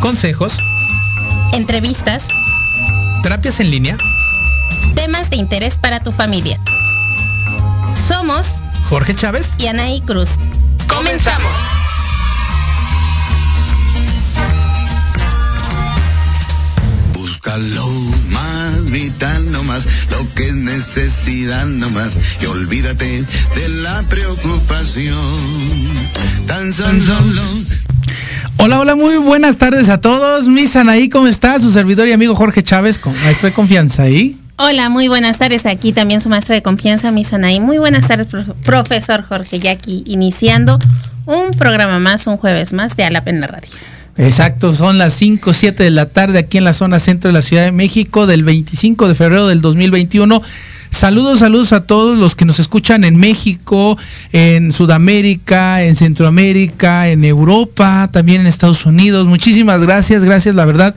Consejos. 0.00 0.56
Entrevistas. 1.52 2.24
Terapias 3.22 3.60
en 3.60 3.70
línea. 3.70 3.96
Temas 4.94 5.30
de 5.30 5.36
interés 5.36 5.76
para 5.76 6.00
tu 6.00 6.10
familia. 6.12 6.58
Somos 8.08 8.58
Jorge 8.88 9.14
Chávez 9.14 9.50
y 9.58 9.66
Anaí 9.66 10.00
Cruz. 10.00 10.30
Comenzamos. 10.88 11.52
lo 17.58 17.86
más 18.30 18.90
vital 18.90 19.50
nomás, 19.52 19.86
lo 20.10 20.34
que 20.34 20.48
es 20.48 20.54
necesidad 20.54 21.66
nomás, 21.66 22.16
y 22.40 22.46
olvídate 22.46 23.24
de 23.56 23.68
la 23.80 24.02
preocupación. 24.08 25.18
Tan 26.46 26.72
solo. 26.72 27.42
Hola, 28.58 28.80
hola, 28.80 28.96
muy 28.96 29.16
buenas 29.16 29.56
tardes 29.56 29.88
a 29.88 30.00
todos. 30.00 30.46
Mis 30.48 30.76
Anaí, 30.76 31.08
¿cómo 31.08 31.26
está? 31.26 31.58
Su 31.60 31.70
servidor 31.70 32.08
y 32.08 32.12
amigo 32.12 32.34
Jorge 32.34 32.62
Chávez, 32.62 32.98
con 32.98 33.14
maestro 33.22 33.48
de 33.48 33.54
confianza 33.54 34.04
ahí. 34.04 34.38
Hola, 34.56 34.90
muy 34.90 35.08
buenas 35.08 35.38
tardes. 35.38 35.64
Aquí 35.66 35.92
también 35.92 36.20
su 36.20 36.28
maestro 36.28 36.54
de 36.54 36.62
confianza, 36.62 37.10
Miss 37.10 37.32
Anaí. 37.32 37.60
Muy 37.60 37.78
buenas 37.78 38.06
tardes, 38.08 38.26
profesor 38.64 39.22
Jorge, 39.22 39.58
ya 39.58 39.70
aquí 39.70 40.04
iniciando 40.06 40.78
un 41.24 41.50
programa 41.52 41.98
más, 41.98 42.26
un 42.26 42.36
jueves 42.36 42.72
más 42.72 42.96
de 42.96 43.04
A 43.04 43.10
la 43.10 43.24
Pena 43.24 43.46
Radio. 43.46 43.70
Exacto, 44.18 44.74
son 44.74 44.98
las 44.98 45.14
5, 45.14 45.52
7 45.54 45.82
de 45.82 45.90
la 45.90 46.06
tarde 46.06 46.40
aquí 46.40 46.58
en 46.58 46.64
la 46.64 46.74
zona 46.74 46.98
centro 46.98 47.28
de 47.28 47.32
la 47.32 47.42
Ciudad 47.42 47.64
de 47.64 47.72
México 47.72 48.26
del 48.26 48.44
25 48.44 49.08
de 49.08 49.14
febrero 49.14 49.46
del 49.46 49.62
2021. 49.62 50.42
Saludos, 50.90 51.38
saludos 51.38 51.72
a 51.72 51.86
todos 51.86 52.18
los 52.18 52.34
que 52.34 52.44
nos 52.44 52.58
escuchan 52.58 53.04
en 53.04 53.16
México, 53.16 53.96
en 54.32 54.72
Sudamérica, 54.72 55.82
en 55.82 55.96
Centroamérica, 55.96 57.08
en 57.08 57.24
Europa, 57.24 58.08
también 58.12 58.42
en 58.42 58.46
Estados 58.46 58.84
Unidos. 58.84 59.26
Muchísimas 59.26 59.80
gracias, 59.80 60.24
gracias, 60.24 60.54
la 60.54 60.66
verdad. 60.66 60.94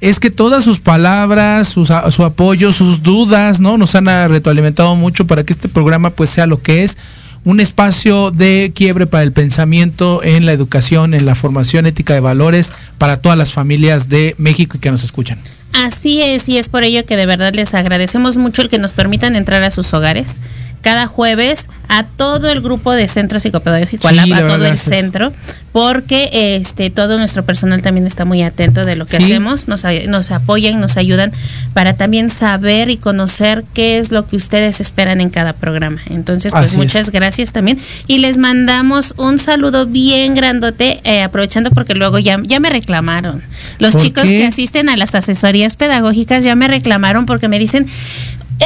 Es 0.00 0.20
que 0.20 0.30
todas 0.30 0.62
sus 0.62 0.80
palabras, 0.80 1.68
su 1.68 2.24
apoyo, 2.24 2.72
sus 2.72 3.02
dudas, 3.02 3.60
¿no? 3.60 3.76
Nos 3.76 3.94
han 3.94 4.06
retroalimentado 4.30 4.94
mucho 4.94 5.26
para 5.26 5.42
que 5.42 5.52
este 5.52 5.68
programa 5.68 6.10
pues 6.10 6.30
sea 6.30 6.46
lo 6.46 6.62
que 6.62 6.84
es 6.84 6.96
un 7.44 7.60
espacio 7.60 8.30
de 8.30 8.72
quiebre 8.74 9.06
para 9.06 9.22
el 9.22 9.32
pensamiento 9.32 10.22
en 10.22 10.46
la 10.46 10.52
educación, 10.52 11.14
en 11.14 11.24
la 11.24 11.34
formación 11.34 11.86
ética 11.86 12.14
de 12.14 12.20
valores 12.20 12.72
para 12.98 13.20
todas 13.20 13.38
las 13.38 13.52
familias 13.52 14.08
de 14.08 14.34
México 14.38 14.76
y 14.76 14.80
que 14.80 14.90
nos 14.90 15.02
escuchan. 15.02 15.38
Así 15.72 16.20
es, 16.22 16.48
y 16.48 16.58
es 16.58 16.68
por 16.68 16.82
ello 16.82 17.04
que 17.06 17.16
de 17.16 17.26
verdad 17.26 17.54
les 17.54 17.74
agradecemos 17.74 18.36
mucho 18.38 18.62
el 18.62 18.68
que 18.68 18.78
nos 18.78 18.92
permitan 18.92 19.36
entrar 19.36 19.62
a 19.62 19.70
sus 19.70 19.92
hogares. 19.94 20.38
Cada 20.82 21.06
jueves 21.06 21.68
a 21.88 22.04
todo 22.04 22.50
el 22.50 22.60
grupo 22.60 22.92
de 22.92 23.06
Centro 23.06 23.38
Psicopedagógico 23.38 24.08
a 24.08 24.12
todo 24.38 24.66
el 24.66 24.78
centro, 24.78 25.32
porque 25.72 26.56
este 26.56 26.90
todo 26.90 27.16
nuestro 27.18 27.44
personal 27.44 27.80
también 27.80 28.06
está 28.06 28.24
muy 28.24 28.42
atento 28.42 28.84
de 28.84 28.96
lo 28.96 29.06
que 29.06 29.16
Sí. 29.18 29.22
hacemos, 29.24 29.68
nos, 29.68 29.84
nos 30.08 30.30
apoyan, 30.32 30.80
nos 30.80 30.96
ayudan 30.96 31.32
para 31.74 31.94
también 31.94 32.28
saber 32.30 32.90
y 32.90 32.96
conocer 32.96 33.64
qué 33.72 33.98
es 33.98 34.10
lo 34.10 34.26
que 34.26 34.36
ustedes 34.36 34.80
esperan 34.80 35.20
en 35.20 35.30
cada 35.30 35.52
programa. 35.52 36.00
Entonces, 36.10 36.52
pues 36.52 36.64
Así 36.64 36.72
es. 36.72 36.78
muchas 36.78 37.10
gracias 37.10 37.52
también 37.52 37.78
y 38.08 38.18
les 38.18 38.36
mandamos 38.38 39.14
un 39.16 39.38
saludo 39.38 39.86
bien 39.86 40.34
grandote, 40.34 41.00
eh, 41.04 41.22
aprovechando 41.22 41.70
porque 41.70 41.94
luego 41.94 42.18
ya, 42.18 42.38
ya 42.42 42.58
me 42.58 42.70
reclamaron. 42.70 43.42
Los 43.78 43.92
¿Por 43.92 44.02
chicos 44.02 44.24
qué? 44.24 44.30
que 44.38 44.46
asisten 44.46 44.88
a 44.88 44.96
las 44.96 45.14
asesorías 45.14 45.76
pedagógicas 45.76 46.42
ya 46.42 46.54
me 46.56 46.66
reclamaron 46.68 47.26
porque 47.26 47.46
me 47.48 47.58
dicen, 47.60 47.86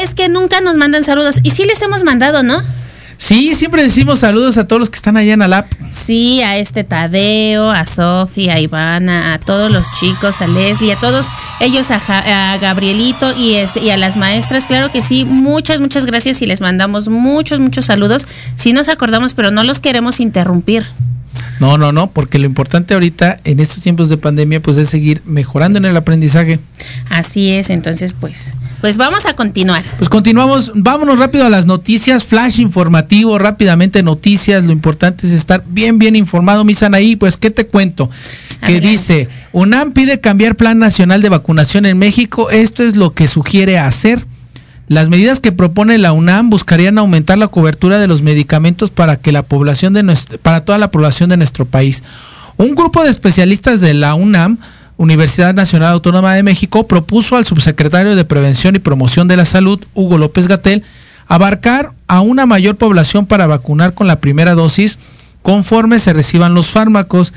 es 0.02 0.14
que 0.14 0.28
nunca 0.28 0.60
nos 0.62 0.76
mandan 0.76 1.04
saludos. 1.04 1.36
Y 1.42 1.50
sí 1.50 1.64
les 1.66 1.80
hemos 1.82 2.02
mandado, 2.02 2.42
¿no? 2.42 2.60
Sí, 3.16 3.54
siempre 3.54 3.82
decimos 3.82 4.18
saludos 4.18 4.58
a 4.58 4.66
todos 4.68 4.80
los 4.80 4.90
que 4.90 4.96
están 4.96 5.16
allá 5.16 5.32
en 5.32 5.42
Alap. 5.42 5.66
Sí, 5.90 6.42
a 6.42 6.58
este 6.58 6.84
Tadeo, 6.84 7.70
a 7.70 7.86
Sofía, 7.86 8.54
a 8.54 8.60
Ivana, 8.60 9.32
a 9.34 9.38
todos 9.38 9.70
los 9.70 9.86
chicos, 9.98 10.40
a 10.42 10.46
Leslie, 10.46 10.92
a 10.92 10.96
todos 10.96 11.26
ellos, 11.60 11.90
a, 11.90 12.00
Ja- 12.00 12.52
a 12.52 12.58
Gabrielito 12.58 13.34
y, 13.38 13.54
este, 13.54 13.80
y 13.80 13.90
a 13.90 13.96
las 13.96 14.16
maestras. 14.16 14.66
Claro 14.66 14.90
que 14.92 15.00
sí, 15.02 15.24
muchas, 15.24 15.80
muchas 15.80 16.04
gracias 16.04 16.42
y 16.42 16.46
les 16.46 16.60
mandamos 16.60 17.08
muchos, 17.08 17.60
muchos 17.60 17.86
saludos. 17.86 18.26
Sí 18.56 18.72
nos 18.72 18.88
acordamos, 18.88 19.34
pero 19.34 19.50
no 19.50 19.62
los 19.64 19.80
queremos 19.80 20.20
interrumpir. 20.20 20.84
No, 21.60 21.78
no, 21.78 21.92
no, 21.92 22.10
porque 22.10 22.38
lo 22.38 22.46
importante 22.46 22.94
ahorita 22.94 23.38
en 23.44 23.60
estos 23.60 23.80
tiempos 23.80 24.08
de 24.08 24.16
pandemia 24.16 24.60
pues 24.60 24.76
es 24.76 24.88
seguir 24.88 25.22
mejorando 25.24 25.78
en 25.78 25.84
el 25.84 25.96
aprendizaje. 25.96 26.58
Así 27.10 27.50
es, 27.50 27.70
entonces 27.70 28.12
pues, 28.12 28.52
pues 28.80 28.96
vamos 28.96 29.24
a 29.26 29.34
continuar. 29.34 29.84
Pues 29.98 30.08
continuamos, 30.08 30.72
vámonos 30.74 31.18
rápido 31.18 31.46
a 31.46 31.50
las 31.50 31.66
noticias, 31.66 32.24
flash 32.24 32.60
informativo, 32.60 33.38
rápidamente 33.38 34.02
noticias, 34.02 34.64
lo 34.64 34.72
importante 34.72 35.26
es 35.26 35.32
estar 35.32 35.62
bien, 35.66 35.98
bien 35.98 36.16
informado, 36.16 36.64
mi 36.64 36.74
Sanaí, 36.74 37.16
pues 37.16 37.36
¿qué 37.36 37.50
te 37.50 37.66
cuento? 37.66 38.10
Que 38.60 38.66
Adelante. 38.66 38.88
dice, 38.88 39.28
UNAM 39.52 39.92
pide 39.92 40.20
cambiar 40.20 40.56
Plan 40.56 40.78
Nacional 40.78 41.22
de 41.22 41.28
Vacunación 41.28 41.86
en 41.86 41.98
México, 41.98 42.50
esto 42.50 42.82
es 42.82 42.96
lo 42.96 43.14
que 43.14 43.28
sugiere 43.28 43.78
hacer. 43.78 44.26
Las 44.86 45.08
medidas 45.08 45.40
que 45.40 45.52
propone 45.52 45.96
la 45.96 46.12
UNAM 46.12 46.50
buscarían 46.50 46.98
aumentar 46.98 47.38
la 47.38 47.48
cobertura 47.48 47.98
de 47.98 48.06
los 48.06 48.20
medicamentos 48.20 48.90
para 48.90 49.16
que 49.16 49.32
la 49.32 49.42
población 49.42 49.94
de 49.94 50.16
para 50.42 50.64
toda 50.64 50.78
la 50.78 50.90
población 50.90 51.30
de 51.30 51.38
nuestro 51.38 51.64
país. 51.64 52.02
Un 52.56 52.74
grupo 52.74 53.02
de 53.02 53.10
especialistas 53.10 53.80
de 53.80 53.94
la 53.94 54.14
UNAM, 54.14 54.58
Universidad 54.96 55.54
Nacional 55.54 55.92
Autónoma 55.92 56.34
de 56.34 56.42
México, 56.42 56.86
propuso 56.86 57.36
al 57.36 57.46
subsecretario 57.46 58.14
de 58.14 58.24
Prevención 58.24 58.76
y 58.76 58.78
Promoción 58.78 59.26
de 59.26 59.36
la 59.36 59.46
Salud, 59.46 59.82
Hugo 59.94 60.18
López 60.18 60.48
Gatel, 60.48 60.84
abarcar 61.26 61.92
a 62.06 62.20
una 62.20 62.44
mayor 62.44 62.76
población 62.76 63.26
para 63.26 63.46
vacunar 63.46 63.94
con 63.94 64.06
la 64.06 64.20
primera 64.20 64.54
dosis 64.54 64.98
conforme 65.42 65.98
se 65.98 66.12
reciban 66.12 66.54
los 66.54 66.68
fármacos. 66.68 67.32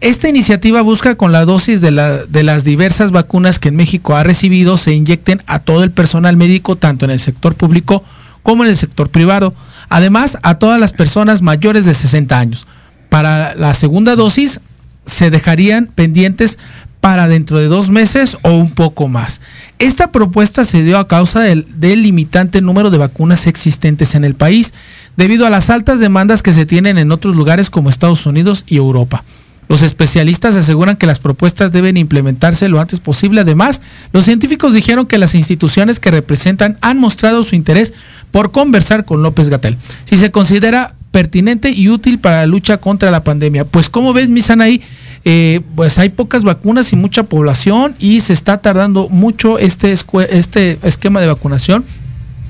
Esta 0.00 0.28
iniciativa 0.30 0.80
busca 0.80 1.14
con 1.16 1.30
la 1.32 1.44
dosis 1.44 1.80
de, 1.80 1.90
la- 1.90 2.24
de 2.24 2.42
las 2.42 2.64
diversas 2.64 3.10
vacunas 3.10 3.58
que 3.58 3.68
en 3.68 3.76
México 3.76 4.16
ha 4.16 4.22
recibido 4.22 4.78
se 4.78 4.92
inyecten 4.94 5.42
a 5.46 5.58
todo 5.58 5.84
el 5.84 5.90
personal 5.90 6.36
médico, 6.36 6.76
tanto 6.76 7.04
en 7.04 7.10
el 7.10 7.20
sector 7.20 7.54
público 7.54 8.02
como 8.42 8.64
en 8.64 8.70
el 8.70 8.76
sector 8.76 9.10
privado. 9.10 9.52
Además, 9.90 10.38
a 10.42 10.54
todas 10.54 10.80
las 10.80 10.92
personas 10.92 11.42
mayores 11.42 11.84
de 11.84 11.92
60 11.92 12.38
años. 12.38 12.66
Para 13.10 13.54
la 13.56 13.74
segunda 13.74 14.16
dosis 14.16 14.60
se 15.04 15.30
dejarían 15.30 15.86
pendientes 15.86 16.58
para 17.00 17.28
dentro 17.28 17.58
de 17.58 17.66
dos 17.66 17.90
meses 17.90 18.38
o 18.42 18.52
un 18.52 18.70
poco 18.70 19.08
más. 19.08 19.40
Esta 19.78 20.12
propuesta 20.12 20.64
se 20.64 20.82
dio 20.82 20.98
a 20.98 21.08
causa 21.08 21.40
del 21.40 21.66
limitante 22.02 22.60
número 22.62 22.90
de 22.90 22.98
vacunas 22.98 23.46
existentes 23.46 24.14
en 24.14 24.24
el 24.24 24.34
país, 24.34 24.72
debido 25.16 25.46
a 25.46 25.50
las 25.50 25.68
altas 25.70 25.98
demandas 25.98 26.42
que 26.42 26.52
se 26.54 26.66
tienen 26.66 26.96
en 26.98 27.10
otros 27.10 27.34
lugares 27.34 27.68
como 27.70 27.88
Estados 27.90 28.24
Unidos 28.26 28.64
y 28.66 28.76
Europa. 28.76 29.24
Los 29.70 29.82
especialistas 29.82 30.56
aseguran 30.56 30.96
que 30.96 31.06
las 31.06 31.20
propuestas 31.20 31.70
deben 31.70 31.96
implementarse 31.96 32.68
lo 32.68 32.80
antes 32.80 32.98
posible. 32.98 33.42
Además, 33.42 33.80
los 34.12 34.24
científicos 34.24 34.74
dijeron 34.74 35.06
que 35.06 35.16
las 35.16 35.36
instituciones 35.36 36.00
que 36.00 36.10
representan 36.10 36.76
han 36.80 36.98
mostrado 36.98 37.44
su 37.44 37.54
interés 37.54 37.92
por 38.32 38.50
conversar 38.50 39.04
con 39.04 39.22
López 39.22 39.48
Gatel. 39.48 39.78
Si 40.06 40.18
se 40.18 40.32
considera 40.32 40.92
pertinente 41.12 41.70
y 41.70 41.88
útil 41.88 42.18
para 42.18 42.38
la 42.38 42.46
lucha 42.46 42.78
contra 42.78 43.12
la 43.12 43.22
pandemia. 43.22 43.64
Pues 43.64 43.88
como 43.88 44.12
ves, 44.12 44.28
mi 44.28 44.40
Sanaí, 44.40 44.82
eh, 45.24 45.60
pues 45.76 46.00
hay 46.00 46.08
pocas 46.08 46.42
vacunas 46.42 46.92
y 46.92 46.96
mucha 46.96 47.22
población 47.22 47.94
y 48.00 48.22
se 48.22 48.32
está 48.32 48.60
tardando 48.60 49.08
mucho 49.08 49.60
este, 49.60 49.92
este 49.92 50.80
esquema 50.82 51.20
de 51.20 51.28
vacunación 51.28 51.84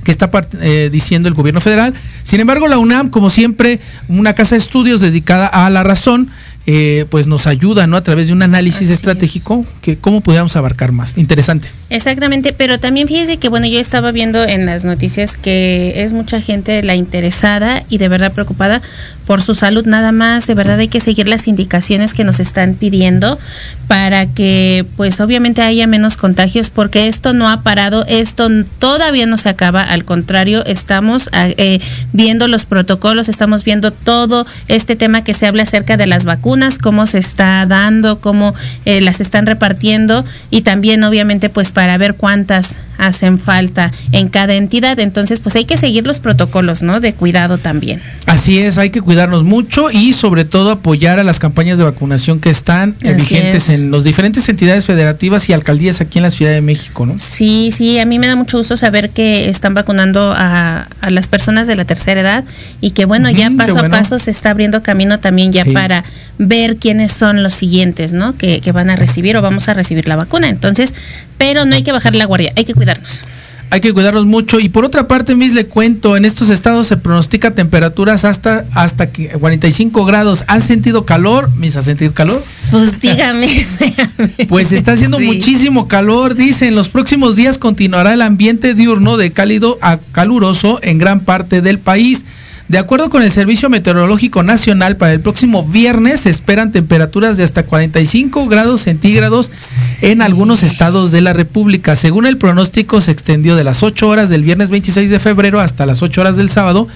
que 0.04 0.10
está 0.10 0.30
eh, 0.60 0.88
diciendo 0.90 1.28
el 1.28 1.34
gobierno 1.34 1.60
federal. 1.60 1.92
Sin 2.22 2.40
embargo, 2.40 2.66
la 2.66 2.78
UNAM, 2.78 3.10
como 3.10 3.28
siempre, 3.28 3.78
una 4.08 4.32
casa 4.32 4.54
de 4.54 4.62
estudios 4.62 5.02
dedicada 5.02 5.46
a 5.46 5.68
la 5.68 5.82
razón, 5.82 6.28
eh, 6.72 7.04
pues 7.10 7.26
nos 7.26 7.48
ayuda, 7.48 7.88
¿no? 7.88 7.96
A 7.96 8.00
través 8.04 8.28
de 8.28 8.32
un 8.32 8.42
análisis 8.42 8.82
Así 8.82 8.92
estratégico, 8.92 9.66
que 9.82 9.96
cómo 9.98 10.20
podríamos 10.20 10.54
abarcar 10.54 10.92
más. 10.92 11.18
Interesante. 11.18 11.68
Exactamente, 11.88 12.52
pero 12.52 12.78
también 12.78 13.08
fíjese 13.08 13.38
que 13.38 13.48
bueno, 13.48 13.66
yo 13.66 13.80
estaba 13.80 14.12
viendo 14.12 14.44
en 14.44 14.66
las 14.66 14.84
noticias 14.84 15.36
que 15.36 16.04
es 16.04 16.12
mucha 16.12 16.40
gente 16.40 16.84
la 16.84 16.94
interesada 16.94 17.82
y 17.88 17.98
de 17.98 18.06
verdad 18.06 18.32
preocupada 18.32 18.80
por 19.26 19.42
su 19.42 19.54
salud 19.54 19.86
nada 19.86 20.12
más, 20.12 20.46
de 20.46 20.54
verdad 20.54 20.78
hay 20.78 20.88
que 20.88 21.00
seguir 21.00 21.28
las 21.28 21.48
indicaciones 21.48 22.14
que 22.14 22.22
nos 22.22 22.38
están 22.38 22.74
pidiendo 22.74 23.38
para 23.88 24.26
que 24.26 24.84
pues 24.96 25.20
obviamente 25.20 25.62
haya 25.62 25.88
menos 25.88 26.16
contagios 26.16 26.70
porque 26.70 27.08
esto 27.08 27.32
no 27.32 27.48
ha 27.48 27.62
parado, 27.62 28.04
esto 28.06 28.48
todavía 28.78 29.26
no 29.26 29.36
se 29.36 29.48
acaba, 29.48 29.82
al 29.82 30.04
contrario, 30.04 30.64
estamos 30.66 31.28
ah, 31.32 31.48
eh, 31.48 31.80
viendo 32.12 32.46
los 32.46 32.66
protocolos, 32.66 33.28
estamos 33.28 33.64
viendo 33.64 33.92
todo 33.92 34.46
este 34.68 34.94
tema 34.94 35.24
que 35.24 35.34
se 35.34 35.46
habla 35.46 35.64
acerca 35.64 35.96
de 35.96 36.06
las 36.06 36.24
vacunas, 36.24 36.59
cómo 36.78 37.06
se 37.06 37.18
está 37.18 37.64
dando, 37.66 38.20
cómo 38.20 38.54
eh, 38.84 39.00
las 39.00 39.20
están 39.20 39.46
repartiendo 39.46 40.24
y 40.50 40.62
también 40.62 41.02
obviamente 41.04 41.48
pues 41.48 41.70
para 41.72 41.96
ver 41.98 42.14
cuántas 42.14 42.80
hacen 42.98 43.38
falta 43.38 43.90
en 44.12 44.28
cada 44.28 44.54
entidad. 44.54 45.00
Entonces 45.00 45.40
pues 45.40 45.56
hay 45.56 45.64
que 45.64 45.78
seguir 45.78 46.06
los 46.06 46.20
protocolos, 46.20 46.82
¿no? 46.82 47.00
De 47.00 47.14
cuidado 47.14 47.56
también. 47.56 48.02
Así 48.26 48.58
es, 48.58 48.76
hay 48.76 48.90
que 48.90 49.00
cuidarnos 49.00 49.42
mucho 49.42 49.90
y 49.90 50.12
sobre 50.12 50.44
todo 50.44 50.70
apoyar 50.70 51.18
a 51.18 51.24
las 51.24 51.38
campañas 51.38 51.78
de 51.78 51.84
vacunación 51.84 52.40
que 52.40 52.50
están 52.50 52.94
Así 53.02 53.14
vigentes 53.14 53.64
es. 53.64 53.74
en 53.74 53.90
las 53.90 54.04
diferentes 54.04 54.46
entidades 54.50 54.84
federativas 54.84 55.48
y 55.48 55.54
alcaldías 55.54 56.00
aquí 56.02 56.18
en 56.18 56.24
la 56.24 56.30
Ciudad 56.30 56.52
de 56.52 56.60
México, 56.60 57.06
¿no? 57.06 57.14
Sí, 57.18 57.72
sí, 57.74 57.98
a 57.98 58.04
mí 58.04 58.18
me 58.18 58.26
da 58.26 58.36
mucho 58.36 58.58
gusto 58.58 58.76
saber 58.76 59.08
que 59.10 59.48
están 59.48 59.72
vacunando 59.72 60.34
a, 60.36 60.86
a 61.00 61.10
las 61.10 61.26
personas 61.26 61.66
de 61.66 61.76
la 61.76 61.86
tercera 61.86 62.20
edad 62.20 62.44
y 62.82 62.90
que 62.90 63.06
bueno, 63.06 63.30
ya 63.30 63.50
paso 63.56 63.74
bueno. 63.74 63.88
a 63.96 63.98
paso 63.98 64.18
se 64.18 64.30
está 64.30 64.50
abriendo 64.50 64.82
camino 64.82 65.18
también 65.20 65.52
ya 65.52 65.64
Sí. 65.64 65.72
para 65.72 66.04
ver 66.42 66.76
quiénes 66.76 67.12
son 67.12 67.42
los 67.42 67.52
siguientes, 67.52 68.12
¿no? 68.14 68.34
Que, 68.36 68.62
que 68.62 68.72
van 68.72 68.88
a 68.88 68.96
recibir 68.96 69.36
o 69.36 69.42
vamos 69.42 69.68
a 69.68 69.74
recibir 69.74 70.08
la 70.08 70.16
vacuna. 70.16 70.48
Entonces, 70.48 70.94
pero 71.36 71.66
no 71.66 71.74
hay 71.74 71.82
que 71.82 71.92
bajar 71.92 72.14
la 72.14 72.24
guardia, 72.24 72.50
hay 72.56 72.64
que 72.64 72.72
cuidarnos. 72.74 73.24
Hay 73.72 73.80
que 73.80 73.92
cuidarnos 73.92 74.24
mucho. 74.26 74.58
Y 74.58 74.68
por 74.68 74.84
otra 74.84 75.06
parte, 75.06 75.36
Miss, 75.36 75.52
le 75.52 75.64
cuento, 75.66 76.16
en 76.16 76.24
estos 76.24 76.48
estados 76.50 76.88
se 76.88 76.96
pronostica 76.96 77.52
temperaturas 77.52 78.24
hasta, 78.24 78.64
hasta 78.74 79.12
que 79.12 79.28
45 79.28 80.04
grados. 80.06 80.42
¿Han 80.48 80.60
sentido 80.60 81.04
calor? 81.04 81.48
Miss, 81.56 81.76
¿ha 81.76 81.82
sentido 81.82 82.12
calor? 82.12 82.40
Pues 82.72 83.00
dígame. 83.00 83.46
dígame. 83.78 84.46
Pues 84.48 84.72
está 84.72 84.92
haciendo 84.92 85.18
Sí. 85.18 85.24
muchísimo 85.24 85.86
calor, 85.86 86.34
dice. 86.34 86.66
En 86.66 86.74
los 86.74 86.88
próximos 86.88 87.36
días 87.36 87.58
continuará 87.58 88.12
el 88.14 88.22
ambiente 88.22 88.74
diurno 88.74 89.16
de 89.16 89.30
cálido 89.30 89.78
a 89.82 89.98
caluroso 89.98 90.80
en 90.82 90.98
gran 90.98 91.20
parte 91.20 91.60
del 91.60 91.78
país. 91.78 92.24
De 92.70 92.78
acuerdo 92.78 93.10
con 93.10 93.24
el 93.24 93.32
Servicio 93.32 93.68
Meteorológico 93.68 94.44
Nacional, 94.44 94.96
para 94.96 95.12
el 95.12 95.18
próximo 95.18 95.64
viernes 95.64 96.20
se 96.20 96.30
esperan 96.30 96.70
temperaturas 96.70 97.36
de 97.36 97.42
hasta 97.42 97.64
45 97.64 98.46
grados 98.46 98.82
centígrados 98.82 99.50
en 100.02 100.22
algunos 100.22 100.62
estados 100.62 101.10
de 101.10 101.20
la 101.20 101.32
República. 101.32 101.96
Según 101.96 102.26
el 102.26 102.38
pronóstico, 102.38 103.00
se 103.00 103.10
extendió 103.10 103.56
de 103.56 103.64
las 103.64 103.82
8 103.82 104.06
horas 104.06 104.28
del 104.28 104.44
viernes 104.44 104.70
26 104.70 105.10
de 105.10 105.18
febrero 105.18 105.58
hasta 105.58 105.84
las 105.84 106.00
8 106.00 106.20
horas 106.20 106.36
del 106.36 106.48
sábado. 106.48 106.86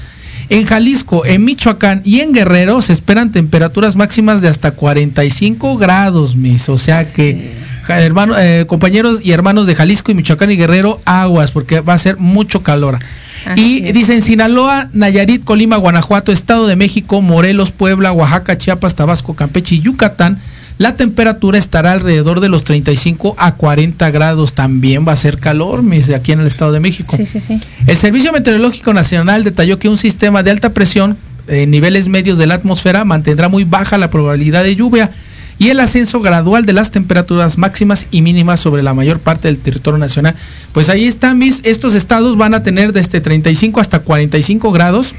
En 0.48 0.64
Jalisco, 0.64 1.26
en 1.26 1.44
Michoacán 1.44 2.02
y 2.04 2.20
en 2.20 2.32
Guerrero 2.32 2.80
se 2.80 2.92
esperan 2.92 3.32
temperaturas 3.32 3.96
máximas 3.96 4.40
de 4.40 4.46
hasta 4.46 4.70
45 4.70 5.76
grados, 5.76 6.36
mis. 6.36 6.68
O 6.68 6.78
sea 6.78 7.02
que, 7.04 7.50
eh, 7.88 8.64
compañeros 8.68 9.18
y 9.24 9.32
hermanos 9.32 9.66
de 9.66 9.74
Jalisco 9.74 10.12
y 10.12 10.14
Michoacán 10.14 10.52
y 10.52 10.56
Guerrero, 10.56 11.00
aguas, 11.04 11.50
porque 11.50 11.80
va 11.80 11.94
a 11.94 11.98
ser 11.98 12.16
mucho 12.18 12.62
calor. 12.62 13.00
Así 13.44 13.80
y 13.80 13.86
es. 13.86 13.94
dicen 13.94 14.22
Sinaloa, 14.22 14.88
Nayarit, 14.92 15.44
Colima, 15.44 15.76
Guanajuato, 15.76 16.32
Estado 16.32 16.66
de 16.66 16.76
México, 16.76 17.20
Morelos, 17.22 17.72
Puebla, 17.72 18.12
Oaxaca, 18.12 18.58
Chiapas, 18.58 18.94
Tabasco, 18.94 19.34
Campeche 19.34 19.76
y 19.76 19.80
Yucatán. 19.80 20.38
La 20.76 20.96
temperatura 20.96 21.56
estará 21.56 21.92
alrededor 21.92 22.40
de 22.40 22.48
los 22.48 22.64
35 22.64 23.36
a 23.38 23.54
40 23.54 24.10
grados. 24.10 24.54
También 24.54 25.06
va 25.06 25.12
a 25.12 25.16
ser 25.16 25.38
calor, 25.38 25.82
mis, 25.82 26.10
aquí 26.10 26.32
en 26.32 26.40
el 26.40 26.48
Estado 26.48 26.72
de 26.72 26.80
México. 26.80 27.16
Sí, 27.16 27.26
sí, 27.26 27.40
sí. 27.40 27.60
El 27.86 27.96
Servicio 27.96 28.32
Meteorológico 28.32 28.92
Nacional 28.92 29.44
detalló 29.44 29.78
que 29.78 29.88
un 29.88 29.96
sistema 29.96 30.42
de 30.42 30.50
alta 30.50 30.74
presión 30.74 31.16
en 31.46 31.70
niveles 31.70 32.08
medios 32.08 32.38
de 32.38 32.46
la 32.46 32.54
atmósfera 32.54 33.04
mantendrá 33.04 33.48
muy 33.48 33.64
baja 33.64 33.98
la 33.98 34.10
probabilidad 34.10 34.64
de 34.64 34.74
lluvia 34.74 35.10
y 35.58 35.68
el 35.68 35.80
ascenso 35.80 36.20
gradual 36.20 36.66
de 36.66 36.72
las 36.72 36.90
temperaturas 36.90 37.58
máximas 37.58 38.06
y 38.10 38.22
mínimas 38.22 38.60
sobre 38.60 38.82
la 38.82 38.94
mayor 38.94 39.20
parte 39.20 39.48
del 39.48 39.58
territorio 39.58 39.98
nacional. 39.98 40.34
Pues 40.72 40.88
ahí 40.88 41.04
están 41.04 41.38
mis, 41.38 41.60
estos 41.64 41.94
estados 41.94 42.36
van 42.36 42.54
a 42.54 42.62
tener 42.62 42.92
desde 42.92 43.20
35 43.20 43.80
hasta 43.80 44.00
45 44.00 44.72
grados 44.72 45.14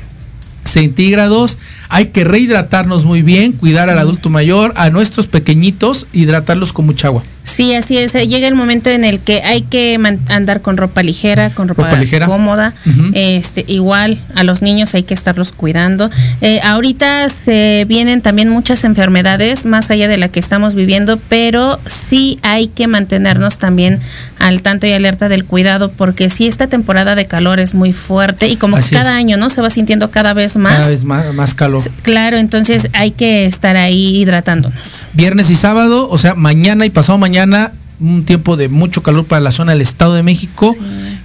centígrados. 0.65 1.57
Hay 1.89 2.07
que 2.07 2.23
rehidratarnos 2.23 3.05
muy 3.05 3.21
bien, 3.21 3.53
cuidar 3.53 3.89
al 3.89 3.99
adulto 3.99 4.29
mayor, 4.29 4.73
a 4.75 4.89
nuestros 4.89 5.27
pequeñitos, 5.27 6.07
hidratarlos 6.11 6.73
con 6.73 6.85
mucha 6.85 7.07
agua. 7.07 7.23
Sí, 7.45 7.75
así 7.75 7.97
es. 7.97 8.13
Llega 8.13 8.47
el 8.47 8.55
momento 8.55 8.89
en 8.89 9.03
el 9.03 9.19
que 9.19 9.43
hay 9.43 9.61
que 9.61 9.97
andar 10.29 10.61
con 10.61 10.77
ropa 10.77 11.03
ligera, 11.03 11.51
con 11.51 11.67
ropa, 11.67 11.89
cómoda. 12.25 12.73
Este, 13.13 13.63
igual 13.67 14.17
a 14.33 14.43
los 14.43 14.63
niños 14.63 14.95
hay 14.95 15.03
que 15.03 15.13
estarlos 15.13 15.51
cuidando. 15.51 16.09
Eh, 16.41 16.59
ahorita 16.63 17.29
se 17.29 17.85
vienen 17.87 18.21
también 18.21 18.49
muchas 18.49 18.83
enfermedades 18.83 19.65
más 19.65 19.91
allá 19.91 20.07
de 20.07 20.17
la 20.17 20.29
que 20.29 20.39
estamos 20.39 20.73
viviendo, 20.73 21.19
pero 21.29 21.79
sí 21.85 22.39
hay 22.41 22.67
que 22.67 22.87
mantenernos 22.87 23.59
también 23.59 23.99
al 24.39 24.63
tanto 24.63 24.87
y 24.87 24.93
alerta 24.93 25.29
del 25.29 25.45
cuidado, 25.45 25.91
porque 25.91 26.29
si 26.29 26.47
esta 26.47 26.67
temporada 26.67 27.15
de 27.15 27.25
calor 27.25 27.59
es 27.59 27.73
muy 27.73 27.93
fuerte 27.93 28.47
y 28.47 28.57
como 28.57 28.77
que 28.77 28.89
cada 28.89 29.15
año, 29.15 29.37
¿no? 29.37 29.49
Se 29.49 29.61
va 29.61 29.69
sintiendo 29.69 30.09
cada 30.09 30.33
vez 30.33 30.57
más. 30.57 30.77
Cada 30.77 30.89
vez 30.89 31.03
más, 31.03 31.33
más 31.33 31.53
calor. 31.53 31.83
Claro, 32.01 32.37
entonces 32.37 32.89
hay 32.93 33.11
que 33.11 33.45
estar 33.45 33.77
ahí 33.77 34.17
hidratándonos. 34.17 35.05
Viernes 35.13 35.49
y 35.51 35.55
sábado, 35.55 36.09
o 36.09 36.17
sea, 36.17 36.33
mañana 36.33 36.85
y 36.85 36.89
pasado 36.89 37.17
mañana 37.17 37.34
mañana 37.35 37.71
un 37.99 38.23
tiempo 38.23 38.55
de 38.55 38.69
mucho 38.69 39.03
calor 39.03 39.25
para 39.25 39.41
la 39.41 39.51
zona 39.51 39.73
del 39.73 39.81
Estado 39.81 40.13
de 40.13 40.23
México 40.23 40.73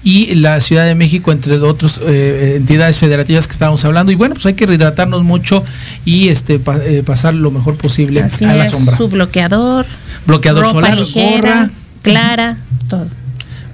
y 0.02 0.35
la 0.35 0.61
Ciudad 0.61 0.87
de 0.87 0.97
México, 0.97 1.31
entre 1.31 1.57
otras 1.59 2.00
eh, 2.05 2.55
entidades 2.57 2.97
federativas 2.99 3.47
que 3.47 3.52
estábamos 3.52 3.85
hablando. 3.85 4.11
Y 4.11 4.17
bueno, 4.17 4.35
pues 4.35 4.47
hay 4.47 4.55
que 4.55 4.67
rehidratarnos 4.67 5.23
mucho 5.23 5.64
y 6.05 6.29
este 6.29 6.61
eh, 6.85 7.02
pasar 7.05 7.35
lo 7.35 7.52
mejor 7.52 7.76
posible 7.76 8.23
a 8.23 8.55
la 8.55 8.69
sombra. 8.69 8.97
Su 8.97 9.09
bloqueador, 9.09 9.87
bloqueador 10.26 10.69
solar, 10.71 10.99
ligera, 10.99 11.71
clara, 12.02 12.57
todo. 12.88 13.07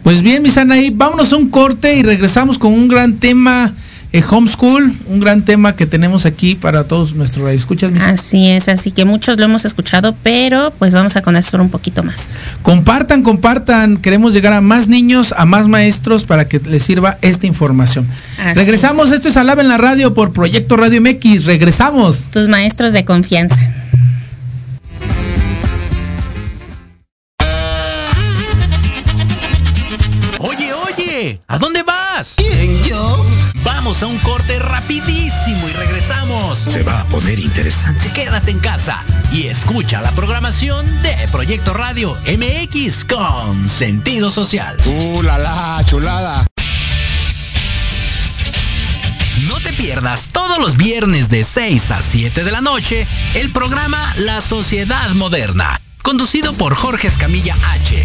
Pues 0.03 0.21
bien, 0.23 0.43
mis 0.43 0.59
Anaí, 0.59 0.91
vámonos 0.91 1.33
a 1.33 1.37
un 1.37 1.49
corte 1.49 1.97
y 1.97 2.03
regresamos 2.03 2.59
con 2.59 2.73
un 2.73 2.87
gran 2.89 3.17
tema 3.17 3.73
eh, 4.17 4.25
homeschool, 4.31 4.95
un 5.09 5.21
gran 5.21 5.43
tema 5.43 5.77
que 5.77 5.85
tenemos 5.85 6.25
aquí 6.25 6.55
para 6.55 6.85
todos 6.85 7.15
nuestros 7.15 7.53
escuchas. 7.53 7.93
Así 8.01 8.49
es, 8.49 8.67
así 8.69 8.91
que 8.91 9.05
muchos 9.05 9.39
lo 9.39 9.45
hemos 9.45 9.67
escuchado, 9.67 10.17
pero 10.23 10.73
pues 10.79 10.95
vamos 10.95 11.17
a 11.17 11.23
conocer 11.23 11.61
un 11.61 11.69
poquito 11.69 12.03
más. 12.03 12.29
Compartan, 12.63 13.23
compartan, 13.23 13.99
queremos 13.99 14.33
llegar 14.33 14.55
a 14.55 14.63
más 14.63 14.89
niños, 14.89 15.35
a 15.37 15.45
más 15.45 15.69
maestros 15.69 16.25
para 16.25 16.49
que 16.49 16.61
les 16.61 16.83
sirva 16.83 17.19
esta 17.21 17.47
información. 17.47 18.07
Regresamos, 18.55 19.13
esto 19.13 19.29
es 19.29 19.37
Alaba 19.37 19.61
en 19.61 19.69
la 19.69 19.77
radio 19.77 20.15
por 20.15 20.33
Proyecto 20.33 20.79
Radio 20.79 21.03
MX, 21.03 21.45
regresamos. 21.45 22.29
Tus 22.29 22.49
maestros 22.49 22.95
de 22.95 23.05
confianza. 23.05 23.57
Oye, 30.39 30.73
oye, 30.73 31.41
¿a 31.47 31.59
dónde 31.59 31.83
vas? 31.83 32.35
¿Quién? 32.37 32.76
Vamos 33.87 34.03
a 34.03 34.09
un 34.09 34.19
corte 34.19 34.59
rapidísimo 34.59 35.69
y 35.69 35.73
regresamos. 35.75 36.59
Se 36.59 36.83
va 36.83 37.03
a 37.03 37.05
poner 37.05 37.39
interesante. 37.39 38.11
Quédate 38.13 38.51
en 38.51 38.59
casa 38.59 39.01
y 39.31 39.47
escucha 39.47 40.01
la 40.01 40.11
programación 40.11 40.85
de 41.03 41.15
Proyecto 41.31 41.73
Radio 41.73 42.13
MX 42.27 43.05
con 43.05 43.69
sentido 43.69 44.33
social. 44.33 44.77
¡Uh, 44.87 45.23
la, 45.23 45.39
la 45.39 45.81
chulada! 45.85 46.45
No 49.47 49.61
te 49.61 49.73
pierdas 49.73 50.31
todos 50.33 50.59
los 50.59 50.77
viernes 50.77 51.29
de 51.29 51.45
6 51.45 51.93
a 51.93 52.03
7 52.03 52.43
de 52.43 52.51
la 52.51 52.61
noche 52.61 53.07
el 53.35 53.53
programa 53.53 53.99
La 54.17 54.41
Sociedad 54.41 55.11
Moderna 55.11 55.81
conducido 56.07 56.53
por 56.53 56.77
Jorge 56.77 57.09
Escamilla 57.09 57.57
H, 57.73 58.05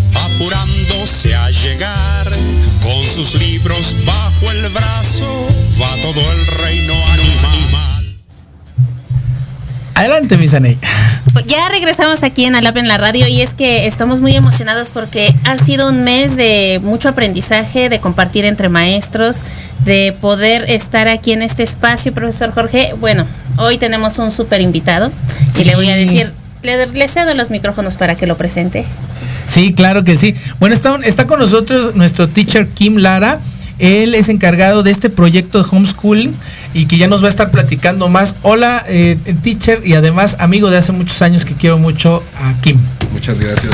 apurándose 0.41 1.35
a 1.35 1.51
llegar, 1.51 2.31
con 2.81 3.03
sus 3.03 3.35
libros 3.35 3.95
bajo 4.05 4.51
el 4.51 4.69
brazo, 4.69 5.47
va 5.79 5.95
todo 6.01 6.19
el 6.19 6.47
reino 6.63 6.93
animal. 6.93 8.17
Adelante, 9.93 10.37
Misaney. 10.37 10.79
Pues 11.33 11.45
ya 11.45 11.69
regresamos 11.69 12.23
aquí 12.23 12.45
en 12.45 12.55
Alap 12.55 12.75
en 12.77 12.87
la 12.87 12.97
radio 12.97 13.27
y 13.27 13.41
es 13.41 13.53
que 13.53 13.85
estamos 13.85 14.19
muy 14.19 14.35
emocionados 14.35 14.89
porque 14.89 15.31
ha 15.43 15.59
sido 15.59 15.89
un 15.89 16.03
mes 16.03 16.35
de 16.35 16.79
mucho 16.81 17.09
aprendizaje, 17.09 17.89
de 17.89 17.99
compartir 17.99 18.45
entre 18.45 18.67
maestros, 18.67 19.43
de 19.85 20.15
poder 20.21 20.67
estar 20.71 21.07
aquí 21.07 21.33
en 21.33 21.43
este 21.43 21.61
espacio, 21.61 22.13
profesor 22.13 22.51
Jorge. 22.51 22.95
Bueno, 22.99 23.27
hoy 23.57 23.77
tenemos 23.77 24.17
un 24.17 24.31
súper 24.31 24.61
invitado 24.61 25.11
y 25.59 25.65
le 25.65 25.75
voy 25.75 25.91
a 25.91 25.95
decir, 25.95 26.33
le, 26.63 26.87
le 26.87 27.07
cedo 27.07 27.35
los 27.35 27.51
micrófonos 27.51 27.95
para 27.97 28.15
que 28.15 28.25
lo 28.25 28.37
presente. 28.37 28.87
Sí, 29.51 29.73
claro 29.73 30.03
que 30.03 30.15
sí. 30.15 30.33
Bueno, 30.59 30.73
está, 30.73 30.95
está 31.03 31.27
con 31.27 31.39
nosotros 31.39 31.95
nuestro 31.95 32.29
teacher 32.29 32.67
Kim 32.69 32.97
Lara. 32.97 33.39
Él 33.79 34.15
es 34.15 34.29
encargado 34.29 34.83
de 34.83 34.91
este 34.91 35.09
proyecto 35.09 35.61
de 35.61 35.67
homeschooling 35.69 36.33
y 36.73 36.85
que 36.85 36.97
ya 36.97 37.07
nos 37.07 37.21
va 37.21 37.27
a 37.27 37.29
estar 37.31 37.51
platicando 37.51 38.07
más. 38.07 38.35
Hola, 38.43 38.85
eh, 38.87 39.17
teacher 39.43 39.81
y 39.83 39.95
además 39.95 40.37
amigo 40.39 40.69
de 40.69 40.77
hace 40.77 40.91
muchos 40.93 41.21
años 41.21 41.43
que 41.43 41.55
quiero 41.55 41.79
mucho 41.79 42.23
a 42.39 42.53
Kim. 42.61 42.77
Muchas 43.11 43.39
gracias. 43.39 43.73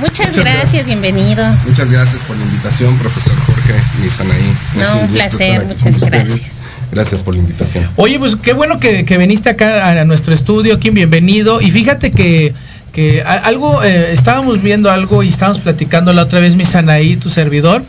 Muchas, 0.00 0.36
gracias, 0.36 0.86
bienvenido. 0.86 1.44
Muchas 1.68 1.92
gracias 1.92 2.22
por 2.22 2.36
la 2.36 2.42
invitación, 2.42 2.98
profesor 2.98 3.36
Jorge 3.46 3.74
Misanaí. 4.02 4.52
No, 4.78 5.00
un, 5.00 5.08
placer, 5.10 5.64
muchas 5.64 6.00
gracias. 6.00 6.52
Gracias 6.90 7.22
por 7.22 7.34
la 7.34 7.40
invitación. 7.40 7.88
Oye, 7.96 8.18
pues 8.18 8.34
qué 8.42 8.52
bueno 8.52 8.80
que, 8.80 9.04
que 9.04 9.16
viniste 9.16 9.48
acá 9.50 9.90
a 9.90 10.04
nuestro 10.04 10.34
estudio, 10.34 10.80
Kim, 10.80 10.94
bienvenido. 10.94 11.60
Y 11.60 11.70
fíjate 11.70 12.10
que 12.10 12.52
que 12.92 13.22
algo, 13.22 13.82
eh, 13.82 14.12
estábamos 14.12 14.62
viendo 14.62 14.90
algo 14.90 15.22
y 15.22 15.28
estábamos 15.28 15.60
platicando 15.60 16.12
la 16.12 16.22
otra 16.22 16.40
vez, 16.40 16.56
mi 16.56 16.64
Sanaí, 16.64 17.16
tu 17.16 17.30
servidor, 17.30 17.82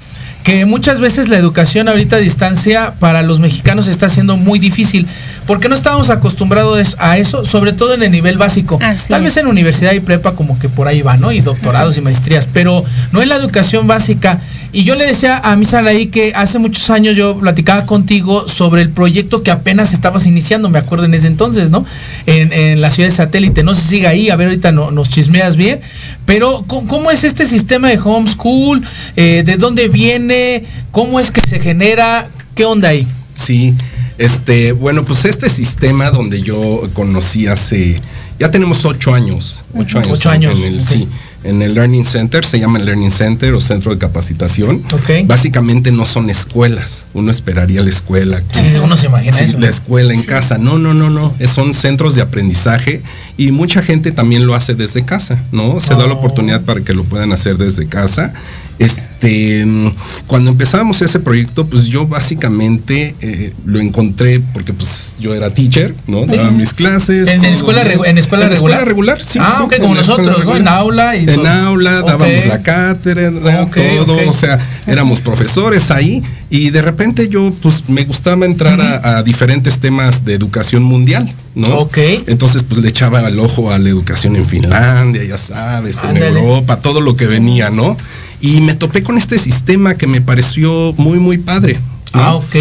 que 0.44 0.66
muchas 0.66 1.00
veces 1.00 1.30
la 1.30 1.38
educación 1.38 1.88
ahorita 1.88 2.18
a 2.18 2.20
distancia 2.20 2.94
para 3.00 3.22
los 3.22 3.40
mexicanos 3.40 3.88
está 3.88 4.10
siendo 4.10 4.38
muy 4.38 4.60
difícil, 4.60 5.08
porque 5.46 5.70
no 5.70 5.76
estábamos 5.76 6.10
acostumbrados 6.10 6.96
a 7.00 7.18
eso, 7.18 7.46
sobre 7.46 7.74
todo 7.74 7.94
en 7.94 8.04
el 8.04 8.12
nivel 8.12 8.38
básico. 8.38 8.80
Así 8.82 9.10
Tal 9.10 9.22
es. 9.22 9.26
vez 9.26 9.38
en 9.38 9.48
universidad 9.48 9.94
y 9.94 10.00
prepa 10.00 10.34
como 10.36 10.58
que 10.60 10.70
por 10.70 10.88
ahí 10.88 11.02
va, 11.02 11.18
¿no? 11.18 11.32
Y 11.32 11.42
doctorados 11.42 11.98
y 11.98 12.02
maestrías, 12.02 12.48
pero 12.52 12.84
no 13.12 13.22
en 13.22 13.30
la 13.30 13.36
educación 13.36 13.88
básica. 13.88 14.40
Y 14.72 14.86
yo 14.86 14.96
le 14.96 15.06
decía 15.06 15.38
a 15.38 15.56
mi 15.56 15.66
Saraí 15.66 16.08
que 16.08 16.34
hace 16.36 16.58
muchos 16.58 16.90
años 16.90 17.16
yo 17.16 17.38
platicaba 17.38 17.86
contigo 17.86 18.48
sobre 18.48 18.82
el 18.82 18.90
proyecto 18.90 19.44
que 19.44 19.52
apenas 19.52 19.94
estabas 19.94 20.26
iniciando, 20.26 20.70
me 20.70 20.80
acuerdo 20.80 21.06
en 21.06 21.14
ese 21.14 21.28
entonces, 21.28 21.70
¿no? 21.70 21.86
En, 22.26 22.52
en 22.52 22.82
la 22.82 22.90
ciudad 22.90 23.10
de 23.10 23.16
satélite. 23.16 23.64
No 23.64 23.76
se 23.76 23.82
siga 23.88 24.10
ahí, 24.10 24.30
a 24.32 24.36
ver, 24.36 24.48
ahorita 24.48 24.72
no- 24.72 24.90
nos 24.90 25.10
chismeas 25.10 25.58
bien. 25.58 25.80
Pero, 26.26 26.64
¿cómo, 26.66 26.88
cómo 26.88 27.12
es 27.12 27.24
este 27.24 27.46
sistema 27.46 27.90
de 27.90 28.00
homeschool? 28.04 28.82
Eh, 29.16 29.44
¿De 29.46 29.58
dónde 29.58 29.90
viene? 29.90 30.64
¿Cómo 30.92 31.20
es 31.20 31.30
que 31.30 31.42
se 31.48 31.60
genera? 31.60 32.28
¿Qué 32.56 32.66
onda 32.66 32.90
ahí? 32.90 33.08
Sí, 33.36 33.76
este, 34.18 34.72
bueno, 34.74 35.04
pues 35.06 35.26
este 35.26 35.50
sistema 35.50 36.12
donde 36.12 36.42
yo 36.42 36.88
conocí 36.94 37.48
hace, 37.48 38.00
ya 38.40 38.52
tenemos 38.52 38.86
ocho 38.86 39.14
años, 39.14 39.64
ocho 39.76 40.00
años, 40.00 40.20
Ocho 40.20 40.30
años, 40.30 40.60
en 40.60 40.74
el, 40.76 40.82
sí, 40.82 41.08
en 41.44 41.62
el 41.62 41.74
Learning 41.74 42.06
Center, 42.06 42.46
se 42.46 42.60
llama 42.60 42.80
el 42.80 42.86
Learning 42.86 43.12
Center 43.12 43.54
o 43.54 43.60
Centro 43.60 43.92
de 43.92 43.98
Capacitación. 43.98 44.82
Ok. 44.92 45.26
Básicamente 45.28 45.92
no 45.92 46.06
son 46.06 46.30
escuelas, 46.30 47.08
uno 47.14 47.32
esperaría 47.32 47.82
la 47.82 47.90
escuela. 47.90 48.42
Sí, 48.54 48.68
uno 48.82 48.96
se 48.96 49.08
imagina 49.08 49.34
Sí, 49.38 49.44
eso. 49.46 49.60
la 49.60 49.68
escuela 49.70 50.14
en 50.14 50.24
casa. 50.24 50.58
No, 50.58 50.78
no, 50.78 50.94
no, 50.94 51.10
no. 51.10 51.34
Son 51.48 51.74
centros 51.74 52.16
de 52.16 52.22
aprendizaje 52.22 53.02
y 53.38 53.52
mucha 53.52 53.82
gente 53.82 54.12
también 54.12 54.46
lo 54.48 54.56
hace 54.56 54.74
desde 54.76 55.04
casa, 55.04 55.38
¿no? 55.52 55.80
Se 55.80 55.90
da 55.96 56.08
la 56.08 56.14
Oh. 56.14 56.18
oportunidad 56.20 56.62
para 56.62 56.82
que 56.82 56.94
lo 56.94 57.04
puedan 57.04 57.32
hacer 57.34 57.58
desde 57.58 57.88
casa. 57.88 58.34
Este, 58.80 59.66
mm, 59.66 59.92
cuando 60.28 60.50
empezábamos 60.50 61.02
ese 61.02 61.20
proyecto, 61.20 61.66
pues 61.68 61.86
yo 61.86 62.08
básicamente 62.08 63.16
eh, 63.22 63.54
lo 63.66 63.80
encontré 63.80 64.40
porque 64.54 64.74
pues 64.74 65.16
yo 65.20 65.34
era 65.36 65.50
teacher, 65.52 65.94
¿no? 66.08 66.26
Daba 66.26 66.52
mis 66.52 66.74
clases. 66.74 67.30
¿En, 67.30 67.46
escuela, 67.46 67.84
regu- 67.84 68.06
en 68.08 68.18
escuela 68.18 68.46
En 68.46 68.52
regular? 68.52 68.54
escuela 68.80 68.86
regular, 68.86 69.24
sí. 69.24 69.40
Ah, 69.42 69.54
sí, 69.58 69.64
ok, 69.64 69.76
como 69.80 69.96
nosotros, 69.96 70.46
¿no? 70.46 70.56
En 70.58 70.68
aula 70.68 71.16
y 71.16 71.20
En 71.20 71.36
todo. 71.36 71.48
aula, 71.48 72.02
dábamos 72.02 72.46
la 72.48 72.62
cátedra, 72.62 73.32
Ok, 73.64 73.78
todo, 74.06 74.18
o 74.30 74.34
sea, 74.34 74.60
éramos 74.88 75.22
profesores 75.22 75.92
ahí 75.92 76.24
y 76.50 76.70
de 76.72 76.82
repente 76.82 77.28
yo 77.30 77.54
pues 77.62 77.84
me 77.88 78.04
gustaba 78.06 78.46
entrar 78.46 78.80
a, 78.82 79.18
a 79.18 79.24
diferentes 79.24 79.80
temas 79.80 80.26
de 80.26 80.34
educación 80.34 80.84
mundial, 80.84 81.32
¿no? 81.56 81.78
Ok. 81.80 81.98
Entonces 82.28 82.64
pues 82.64 82.82
le 82.82 82.90
echaba 82.90 83.22
el 83.28 83.40
ojo 83.40 83.72
a 83.72 83.78
la 83.80 83.90
educación 83.90 84.36
en 84.36 84.48
Finlandia, 84.48 85.24
ya 85.24 85.38
sabes, 85.38 86.02
en. 86.04 86.18
Europa, 86.18 86.78
todo 86.78 87.02
lo 87.02 87.16
que 87.16 87.28
venía, 87.28 87.70
¿no? 87.70 87.96
Y 88.44 88.60
me 88.60 88.74
topé 88.74 89.04
con 89.04 89.18
este 89.18 89.38
sistema 89.38 89.96
que 89.96 90.06
me 90.06 90.20
pareció 90.20 90.94
muy, 90.98 91.18
muy 91.18 91.38
padre. 91.38 91.80
¿no? 92.14 92.22
Ah, 92.22 92.36
ok. 92.36 92.56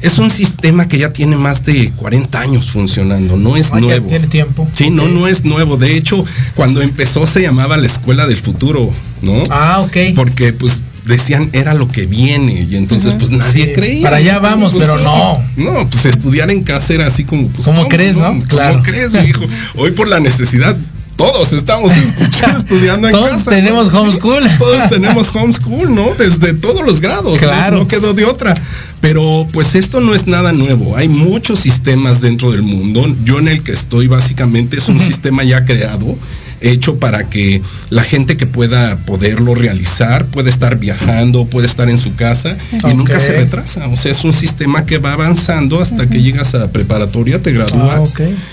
Es 0.00 0.16
un 0.18 0.30
sistema 0.30 0.88
que 0.88 0.96
ya 0.96 1.12
tiene 1.12 1.36
más 1.36 1.62
de 1.66 1.90
40 1.92 2.40
años 2.40 2.70
funcionando, 2.70 3.36
no 3.36 3.54
es 3.54 3.66
Ah, 3.66 3.74
ya 3.74 3.80
nuevo. 3.82 4.08
tiene 4.08 4.28
tiempo. 4.28 4.66
Sí, 4.74 4.88
no, 4.88 5.06
no 5.08 5.28
es 5.28 5.44
nuevo. 5.44 5.76
De 5.76 5.94
hecho, 5.94 6.24
cuando 6.54 6.80
empezó 6.80 7.26
se 7.26 7.42
llamaba 7.42 7.76
la 7.76 7.84
escuela 7.84 8.26
del 8.26 8.38
futuro, 8.38 8.90
¿no? 9.20 9.42
Ah, 9.50 9.80
ok. 9.80 9.96
Porque 10.16 10.54
pues 10.54 10.82
decían 11.04 11.50
era 11.52 11.74
lo 11.74 11.86
que 11.88 12.06
viene 12.06 12.62
y 12.68 12.74
entonces 12.74 13.14
pues 13.18 13.30
nadie 13.30 13.66
Sí, 13.66 13.72
creía. 13.74 14.02
para 14.04 14.16
allá 14.16 14.38
vamos, 14.40 14.72
Pues, 14.72 14.86
pero 14.86 14.98
no. 14.98 15.38
No, 15.58 15.86
pues 15.90 16.06
estudiar 16.06 16.50
en 16.50 16.64
casa 16.64 16.94
era 16.94 17.06
así 17.06 17.24
como 17.24 17.46
pues 17.48 17.66
¿Cómo 17.66 17.86
crees, 17.88 18.16
no? 18.16 18.24
¿Cómo 18.28 18.44
Claro. 18.46 18.82
crees, 18.82 19.12
hijo? 19.28 19.44
Hoy 19.76 19.90
por 19.90 20.08
la 20.08 20.18
necesidad 20.18 20.76
todos 21.16 21.52
estamos 21.52 21.92
escuchando, 21.96 22.58
estudiando 22.58 23.08
en 23.08 23.14
Todos 23.14 23.30
casa. 23.30 23.50
tenemos 23.50 23.92
¿no? 23.92 24.02
homeschool. 24.02 24.44
todos 24.58 24.90
tenemos 24.90 25.34
homeschool, 25.34 25.94
¿no? 25.94 26.14
Desde 26.18 26.54
todos 26.54 26.84
los 26.84 27.00
grados. 27.00 27.40
Claro. 27.40 27.78
No 27.78 27.88
quedó 27.88 28.14
de 28.14 28.24
otra. 28.24 28.54
Pero 29.00 29.46
pues 29.52 29.74
esto 29.74 30.00
no 30.00 30.14
es 30.14 30.26
nada 30.26 30.52
nuevo. 30.52 30.96
Hay 30.96 31.08
muchos 31.08 31.60
sistemas 31.60 32.20
dentro 32.20 32.50
del 32.52 32.62
mundo. 32.62 33.06
Yo 33.24 33.38
en 33.38 33.48
el 33.48 33.62
que 33.62 33.72
estoy 33.72 34.08
básicamente 34.08 34.76
es 34.76 34.88
un 34.88 34.98
sistema 35.00 35.44
ya 35.44 35.64
creado 35.64 36.16
hecho 36.60 36.98
para 36.98 37.28
que 37.28 37.60
la 37.90 38.02
gente 38.02 38.36
que 38.36 38.46
pueda 38.46 38.96
poderlo 38.96 39.54
realizar 39.54 40.26
puede 40.26 40.50
estar 40.50 40.78
viajando, 40.78 41.46
puede 41.46 41.66
estar 41.66 41.88
en 41.88 41.98
su 41.98 42.14
casa 42.14 42.56
y 42.88 42.94
nunca 42.94 43.20
se 43.20 43.32
retrasa. 43.32 43.88
O 43.88 43.96
sea, 43.96 44.12
es 44.12 44.24
un 44.24 44.32
sistema 44.32 44.86
que 44.86 44.98
va 44.98 45.12
avanzando 45.12 45.80
hasta 45.80 46.08
que 46.08 46.22
llegas 46.22 46.54
a 46.54 46.70
preparatoria, 46.70 47.42
te 47.42 47.52
gradúas 47.52 47.76
Ah, 47.86 48.04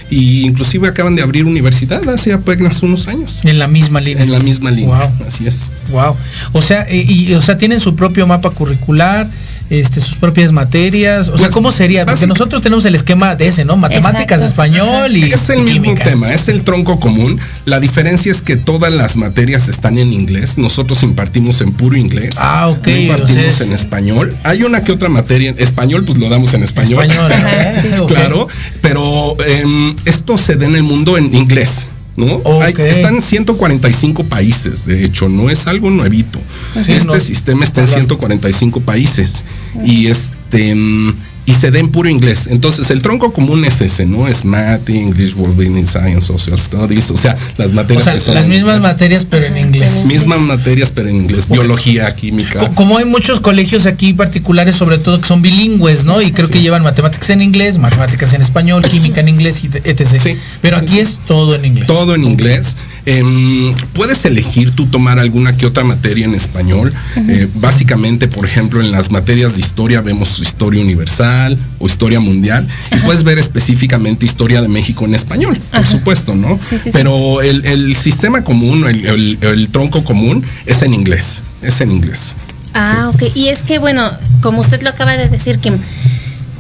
y 0.09 0.45
inclusive 0.45 0.87
acaban 0.87 1.15
de 1.15 1.21
abrir 1.21 1.45
universidad 1.45 2.07
hace 2.09 2.33
apenas 2.33 2.83
unos 2.83 3.07
años. 3.07 3.41
En 3.43 3.59
la 3.59 3.67
misma 3.67 4.01
línea. 4.01 4.23
En 4.23 4.31
la 4.31 4.39
misma 4.39 4.71
línea. 4.71 4.95
Wow. 4.95 5.27
Así 5.27 5.47
es. 5.47 5.71
Wow. 5.91 6.15
O 6.51 6.61
sea, 6.61 6.87
y, 6.89 7.29
y, 7.29 7.33
o 7.33 7.41
sea, 7.41 7.57
tienen 7.57 7.79
su 7.79 7.95
propio 7.95 8.27
mapa 8.27 8.49
curricular, 8.51 9.27
este, 9.69 10.01
sus 10.01 10.15
propias 10.15 10.51
materias. 10.51 11.27
O 11.27 11.31
sea, 11.37 11.45
Pues, 11.47 11.51
¿cómo 11.51 11.71
sería? 11.71 12.05
Porque 12.05 12.27
nosotros 12.27 12.61
tenemos 12.61 12.85
el 12.85 12.95
esquema 12.95 13.35
de 13.35 13.47
ese, 13.47 13.65
¿no? 13.65 13.75
Matemáticas, 13.77 14.41
Exacto. 14.41 14.45
español 14.45 15.15
y. 15.17 15.23
Es 15.23 15.49
el 15.49 15.59
y 15.59 15.63
mismo 15.63 15.83
química. 15.85 16.03
tema, 16.03 16.31
es 16.31 16.47
el 16.47 16.63
tronco 16.63 16.99
común. 16.99 17.39
La 17.65 17.79
diferencia 17.79 18.31
es 18.31 18.41
que 18.41 18.55
todas 18.57 18.91
las 18.93 19.15
materias 19.15 19.67
están 19.69 19.97
en 19.97 20.13
inglés. 20.13 20.57
Nosotros 20.57 21.01
impartimos 21.03 21.61
en 21.61 21.71
puro 21.73 21.97
inglés. 21.97 22.35
Ah, 22.37 22.67
ok, 22.67 22.87
No 22.87 22.95
impartimos 22.95 23.31
o 23.31 23.33
sea, 23.41 23.49
es- 23.49 23.61
en 23.61 23.73
español. 23.73 24.35
Hay 24.43 24.63
una 24.63 24.83
que 24.83 24.91
otra 24.91 25.09
materia 25.09 25.49
en 25.49 25.59
español, 25.59 26.03
pues 26.05 26.17
lo 26.19 26.29
damos 26.29 26.53
en 26.53 26.63
español. 26.63 27.03
Español, 27.09 27.31
¿eh? 27.55 28.01
Claro, 28.07 28.47
pero 28.81 29.35
em, 29.45 29.95
esto 30.05 30.37
se 30.37 30.55
da 30.55 30.65
en 30.65 30.75
el 30.75 30.83
mundo 30.83 31.17
en 31.17 31.33
inglés. 31.33 31.87
¿No? 32.15 32.41
Hay- 32.61 32.73
están 32.77 33.15
en 33.15 33.21
145 33.21 34.23
países, 34.25 34.85
de 34.85 35.03
hecho, 35.03 35.29
no 35.29 35.49
es 35.49 35.65
algo 35.65 35.89
nuevito. 35.89 36.39
Sí, 36.83 36.91
este 36.91 37.05
no- 37.07 37.19
sistema 37.19 37.63
está 37.65 37.81
en 37.81 37.87
claro. 37.87 38.01
145 38.01 38.81
países 38.81 39.43
y 39.83 40.07
este 40.07 40.75
mm, 40.75 41.15
y 41.45 41.53
se 41.53 41.71
da 41.71 41.79
en 41.79 41.89
puro 41.89 42.07
inglés. 42.09 42.47
Entonces 42.49 42.89
el 42.89 43.01
tronco 43.01 43.33
común 43.33 43.65
es 43.65 43.81
ese, 43.81 44.05
¿no? 44.05 44.27
Es 44.27 44.45
Math, 44.45 44.89
English, 44.89 45.35
World 45.35 45.55
Business 45.57 45.89
Science, 45.91 46.21
Social 46.21 46.57
Studies, 46.59 47.11
o 47.11 47.17
sea, 47.17 47.35
las 47.57 47.71
O 47.71 47.73
materias 47.73 48.03
sea, 48.05 48.13
que 48.13 48.19
son 48.21 48.35
las 48.35 48.47
mismas 48.47 48.75
inglés. 48.77 48.91
materias, 48.93 49.27
pero 49.29 49.45
en 49.47 49.57
inglés. 49.57 50.05
mismas 50.05 50.39
materias 50.39 50.91
pero 50.91 51.09
en 51.09 51.15
inglés, 51.17 51.47
biología, 51.49 52.15
química. 52.15 52.59
Co- 52.59 52.69
Como 52.75 52.97
hay 52.97 53.05
muchos 53.05 53.39
colegios 53.39 53.85
aquí 53.85 54.13
particulares, 54.13 54.75
sobre 54.75 54.97
todo 54.97 55.19
que 55.19 55.27
son 55.27 55.41
bilingües, 55.41 56.05
¿no? 56.05 56.21
Y 56.21 56.31
creo 56.31 56.47
que 56.49 56.59
es. 56.59 56.63
llevan 56.63 56.83
matemáticas 56.83 57.29
en 57.31 57.41
inglés, 57.41 57.77
matemáticas 57.77 58.33
en 58.33 58.41
español, 58.41 58.83
química 58.83 59.19
en 59.21 59.29
inglés, 59.29 59.63
y 59.63 59.67
etc. 59.67 60.19
Sí. 60.21 60.37
Pero 60.61 60.77
Sí, 60.79 60.83
aquí 60.85 60.93
sí. 60.95 60.99
es 61.01 61.19
todo 61.27 61.55
en 61.55 61.65
inglés. 61.65 61.87
Todo 61.87 62.15
en 62.15 62.23
inglés. 62.23 62.77
Em, 63.05 63.75
puedes 63.93 64.23
elegir 64.25 64.71
tú 64.71 64.85
tomar 64.85 65.19
alguna 65.19 65.57
que 65.57 65.65
otra 65.65 65.83
materia 65.83 66.23
en 66.25 66.35
español. 66.35 66.93
Eh, 67.17 67.47
básicamente, 67.55 68.27
por 68.29 68.45
ejemplo, 68.45 68.79
en 68.79 68.91
las 68.91 69.11
materias 69.11 69.55
de 69.55 69.59
historia 69.59 69.99
vemos 70.01 70.39
historia 70.39 70.81
universal 70.81 71.57
o 71.79 71.85
historia 71.87 72.19
mundial 72.21 72.65
y 72.91 72.95
puedes 72.99 73.23
ver 73.23 73.39
específicamente 73.39 74.25
historia 74.25 74.61
de 74.61 74.69
México 74.69 75.03
en 75.05 75.15
español, 75.15 75.57
por 75.71 75.85
supuesto, 75.85 76.33
¿no? 76.33 76.57
Sí, 76.61 76.77
sí, 76.77 76.79
sí. 76.85 76.89
Pero 76.93 77.41
el, 77.41 77.65
el 77.65 77.95
sistema 77.97 78.43
común, 78.43 78.85
el, 78.87 79.05
el- 79.05 79.37
el 79.41 79.69
tronco 79.69 80.03
común 80.03 80.43
es 80.65 80.81
en 80.81 80.93
inglés. 80.93 81.41
Es 81.61 81.81
en 81.81 81.91
inglés. 81.91 82.31
Ah, 82.73 83.11
ok. 83.13 83.23
Y 83.35 83.49
es 83.49 83.63
que, 83.63 83.79
bueno, 83.79 84.09
como 84.41 84.61
usted 84.61 84.81
lo 84.81 84.89
acaba 84.89 85.17
de 85.17 85.27
decir, 85.29 85.59
Kim, 85.59 85.77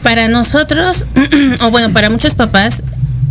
para 0.03 0.27
nosotros, 0.27 1.05
o 1.61 1.71
bueno, 1.71 1.91
para 1.91 2.09
muchos 2.09 2.35
papás, 2.35 2.83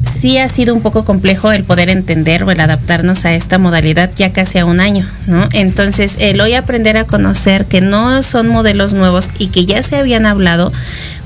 sí 0.03 0.39
ha 0.39 0.49
sido 0.49 0.75
un 0.75 0.83
poco 0.83 1.05
complejo 1.05 1.53
el 1.53 1.65
poder 1.65 1.89
entender 1.89 2.43
o 2.45 2.51
el 2.51 2.61
adaptarnos 2.61 3.25
a 3.25 3.35
esta 3.35 3.59
modalidad 3.59 4.11
ya 4.17 4.33
casi 4.33 4.59
a 4.59 4.65
un 4.65 4.81
año, 4.81 5.07
¿no? 5.27 5.49
Entonces, 5.53 6.17
el 6.19 6.41
hoy 6.41 6.55
aprender 6.55 6.97
a 6.97 7.05
conocer 7.05 7.67
que 7.67 7.81
no 7.81 8.23
son 8.23 8.49
modelos 8.49 8.93
nuevos 8.95 9.31
y 9.39 9.49
que 9.49 9.65
ya 9.65 9.83
se 9.83 9.97
habían 9.97 10.27
hablado, 10.27 10.73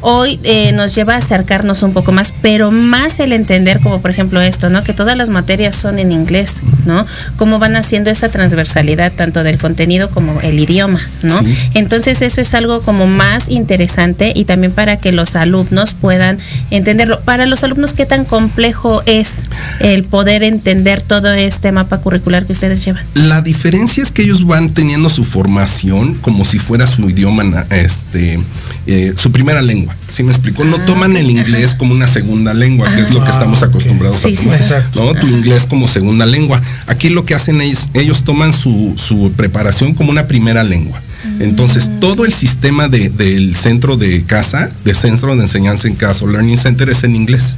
hoy 0.00 0.38
eh, 0.44 0.72
nos 0.72 0.94
lleva 0.94 1.14
a 1.14 1.18
acercarnos 1.18 1.82
un 1.82 1.92
poco 1.92 2.12
más, 2.12 2.32
pero 2.42 2.70
más 2.70 3.18
el 3.20 3.32
entender, 3.32 3.80
como 3.80 4.00
por 4.00 4.10
ejemplo 4.10 4.40
esto, 4.40 4.70
¿no? 4.70 4.82
Que 4.82 4.92
todas 4.92 5.16
las 5.16 5.30
materias 5.30 5.74
son 5.74 5.98
en 5.98 6.12
inglés, 6.12 6.60
¿no? 6.84 7.06
Cómo 7.36 7.58
van 7.58 7.76
haciendo 7.76 8.10
esa 8.10 8.28
transversalidad 8.28 9.12
tanto 9.12 9.42
del 9.42 9.58
contenido 9.58 10.10
como 10.10 10.40
el 10.42 10.60
idioma, 10.60 11.00
¿no? 11.22 11.38
Sí. 11.38 11.56
Entonces 11.74 12.22
eso 12.22 12.40
es 12.40 12.54
algo 12.54 12.82
como 12.82 13.06
más 13.06 13.48
interesante 13.48 14.32
y 14.34 14.44
también 14.44 14.72
para 14.72 14.98
que 14.98 15.12
los 15.12 15.34
alumnos 15.34 15.94
puedan 15.94 16.38
entenderlo. 16.70 17.20
Para 17.20 17.46
los 17.46 17.64
alumnos, 17.64 17.94
¿qué 17.94 18.06
tan 18.06 18.24
complejo 18.24 18.65
es 19.06 19.46
el 19.80 20.04
poder 20.04 20.42
entender 20.42 21.00
todo 21.02 21.32
este 21.32 21.72
mapa 21.72 21.98
curricular 21.98 22.46
que 22.46 22.52
ustedes 22.52 22.84
llevan? 22.84 23.04
La 23.14 23.40
diferencia 23.42 24.02
es 24.02 24.10
que 24.12 24.22
ellos 24.22 24.46
van 24.46 24.70
teniendo 24.70 25.08
su 25.08 25.24
formación 25.24 26.14
como 26.14 26.44
si 26.44 26.58
fuera 26.58 26.86
su 26.86 27.08
idioma, 27.08 27.66
este, 27.70 28.38
eh, 28.86 29.12
su 29.16 29.30
primera 29.32 29.62
lengua. 29.62 29.94
¿Sí 30.08 30.22
me 30.22 30.32
explico? 30.32 30.64
No 30.64 30.76
Ah, 30.76 30.84
toman 30.86 31.16
el 31.16 31.30
inglés 31.30 31.74
como 31.74 31.92
una 31.94 32.06
segunda 32.06 32.54
lengua, 32.54 32.94
que 32.94 33.02
es 33.02 33.10
lo 33.12 33.22
que 33.22 33.28
Ah, 33.30 33.32
estamos 33.32 33.62
acostumbrados 33.62 34.18
Sí, 34.18 34.28
a 34.28 34.30
sí, 34.30 34.36
tomar. 34.44 34.58
sí. 34.58 34.64
Exacto. 34.64 35.04
¿no? 35.04 35.20
Tu 35.20 35.26
inglés 35.28 35.66
como 35.66 35.88
segunda 35.88 36.26
lengua. 36.26 36.60
Aquí 36.86 37.08
lo 37.08 37.24
que 37.24 37.34
hacen 37.34 37.60
es, 37.60 37.90
ellos 37.94 38.24
toman 38.24 38.52
su, 38.52 38.94
su 38.96 39.32
preparación 39.36 39.94
como 39.94 40.10
una 40.10 40.26
primera 40.26 40.62
lengua. 40.64 41.00
Entonces, 41.40 41.90
todo 42.00 42.24
el 42.24 42.32
sistema 42.32 42.88
de- 42.88 43.08
del 43.08 43.56
centro 43.56 43.96
de 43.96 44.22
casa, 44.22 44.70
de 44.84 44.94
centro 44.94 45.34
de 45.34 45.42
enseñanza 45.42 45.88
en 45.88 45.94
casa 45.96 46.24
o 46.24 46.28
Learning 46.28 46.56
Center 46.56 46.88
es 46.88 47.02
en 47.04 47.16
inglés. 47.16 47.56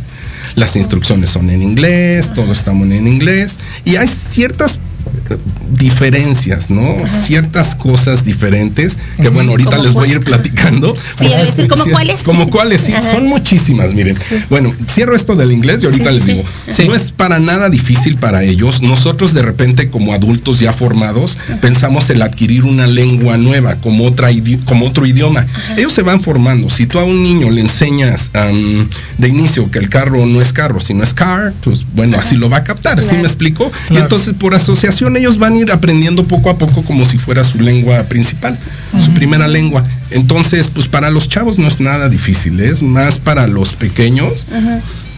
Las 0.58 0.74
instrucciones 0.74 1.30
son 1.30 1.50
en 1.50 1.62
inglés, 1.62 2.34
todo 2.34 2.50
estamos 2.50 2.90
en 2.90 3.06
inglés. 3.06 3.60
Y 3.84 3.94
hay 3.94 4.08
ciertas 4.08 4.80
diferencias, 5.70 6.70
¿no? 6.70 6.96
Ciertas 7.06 7.74
cosas 7.74 8.24
diferentes 8.24 8.98
que 9.20 9.28
bueno, 9.28 9.52
ahorita 9.52 9.70
¿Como 9.70 9.82
les 9.82 9.92
voy 9.92 10.08
a 10.08 10.12
ir 10.12 10.20
platicando. 10.20 10.94
Sí, 11.18 11.24
voy 11.24 11.32
a 11.34 11.44
decir, 11.44 11.68
¿como 11.68 11.84
Sí, 11.84 11.90
cuáles? 11.90 12.22
Como 12.22 12.50
cuáles, 12.50 12.80
sí, 12.82 12.92
Ajá. 12.92 13.10
son 13.10 13.28
muchísimas, 13.28 13.94
miren. 13.94 14.16
Bueno, 14.50 14.74
cierro 14.88 15.16
esto 15.16 15.34
del 15.36 15.52
inglés 15.52 15.82
y 15.82 15.86
ahorita 15.86 16.10
Sí, 16.10 16.14
les 16.14 16.26
digo. 16.26 16.42
No 16.86 16.94
es 16.94 17.12
para 17.12 17.38
nada 17.38 17.70
difícil 17.70 18.16
para 18.16 18.42
ellos. 18.42 18.82
Nosotros 18.82 19.34
de 19.34 19.42
repente 19.42 19.90
como 19.90 20.12
adultos 20.12 20.60
ya 20.60 20.72
formados 20.72 21.38
pensamos 21.60 22.08
el 22.10 22.22
adquirir 22.22 22.64
una 22.64 22.86
lengua 22.86 23.36
nueva 23.36 23.76
como 23.76 24.06
otra 24.06 24.28
como 24.64 24.86
otro 24.86 25.06
idioma. 25.06 25.46
Ellos 25.76 25.92
se 25.92 26.02
van 26.02 26.20
formando. 26.20 26.70
Si 26.70 26.86
tú 26.86 26.98
a 26.98 27.04
un 27.04 27.22
niño 27.22 27.50
le 27.50 27.60
enseñas 27.60 28.30
de 29.18 29.28
inicio 29.28 29.70
que 29.70 29.78
el 29.78 29.88
carro 29.88 30.24
no 30.26 30.40
es 30.40 30.52
carro, 30.52 30.80
sino 30.80 31.02
es 31.02 31.14
car, 31.14 31.52
pues 31.62 31.84
bueno, 31.94 32.18
así 32.18 32.36
lo 32.36 32.48
va 32.48 32.58
a 32.58 32.64
captar, 32.64 33.02
¿sí 33.02 33.16
me 33.16 33.22
explico? 33.22 33.70
Y 33.90 33.96
entonces 33.96 34.34
por 34.34 34.54
asociación 34.54 34.87
ellos 35.16 35.38
van 35.38 35.54
a 35.54 35.58
ir 35.58 35.72
aprendiendo 35.72 36.24
poco 36.24 36.50
a 36.50 36.58
poco 36.58 36.82
como 36.82 37.04
si 37.04 37.18
fuera 37.18 37.44
su 37.44 37.58
lengua 37.60 38.02
principal, 38.04 38.58
su 39.02 39.12
primera 39.12 39.48
lengua. 39.48 39.82
Entonces, 40.10 40.68
pues 40.68 40.88
para 40.88 41.10
los 41.10 41.28
chavos 41.28 41.58
no 41.58 41.68
es 41.68 41.80
nada 41.80 42.08
difícil, 42.08 42.60
es 42.60 42.82
más 42.82 43.18
para 43.18 43.46
los 43.46 43.74
pequeños. 43.74 44.46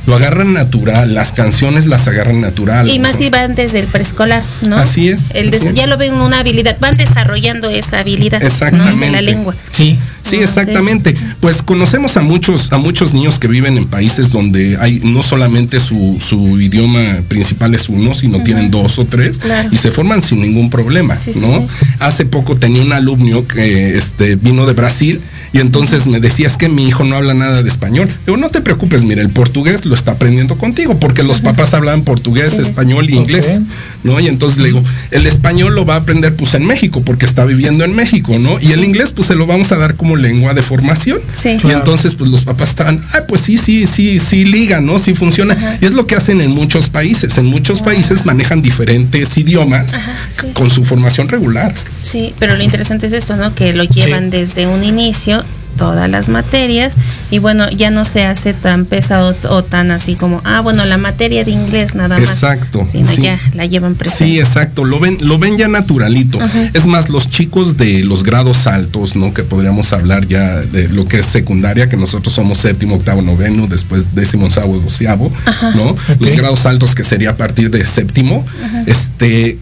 Lo 0.06 0.16
agarran 0.16 0.52
natural, 0.52 1.14
las 1.14 1.32
canciones 1.32 1.86
las 1.86 2.08
agarran 2.08 2.40
natural. 2.40 2.88
Y 2.88 2.98
más 2.98 3.16
si 3.16 3.28
van 3.30 3.54
desde 3.54 3.80
el 3.80 3.86
preescolar, 3.86 4.42
¿no? 4.66 4.76
Así 4.76 5.08
es, 5.08 5.30
El 5.34 5.50
des- 5.50 5.60
así 5.60 5.68
es. 5.70 5.74
Ya 5.74 5.86
lo 5.86 5.98
ven 5.98 6.14
una 6.14 6.40
habilidad, 6.40 6.76
van 6.80 6.96
desarrollando 6.96 7.68
esa 7.70 8.00
habilidad 8.00 8.38
¿no? 8.38 8.44
de 8.44 8.46
Exactamente. 8.50 9.10
la 9.10 9.20
lengua. 9.22 9.54
Sí. 9.70 9.98
Sí, 10.22 10.36
Ah, 10.40 10.44
exactamente. 10.44 11.14
Pues 11.40 11.62
conocemos 11.62 12.16
a 12.16 12.22
muchos, 12.22 12.70
a 12.72 12.78
muchos 12.78 13.14
niños 13.14 13.38
que 13.38 13.48
viven 13.48 13.76
en 13.78 13.86
países 13.86 14.30
donde 14.30 14.76
hay 14.78 15.00
no 15.02 15.22
solamente 15.22 15.80
su, 15.80 16.18
su 16.20 16.60
idioma 16.60 17.00
principal 17.28 17.74
es 17.74 17.88
uno, 17.88 18.14
sino 18.14 18.42
tienen 18.42 18.70
dos 18.70 18.98
o 18.98 19.06
tres 19.06 19.38
Claro. 19.38 19.68
y 19.72 19.76
se 19.78 19.90
forman 19.90 20.20
sin 20.22 20.40
ningún 20.40 20.68
problema, 20.70 21.16
Sí, 21.16 21.32
sí, 21.32 21.40
¿no? 21.40 21.60
sí. 21.60 21.86
Hace 22.00 22.24
poco 22.26 22.56
tenía 22.56 22.82
un 22.82 22.92
alumno 22.92 23.46
que 23.46 23.96
este, 23.96 24.36
vino 24.36 24.66
de 24.66 24.72
Brasil 24.74 25.20
y 25.52 25.58
entonces 25.58 26.06
me 26.06 26.20
decía 26.20 26.46
es 26.46 26.56
que 26.56 26.68
mi 26.68 26.86
hijo 26.86 27.04
no 27.04 27.16
habla 27.16 27.34
nada 27.34 27.62
de 27.62 27.68
español. 27.68 28.08
Digo, 28.26 28.36
no 28.36 28.50
te 28.50 28.60
preocupes, 28.60 29.02
mira, 29.04 29.20
el 29.22 29.30
portugués 29.30 29.84
lo 29.84 29.94
está 29.94 30.12
aprendiendo 30.12 30.56
contigo 30.56 30.98
porque 31.00 31.22
los 31.24 31.40
papás 31.40 31.74
hablan 31.74 32.02
portugués, 32.02 32.58
español 32.58 33.08
y 33.10 33.16
inglés. 33.16 33.60
¿no? 34.02 34.18
Y 34.20 34.28
entonces 34.28 34.58
le 34.58 34.66
digo, 34.66 34.82
el 35.10 35.26
español 35.26 35.74
lo 35.74 35.84
va 35.84 35.94
a 35.94 35.98
aprender 35.98 36.34
pues 36.36 36.54
en 36.54 36.64
México 36.66 37.02
porque 37.04 37.26
está 37.26 37.44
viviendo 37.44 37.84
en 37.84 37.94
México, 37.94 38.38
¿no? 38.38 38.58
Y 38.60 38.72
el 38.72 38.82
inglés 38.84 39.12
pues 39.12 39.28
se 39.28 39.34
lo 39.34 39.46
vamos 39.46 39.72
a 39.72 39.76
dar 39.76 39.94
como 39.96 40.16
lengua 40.16 40.54
de 40.54 40.62
formación. 40.62 41.18
Sí. 41.40 41.50
Y 41.50 41.56
Claro. 41.58 41.78
entonces 41.78 42.14
pues 42.14 42.30
los 42.30 42.42
papás 42.42 42.70
estaban, 42.70 43.00
ay 43.12 43.22
pues 43.28 43.42
sí, 43.42 43.58
sí, 43.58 43.86
sí, 43.86 44.18
sí 44.20 44.44
liga, 44.44 44.80
¿no? 44.80 44.98
Sí 44.98 45.14
funciona. 45.14 45.78
Y 45.80 45.84
es 45.84 45.92
lo 45.92 46.06
que 46.06 46.14
hacen 46.14 46.40
en 46.40 46.50
muchos 46.52 46.88
países. 46.88 47.36
En 47.38 47.46
muchos 47.46 47.80
países 47.80 48.24
manejan 48.24 48.62
diferentes 48.62 49.36
idiomas 49.36 49.94
Ajá, 49.94 50.12
sí. 50.28 50.46
con 50.54 50.70
su 50.70 50.84
formación 50.84 51.28
regular. 51.28 51.74
Sí, 52.10 52.34
pero 52.38 52.56
lo 52.56 52.62
interesante 52.62 53.06
es 53.06 53.12
esto, 53.12 53.36
¿no? 53.36 53.54
Que 53.54 53.72
lo 53.72 53.84
llevan 53.84 54.30
desde 54.30 54.66
un 54.66 54.82
inicio 54.84 55.44
todas 55.76 56.10
las 56.10 56.28
materias 56.28 56.96
y 57.30 57.38
bueno, 57.38 57.70
ya 57.70 57.90
no 57.90 58.04
se 58.04 58.26
hace 58.26 58.52
tan 58.52 58.84
pesado 58.84 59.34
o 59.48 59.62
tan 59.62 59.90
así 59.90 60.14
como, 60.14 60.42
ah, 60.44 60.60
bueno, 60.60 60.84
la 60.84 60.98
materia 60.98 61.44
de 61.44 61.52
inglés 61.52 61.94
nada 61.94 62.18
más. 62.18 62.28
Exacto, 62.28 62.84
Sino 62.84 63.06
sí. 63.06 63.22
ya 63.22 63.40
la 63.54 63.64
llevan 63.64 63.94
presente. 63.94 64.24
Sí, 64.32 64.38
exacto, 64.38 64.84
lo 64.84 65.00
ven, 65.00 65.16
lo 65.20 65.38
ven 65.38 65.56
ya 65.56 65.68
naturalito. 65.68 66.38
Es 66.74 66.86
más, 66.86 67.08
los 67.08 67.30
chicos 67.30 67.76
de 67.76 68.04
los 68.04 68.24
grados 68.24 68.66
altos, 68.66 69.16
¿no? 69.16 69.32
Que 69.32 69.42
podríamos 69.42 69.92
hablar 69.92 70.26
ya 70.26 70.56
de 70.56 70.88
lo 70.88 71.06
que 71.06 71.20
es 71.20 71.26
secundaria, 71.26 71.88
que 71.88 71.96
nosotros 71.96 72.34
somos 72.34 72.58
séptimo, 72.58 72.96
octavo, 72.96 73.22
noveno, 73.22 73.66
después 73.66 74.14
décimo, 74.14 74.46
onceavo, 74.46 74.78
doceavo, 74.78 75.32
¿no? 75.74 75.96
Los 76.18 76.34
grados 76.34 76.66
altos 76.66 76.94
que 76.94 77.04
sería 77.04 77.30
a 77.30 77.36
partir 77.36 77.70
de 77.70 77.86
séptimo, 77.86 78.44
este 78.86 79.56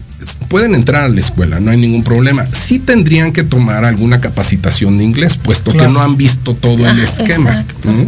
pueden 0.47 0.75
entrar 0.75 1.05
a 1.05 1.07
la 1.09 1.19
escuela, 1.19 1.59
no 1.59 1.71
hay 1.71 1.77
ningún 1.77 2.03
problema. 2.03 2.45
Sí 2.51 2.79
tendrían 2.79 3.31
que 3.31 3.43
tomar 3.43 3.85
alguna 3.85 4.19
capacitación 4.21 4.97
de 4.97 5.03
inglés, 5.03 5.37
puesto 5.37 5.71
Claro. 5.71 5.87
que 5.87 5.93
no 5.93 6.01
han 6.01 6.17
visto 6.17 6.55
todo 6.55 6.87
el 6.87 6.99
Ah, 6.99 7.03
esquema. 7.03 7.65
¿no? 7.85 8.05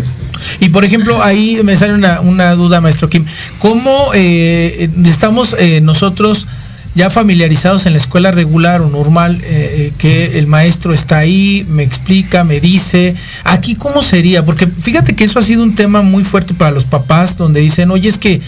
Y 0.60 0.69
por 0.69 0.84
ejemplo, 0.84 1.21
ahí 1.24 1.60
me 1.63 1.76
sale 1.78 1.93
una, 1.93 2.19
una 2.21 2.52
duda, 2.54 2.82
maestro 2.82 3.08
Kim. 3.10 3.26
¿Cómo 3.60 4.12
eh, 4.15 4.89
estamos 5.06 5.56
eh, 5.60 5.82
nosotros 5.82 6.47
ya 6.93 7.10
familiarizados 7.10 7.86
en 7.86 7.93
la 7.93 8.00
escuela 8.00 8.32
regular 8.32 8.82
o 8.82 8.89
normal, 8.89 9.39
eh, 9.45 9.93
que 9.97 10.38
el 10.39 10.47
maestro 10.47 10.93
está 10.93 11.19
ahí, 11.19 11.65
me 11.69 11.84
explica, 11.84 12.43
me 12.43 12.60
dice, 12.60 13.15
aquí 13.45 13.76
cómo 13.76 14.02
sería? 14.04 14.43
Porque 14.43 14.67
fíjate 14.67 15.15
que 15.15 15.24
eso 15.24 15.39
ha 15.39 15.43
sido 15.43 15.63
un 15.63 15.76
tema 15.76 16.02
muy 16.02 16.24
fuerte 16.26 16.54
para 16.54 16.71
los 16.71 16.84
papás, 16.84 17.38
donde 17.38 17.62
dicen, 17.62 17.91
oye, 17.91 18.10
es 18.10 18.17
que 18.17 18.41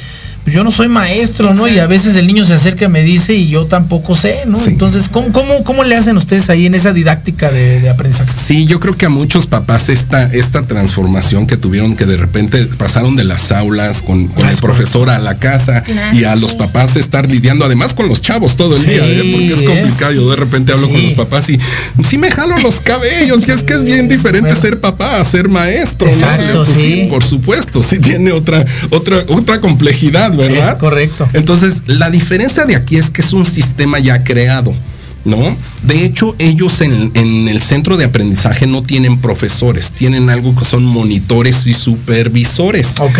pues, 0.43 0.55
yo 0.55 0.63
no 0.63 0.71
soy 0.71 0.87
maestro, 0.87 1.53
¿no? 1.53 1.67
Y 1.67 1.79
a 1.79 1.87
veces 1.87 2.15
el 2.15 2.27
niño 2.27 2.45
se 2.45 2.53
acerca 2.53 2.85
y 2.85 2.89
me 2.89 3.03
dice 3.03 3.33
y 3.33 3.49
yo 3.49 3.65
tampoco 3.65 4.15
sé, 4.15 4.39
¿no? 4.45 4.57
Sí. 4.57 4.69
Entonces, 4.71 5.09
¿cómo, 5.09 5.31
cómo, 5.31 5.63
cómo 5.63 5.83
le 5.83 5.95
hacen 5.95 6.17
ustedes 6.17 6.49
ahí 6.49 6.65
en 6.65 6.75
esa 6.75 6.93
didáctica 6.93 7.51
de, 7.51 7.79
de 7.81 7.89
aprendizaje? 7.89 8.31
Sí, 8.31 8.65
yo 8.65 8.79
creo 8.79 8.95
que 8.97 9.05
a 9.05 9.09
muchos 9.09 9.47
papás 9.47 9.89
esta, 9.89 10.25
esta 10.33 10.63
transformación 10.63 11.47
que 11.47 11.57
tuvieron, 11.57 11.95
que 11.95 12.05
de 12.05 12.17
repente 12.17 12.65
pasaron 12.77 13.15
de 13.15 13.23
las 13.23 13.51
aulas 13.51 14.01
con, 14.01 14.27
con 14.27 14.45
el 14.45 14.53
es 14.53 14.61
profesor 14.61 15.09
a 15.09 15.19
la 15.19 15.37
casa 15.37 15.81
Claro, 15.83 16.17
y 16.17 16.23
a 16.25 16.33
sí. 16.35 16.41
los 16.41 16.53
papás 16.55 16.95
estar 16.95 17.29
lidiando 17.29 17.65
además 17.65 17.93
con 17.93 18.07
los 18.09 18.21
chavos 18.21 18.57
todo 18.57 18.75
el 18.75 18.81
Sí, 18.83 18.89
día, 18.89 19.05
¿eh? 19.05 19.29
porque 19.31 19.53
es 19.53 19.61
es- 19.61 19.67
complicado. 19.69 20.11
Yo 20.13 20.29
de 20.29 20.35
repente 20.35 20.71
hablo 20.73 20.89
con 20.89 21.01
los 21.03 21.13
papás 21.13 21.49
y 21.49 21.59
sí 22.03 22.17
me 22.17 22.29
jalo 22.31 22.57
los 22.59 22.81
cabellos, 22.81 23.47
y 23.47 23.51
es 23.51 23.63
que 23.63 23.73
es 23.73 23.83
bien 23.83 24.07
diferente 24.07 24.49
Bueno. 24.49 24.61
ser 24.61 24.79
papá 24.79 25.19
a 25.21 25.25
ser 25.25 25.47
maestro, 25.49 26.07
¿no? 26.11 26.53
Pues 26.63 26.69
sí. 26.69 27.07
por 27.09 27.23
supuesto, 27.23 27.81
sí 27.83 27.99
tiene 27.99 28.31
otra, 28.31 28.65
otra, 28.89 29.23
otra 29.27 29.59
complejidad, 29.61 30.32
¿verdad? 30.35 30.73
Es 30.73 30.77
correcto. 30.77 31.27
Entonces, 31.33 31.83
la 31.85 32.09
diferencia 32.09 32.65
de 32.65 32.75
aquí 32.75 32.97
es 32.97 33.09
que 33.09 33.21
es 33.21 33.33
un 33.33 33.45
sistema 33.45 33.99
ya 33.99 34.23
creado. 34.23 34.73
¿No? 35.25 35.55
De 35.83 36.03
hecho, 36.03 36.35
ellos 36.37 36.81
en, 36.81 37.11
en 37.13 37.47
el 37.47 37.61
centro 37.61 37.95
de 37.95 38.03
aprendizaje 38.03 38.67
no 38.67 38.83
tienen 38.83 39.21
profesores, 39.21 39.91
tienen 39.91 40.29
algo 40.29 40.53
que 40.53 40.65
son 40.65 40.83
monitores 40.83 41.65
y 41.65 41.73
supervisores. 41.73 42.99
Ok. 42.99 43.19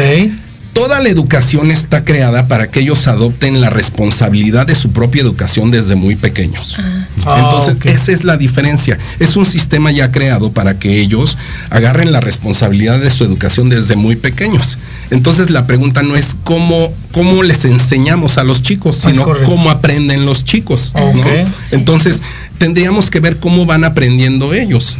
Toda 0.73 0.99
la 1.01 1.09
educación 1.09 1.69
está 1.69 2.03
creada 2.03 2.47
para 2.47 2.71
que 2.71 2.79
ellos 2.79 3.07
adopten 3.07 3.62
la 3.62 3.69
responsabilidad 3.69 4.65
de 4.65 4.73
su 4.73 4.89
propia 4.91 5.21
educación 5.21 5.69
desde 5.69 5.93
muy 5.93 6.15
pequeños. 6.15 6.77
Ah, 7.25 7.38
Entonces, 7.38 7.75
ok. 7.77 7.86
esa 7.86 8.12
es 8.12 8.23
la 8.23 8.38
diferencia. 8.38 8.97
Es 9.19 9.36
un 9.36 9.45
sistema 9.45 9.91
ya 9.91 10.12
creado 10.12 10.51
para 10.51 10.79
que 10.79 10.99
ellos 10.99 11.38
agarren 11.69 12.12
la 12.12 12.21
responsabilidad 12.21 12.99
de 12.99 13.12
su 13.12 13.23
educación 13.23 13.69
desde 13.69 13.95
muy 13.95 14.15
pequeños. 14.15 14.79
Entonces, 15.12 15.51
la 15.51 15.67
pregunta 15.67 16.01
no 16.01 16.15
es 16.15 16.36
cómo, 16.43 16.91
cómo 17.12 17.43
les 17.43 17.65
enseñamos 17.65 18.39
a 18.39 18.43
los 18.43 18.63
chicos, 18.63 18.97
sino 18.97 19.25
cómo 19.45 19.69
aprenden 19.69 20.25
los 20.25 20.43
chicos. 20.43 20.93
¿no? 20.95 21.05
Ok. 21.12 21.27
Entonces, 21.71 22.23
tendríamos 22.57 23.12
que 23.12 23.19
ver 23.19 23.38
cómo 23.38 23.67
van 23.67 23.83
aprendiendo 23.83 24.55
ellos. 24.55 24.97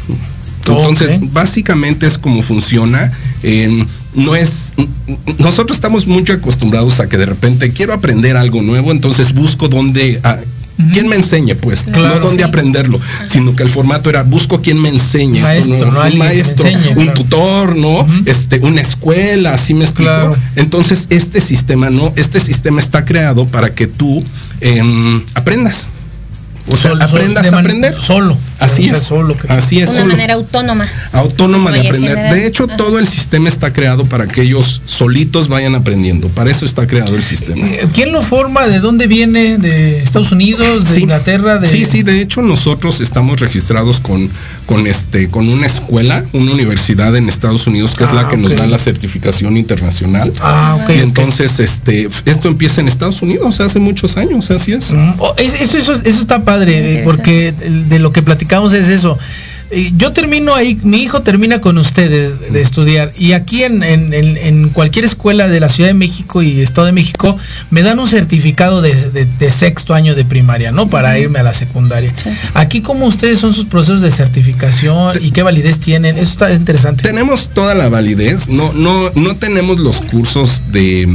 Entonces, 0.68 1.20
básicamente 1.34 2.06
es 2.06 2.20
como 2.20 2.44
funciona. 2.44 3.12
eh, 3.42 3.86
no 4.16 4.36
es. 4.36 4.74
Nosotros 5.38 5.78
estamos 5.78 6.08
mucho 6.08 6.34
acostumbrados 6.34 7.00
a 7.00 7.08
que 7.08 7.18
de 7.18 7.26
repente 7.26 7.72
quiero 7.72 7.94
aprender 7.94 8.38
algo 8.38 8.62
nuevo, 8.62 8.92
entonces 8.92 9.34
busco 9.34 9.68
dónde. 9.68 10.20
ah, 10.24 10.38
¿Quién 10.92 11.08
me 11.08 11.16
enseñe? 11.16 11.54
Pues 11.56 11.84
Claro. 11.84 12.16
no 12.20 12.26
dónde 12.26 12.44
Sí. 12.44 12.50
aprenderlo, 12.50 13.00
sino 13.28 13.56
que 13.56 13.62
el 13.62 13.70
formato 13.70 14.10
era 14.10 14.24
busco 14.24 14.60
quién 14.62 14.82
me 14.82 14.90
enseñe. 14.90 15.38
esto, 15.38 15.48
Maestro, 15.70 15.92
¿no? 15.92 16.02
Un 16.02 16.18
maestro, 16.18 16.66
enseñe, 16.68 16.90
un 16.90 16.96
claro. 17.06 17.14
tutor, 17.14 17.76
¿no? 17.78 18.08
Este, 18.26 18.60
una 18.60 18.82
escuela, 18.82 19.54
así 19.54 19.76
me 19.76 19.84
explico. 19.84 20.10
Claro. 20.12 20.36
Entonces, 20.56 21.06
este 21.12 21.42
sistema, 21.42 21.92
¿no? 21.92 22.12
Este 22.16 22.40
sistema 22.40 22.80
está 22.82 23.06
creado 23.06 23.46
para 23.46 23.74
que 23.76 23.86
tú 23.86 24.24
em, 24.62 25.22
aprendas. 25.36 25.88
O 26.68 26.76
sea, 26.78 26.92
Solo- 26.92 27.04
aprendas 27.04 27.54
a 27.54 27.60
aprender. 27.60 27.96
Solo. 28.02 28.38
Así 28.60 28.88
es. 28.90 29.00
solo 29.00 29.36
Así 29.50 29.80
es. 29.80 29.90
Una 29.90 30.00
solo. 30.02 30.12
manera 30.14 30.34
autónoma. 30.36 30.88
Autónoma 31.12 31.72
de 31.72 31.80
aprender. 31.82 32.10
general. 32.12 32.34
De 32.34 32.48
hecho, 32.48 32.66
Ajá. 32.66 32.78
todo 32.78 33.00
el 33.00 33.08
sistema 33.08 33.50
está 33.50 33.74
creado 33.74 34.06
para 34.06 34.28
que 34.28 34.42
ellos 34.42 34.82
solitos 34.86 35.48
vayan 35.48 35.76
aprendiendo. 35.76 36.28
Para 36.30 36.52
eso 36.52 36.66
está 36.66 36.88
creado 36.88 37.16
el 37.16 37.24
sistema. 37.24 37.66
Eh, 37.66 37.88
¿Quién 37.94 38.12
lo 38.12 38.22
forma? 38.22 38.68
¿De 38.68 38.80
dónde 38.80 39.08
viene? 39.08 39.58
¿De 39.58 40.02
Estados 40.02 40.32
Unidos? 40.32 40.86
¿De 40.88 40.94
Sí. 40.94 41.02
Inglaterra? 41.02 41.58
De... 41.58 41.68
Sí, 41.68 41.86
sí, 41.86 42.04
de 42.04 42.22
hecho 42.22 42.42
nosotros 42.42 43.02
estamos 43.02 43.40
registrados 43.40 44.00
con, 44.00 44.30
con 44.66 44.88
este, 44.88 45.30
con 45.30 45.50
una 45.50 45.66
escuela, 45.68 46.24
una 46.34 46.52
universidad 46.52 47.16
en 47.16 47.30
Estados 47.30 47.68
Unidos 47.68 47.96
que 47.96 48.04
es 48.04 48.10
Ah, 48.12 48.14
la 48.14 48.30
que 48.30 48.38
nos 48.38 48.56
da 48.56 48.68
la 48.68 48.78
certificación 48.78 49.58
internacional. 49.58 50.32
Ah, 50.42 50.78
ok. 50.84 50.90
y 50.96 51.00
entonces, 51.00 51.60
este, 51.60 52.08
esto 52.26 52.48
empieza 52.48 52.82
en 52.82 52.88
Estados 52.88 53.22
Unidos 53.22 53.60
hace 53.60 53.80
muchos 53.80 54.18
años, 54.18 54.52
así 54.52 54.74
es. 54.74 54.92
Mm, 54.94 55.14
oh, 55.18 55.34
es- 55.38 55.54
Eso, 55.64 55.78
eso, 55.78 55.94
eso 55.94 56.22
está 56.22 56.44
padre, 56.44 57.00
eh, 57.00 57.02
porque 57.04 57.52
de 57.54 58.00
lo 58.00 58.12
que 58.12 58.22
platicamos 58.22 58.43
es 58.52 58.88
eso. 58.90 59.18
eh, 59.72 59.92
yo 59.98 60.12
termino 60.12 60.54
ahí, 60.54 60.78
mi 60.84 60.98
hijo 61.02 61.22
termina 61.24 61.60
con 61.60 61.78
ustedes 61.80 62.40
de, 62.40 62.50
de 62.52 62.62
estudiar 62.62 63.12
y 63.18 63.32
aquí 63.32 63.64
en, 63.64 63.82
en- 63.82 64.14
en- 64.14 64.38
en 64.38 64.70
cualquier 64.70 65.04
escuela 65.06 65.48
de 65.48 65.60
la 65.60 65.68
Ciudad 65.68 65.90
de 65.90 65.96
México 65.96 66.44
y 66.44 66.62
Estado 66.62 66.86
de 66.86 66.94
México 66.94 67.36
me 67.72 67.82
dan 67.82 67.98
un 67.98 68.08
certificado 68.08 68.82
de, 68.84 68.94
de- 69.12 69.26
de 69.26 69.52
sexto 69.52 69.96
año 69.96 70.14
de 70.14 70.26
primaria, 70.26 70.72
¿no? 70.72 70.90
Para 70.90 71.18
irme 71.18 71.40
a 71.40 71.44
la 71.44 71.54
secundaria. 71.54 72.14
Aquí 72.54 72.82
como 72.82 73.08
ustedes 73.08 73.40
son 73.40 73.52
sus 73.54 73.66
procesos 73.66 74.02
de 74.02 74.12
certificación 74.12 75.18
y 75.24 75.32
qué 75.32 75.42
validez 75.42 75.80
tienen, 75.80 76.18
eso 76.18 76.32
está 76.34 76.54
interesante. 76.54 77.02
Tenemos 77.02 77.50
toda 77.50 77.74
la 77.74 77.90
validez, 77.90 78.50
no, 78.50 78.74
no, 78.74 79.10
no 79.16 79.36
tenemos 79.38 79.80
los 79.80 80.02
cursos 80.02 80.64
de, 80.72 81.08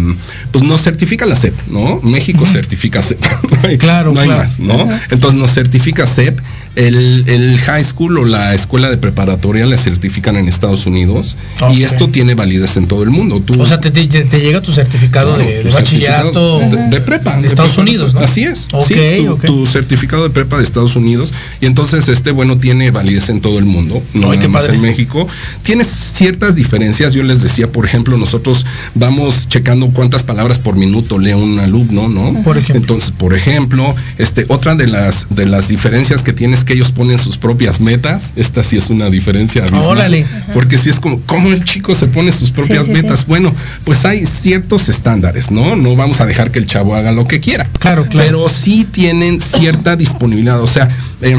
pues 0.50 0.64
nos 0.64 0.82
certifica 0.82 1.26
la 1.26 1.36
CEP, 1.36 1.54
¿no? 1.68 2.00
México 2.02 2.44
certifica 2.46 3.02
CEP. 3.02 3.20
No 3.62 3.68
hay- 3.68 3.78
Claro, 3.78 4.12
no 4.12 4.20
hay 4.20 4.26
claro. 4.26 4.42
más, 4.42 4.58
¿no? 4.58 4.88
Entonces 5.10 5.38
nos 5.38 5.52
certifica 5.52 6.06
CEP. 6.08 6.40
El, 6.76 7.24
el 7.28 7.59
high 7.59 7.83
school 7.85 8.18
o 8.18 8.24
la 8.24 8.54
escuela 8.54 8.88
de 8.88 8.98
preparatoria 8.98 9.66
la 9.66 9.76
certifican 9.76 10.37
en 10.37 10.46
Estados 10.48 10.87
Unidos 10.87 11.37
y 11.74 11.83
esto 11.83 12.09
tiene 12.09 12.35
validez 12.35 12.76
en 12.76 12.87
todo 12.87 13.02
el 13.02 13.11
mundo. 13.11 13.40
Tú, 13.44 13.61
O 13.61 13.66
sea, 13.66 13.81
te, 13.81 13.90
te- 13.90 14.07
te 14.07 14.40
llega 14.40 14.61
tu 14.61 14.72
certificado 14.72 15.35
Claro, 15.35 15.50
de, 15.50 15.70
bachillerato 15.70 16.59
de, 16.61 16.88
de 16.88 17.00
prepa 17.00 17.40
de 17.40 17.48
Estados 17.48 17.72
prepa. 17.72 17.83
Unidos, 17.83 18.14
¿no? 18.14 18.20
Así 18.20 18.42
es. 18.44 18.68
Ok, 18.72 18.85
sí, 18.87 18.94
tu, 19.24 19.33
ok. 19.33 19.44
tu 19.44 19.66
certificado 19.66 20.22
de 20.22 20.31
prepa 20.31 20.59
de 20.59 20.64
Estados 20.64 20.94
Unidos 20.94 21.33
y 21.61 21.66
entonces 21.66 22.09
este 22.09 22.31
bueno 22.31 22.59
tiene 22.59 22.90
validez 22.90 23.28
en 23.28 23.40
todo 23.40 23.59
el 23.59 23.64
mundo, 23.64 24.00
no 24.14 24.31
Ay, 24.31 24.38
nada 24.38 24.48
más 24.50 24.68
en 24.68 24.81
México. 24.81 25.26
Tiene 25.62 25.85
ciertas 25.85 26.54
diferencias. 26.57 27.14
Yo 27.14 27.22
les 27.22 27.42
decía, 27.42 27.70
por 27.72 27.87
ejemplo, 27.87 28.16
nosotros 28.16 28.64
vamos 28.94 29.48
checando 29.48 29.88
cuántas 29.88 30.22
palabras 30.22 30.59
por 30.59 30.76
minuto 30.76 31.18
lee 31.18 31.33
un 31.33 31.59
alumno, 31.59 32.09
¿no? 32.09 32.42
Por 32.42 32.57
ejemplo. 32.59 32.76
Entonces, 32.76 33.11
por 33.11 33.35
ejemplo, 33.35 33.94
este 34.18 34.44
otra 34.48 34.74
de 34.74 34.87
las 34.87 35.26
de 35.31 35.46
las 35.46 35.68
diferencias 35.68 36.22
que 36.22 36.33
tiene 36.33 36.54
es 36.58 36.64
que 36.64 36.74
ellos 36.74 36.92
ponen 36.92 37.18
sus 37.18 37.38
propias 37.38 37.80
metas. 37.80 38.32
Esta 38.36 38.62
sí 38.62 38.76
es 38.76 38.90
una 38.90 39.10
diferencia 39.10 39.62
abismal. 39.62 39.88
Órale. 39.88 40.26
Porque 40.52 40.78
si 40.78 40.90
es 40.90 41.00
como 41.00 41.20
cómo 41.22 41.50
el 41.50 41.64
chico 41.64 41.94
se 41.94 42.06
pone 42.06 42.32
sus 42.32 42.50
propias 42.50 42.86
sí, 42.86 42.92
sí. 42.94 43.02
metas. 43.02 43.26
Bueno, 43.26 43.54
pues 43.84 44.04
hay 44.04 44.26
ciertos 44.26 44.88
estándares, 44.88 45.50
¿no? 45.50 45.76
No 45.76 45.96
vamos 45.96 46.20
a 46.20 46.26
dejar 46.26 46.50
que 46.50 46.58
el 46.58 46.66
chavo 46.66 46.94
haga 46.94 47.12
lo 47.12 47.26
que 47.26 47.40
quiera. 47.40 47.66
Claro, 47.78 48.06
claro. 48.06 48.26
Pero 48.26 48.48
sí 48.48 48.86
tienen 48.90 49.40
cierta 49.40 49.96
disponibilidad. 49.96 50.60
O 50.60 50.68
sea, 50.68 50.88
eh, 51.22 51.36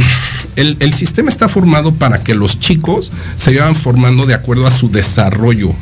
el, 0.56 0.78
el 0.80 0.94
sistema 0.94 1.30
está 1.30 1.50
formado 1.50 1.94
para 1.94 2.20
que 2.20 2.36
los 2.36 2.60
chicos 2.60 3.12
se 3.36 3.52
vayan 3.56 3.76
formando 3.76 4.26
de 4.26 4.34
acuerdo 4.34 4.68
a 4.68 4.72
su 4.72 4.90
desarrollo 4.90 5.74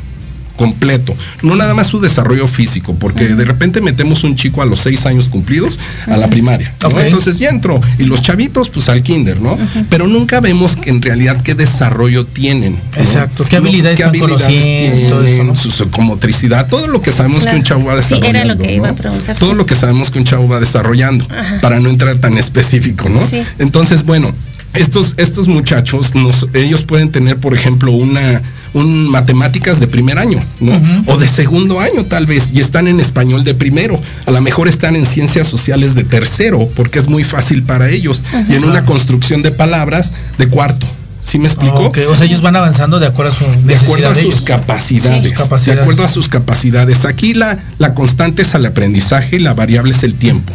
completo, 0.58 1.14
no 1.42 1.56
nada 1.56 1.72
más 1.72 1.86
su 1.86 2.00
desarrollo 2.00 2.46
físico, 2.46 2.94
porque 2.98 3.28
de 3.28 3.44
repente 3.46 3.80
metemos 3.80 4.24
un 4.24 4.36
chico 4.36 4.60
a 4.60 4.66
los 4.66 4.80
seis 4.80 5.06
años 5.06 5.30
cumplidos 5.30 5.78
a 6.06 6.16
la 6.18 6.28
primaria, 6.28 6.74
entonces 7.02 7.38
ya 7.38 7.48
entró, 7.48 7.80
y 7.98 8.02
los 8.02 8.20
chavitos 8.20 8.68
pues 8.68 8.90
al 8.90 9.02
kinder, 9.02 9.40
¿no? 9.40 9.56
Pero 9.88 10.06
nunca 10.06 10.40
vemos 10.40 10.76
que 10.76 10.90
en 10.90 11.00
realidad 11.00 11.40
qué 11.40 11.54
desarrollo 11.54 12.26
tienen. 12.26 12.72
¿no? 12.96 13.00
Exacto, 13.02 13.46
qué 13.48 13.56
habilidades 13.56 13.98
están 13.98 14.18
conociendo 14.18 15.00
y 15.00 15.08
todo 15.08 15.22
esto, 15.24 15.44
¿no? 15.44 15.56
su 15.56 15.70
psicomotricidad, 15.70 16.68
todo 16.68 16.88
lo 16.88 17.00
que 17.00 17.12
sabemos 17.12 17.44
que 17.46 17.54
un 17.54 17.62
chavo 17.62 17.84
va 17.86 17.94
Sí, 18.02 18.14
desarrollando. 18.14 18.38
era 18.38 18.44
lo 18.44 18.56
que 18.60 18.74
iba 18.74 18.88
a 18.90 18.94
preguntar, 18.94 19.36
Todo 19.36 19.50
sí. 19.50 19.56
lo 19.56 19.64
que 19.66 19.74
sabemos 19.76 20.10
que 20.10 20.18
un 20.18 20.24
chavo 20.24 20.48
va 20.48 20.58
desarrollando, 20.60 21.24
Ajá. 21.30 21.60
para 21.62 21.78
no 21.80 21.88
entrar 21.88 22.16
tan 22.16 22.36
específico, 22.36 23.08
¿no? 23.08 23.24
Sí. 23.26 23.42
Entonces, 23.60 24.04
bueno, 24.04 24.34
estos, 24.74 25.14
estos 25.16 25.48
muchachos, 25.48 26.14
nos, 26.14 26.46
ellos 26.54 26.82
pueden 26.82 27.10
tener, 27.10 27.36
por 27.38 27.54
ejemplo, 27.54 27.92
una 27.92 28.42
un 28.74 29.10
matemáticas 29.10 29.80
de 29.80 29.86
primer 29.86 30.18
año, 30.18 30.42
¿no? 30.60 30.80
O 31.06 31.16
de 31.16 31.26
segundo 31.28 31.80
año 31.80 32.04
tal 32.04 32.26
vez, 32.26 32.52
y 32.52 32.60
están 32.60 32.88
en 32.88 33.00
español 33.00 33.44
de 33.44 33.54
primero. 33.54 34.00
A 34.26 34.30
lo 34.30 34.40
mejor 34.40 34.68
están 34.68 34.96
en 34.96 35.06
ciencias 35.06 35.48
sociales 35.48 35.94
de 35.94 36.04
tercero, 36.04 36.68
porque 36.76 36.98
es 36.98 37.08
muy 37.08 37.24
fácil 37.24 37.62
para 37.62 37.88
ellos. 37.90 38.22
Y 38.48 38.54
en 38.54 38.64
una 38.64 38.84
construcción 38.84 39.42
de 39.42 39.50
palabras 39.50 40.12
de 40.38 40.48
cuarto. 40.48 40.86
¿Sí 41.20 41.38
me 41.38 41.46
explico? 41.48 41.78
Ok, 41.86 41.98
O 42.08 42.14
sea, 42.14 42.26
ellos 42.26 42.40
van 42.42 42.56
avanzando 42.56 43.00
de 43.00 43.06
acuerdo 43.06 43.32
a 43.32 43.34
su 43.34 43.44
de 43.44 43.74
acuerdo 43.74 43.74
necesidad 43.74 44.10
a 44.12 44.14
de 44.14 44.22
sus 44.22 44.34
ellos. 44.34 44.40
capacidades, 44.42 45.28
Sí, 45.28 45.34
capacidades. 45.34 45.76
De 45.76 45.82
acuerdo 45.82 46.04
a 46.04 46.08
sus 46.08 46.28
capacidades. 46.28 47.04
Aquí 47.04 47.34
la, 47.34 47.58
la 47.78 47.92
constante 47.94 48.42
es 48.42 48.54
el 48.54 48.64
aprendizaje 48.64 49.36
y 49.36 49.38
la 49.40 49.52
variable 49.52 49.92
es 49.92 50.04
el 50.04 50.14
tiempo. 50.14 50.54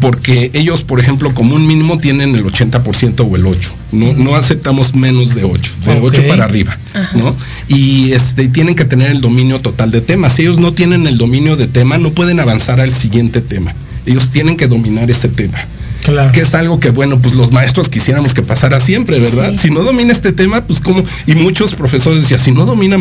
Porque 0.00 0.50
ellos, 0.54 0.82
por 0.84 1.00
ejemplo, 1.00 1.32
como 1.34 1.54
un 1.54 1.66
mínimo 1.66 1.98
tienen 1.98 2.34
el 2.34 2.44
80% 2.44 3.26
o 3.28 3.36
el 3.36 3.46
8. 3.46 3.72
No, 3.92 4.12
no 4.12 4.36
aceptamos 4.36 4.94
menos 4.94 5.34
de 5.34 5.44
8, 5.44 5.72
de 5.84 5.92
Ok. 5.92 6.04
8 6.04 6.22
para 6.28 6.44
arriba, 6.44 6.76
¿no? 7.14 7.34
Y 7.68 8.12
este 8.12 8.48
tienen 8.48 8.74
que 8.74 8.84
tener 8.84 9.10
el 9.10 9.20
dominio 9.20 9.60
total 9.60 9.90
de 9.90 10.00
temas. 10.00 10.34
Si 10.34 10.42
ellos 10.42 10.58
no 10.58 10.72
tienen 10.72 11.06
el 11.06 11.18
dominio 11.18 11.56
de 11.56 11.66
tema, 11.66 11.98
no 11.98 12.10
pueden 12.10 12.40
avanzar 12.40 12.80
al 12.80 12.94
siguiente 12.94 13.40
tema. 13.40 13.74
Ellos 14.04 14.30
tienen 14.30 14.56
que 14.56 14.66
dominar 14.66 15.10
ese 15.10 15.28
tema. 15.28 15.58
Claro. 16.04 16.30
Que 16.30 16.40
es 16.40 16.54
algo 16.54 16.78
que, 16.78 16.90
bueno, 16.90 17.18
pues 17.18 17.34
los 17.34 17.50
maestros 17.50 17.88
quisiéramos 17.88 18.32
que 18.32 18.42
pasara 18.42 18.78
siempre, 18.78 19.18
¿verdad? 19.18 19.52
Sí. 19.52 19.68
Si 19.68 19.70
no 19.70 19.82
domina 19.82 20.12
este 20.12 20.32
tema, 20.32 20.64
pues 20.64 20.80
como, 20.80 21.04
y 21.26 21.34
muchos 21.34 21.74
profesores 21.74 22.20
decían, 22.20 22.38
si 22.38 22.52
no 22.52 22.64
domina 22.64 22.96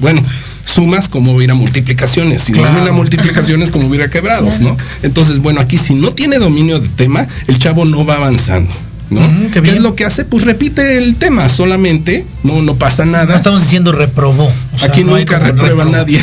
bueno, 0.00 0.22
sumas 0.66 1.08
como 1.08 1.32
hubiera 1.32 1.54
multiplicaciones, 1.54 2.42
si 2.42 2.52
Claro. 2.52 2.68
no 2.72 2.74
domina 2.80 2.92
multiplicaciones 2.94 3.70
como 3.70 3.86
hubiera 3.86 4.08
quebrados, 4.08 4.60
¿no? 4.60 4.76
Entonces, 5.02 5.38
bueno, 5.38 5.60
aquí 5.60 5.78
si 5.78 5.94
no 5.94 6.12
tiene 6.12 6.38
dominio 6.38 6.78
de 6.80 6.88
tema, 6.90 7.26
el 7.46 7.58
chavo 7.58 7.84
no 7.86 8.04
va 8.04 8.16
avanzando. 8.16 8.70
¿no? 9.08 9.20
Ujú, 9.20 9.42
qué 9.44 9.50
¿Qué, 9.52 9.60
bien. 9.60 9.76
es 9.76 9.82
lo 9.82 9.94
que 9.94 10.04
hace? 10.04 10.24
Pues 10.24 10.44
repite 10.44 10.98
el 10.98 11.14
tema 11.14 11.48
solamente, 11.48 12.26
no, 12.42 12.60
no 12.62 12.74
pasa 12.74 13.04
No 13.04 13.12
nada. 13.12 13.36
estamos 13.36 13.62
diciendo 13.62 13.92
reprobó. 13.92 14.46
o 14.74 14.78
sea, 14.80 14.88
Aquí 14.90 15.04
no 15.04 15.14
hay 15.14 15.24
nunca 15.24 15.38
reprueba 15.38 15.84
nadie. 15.84 16.18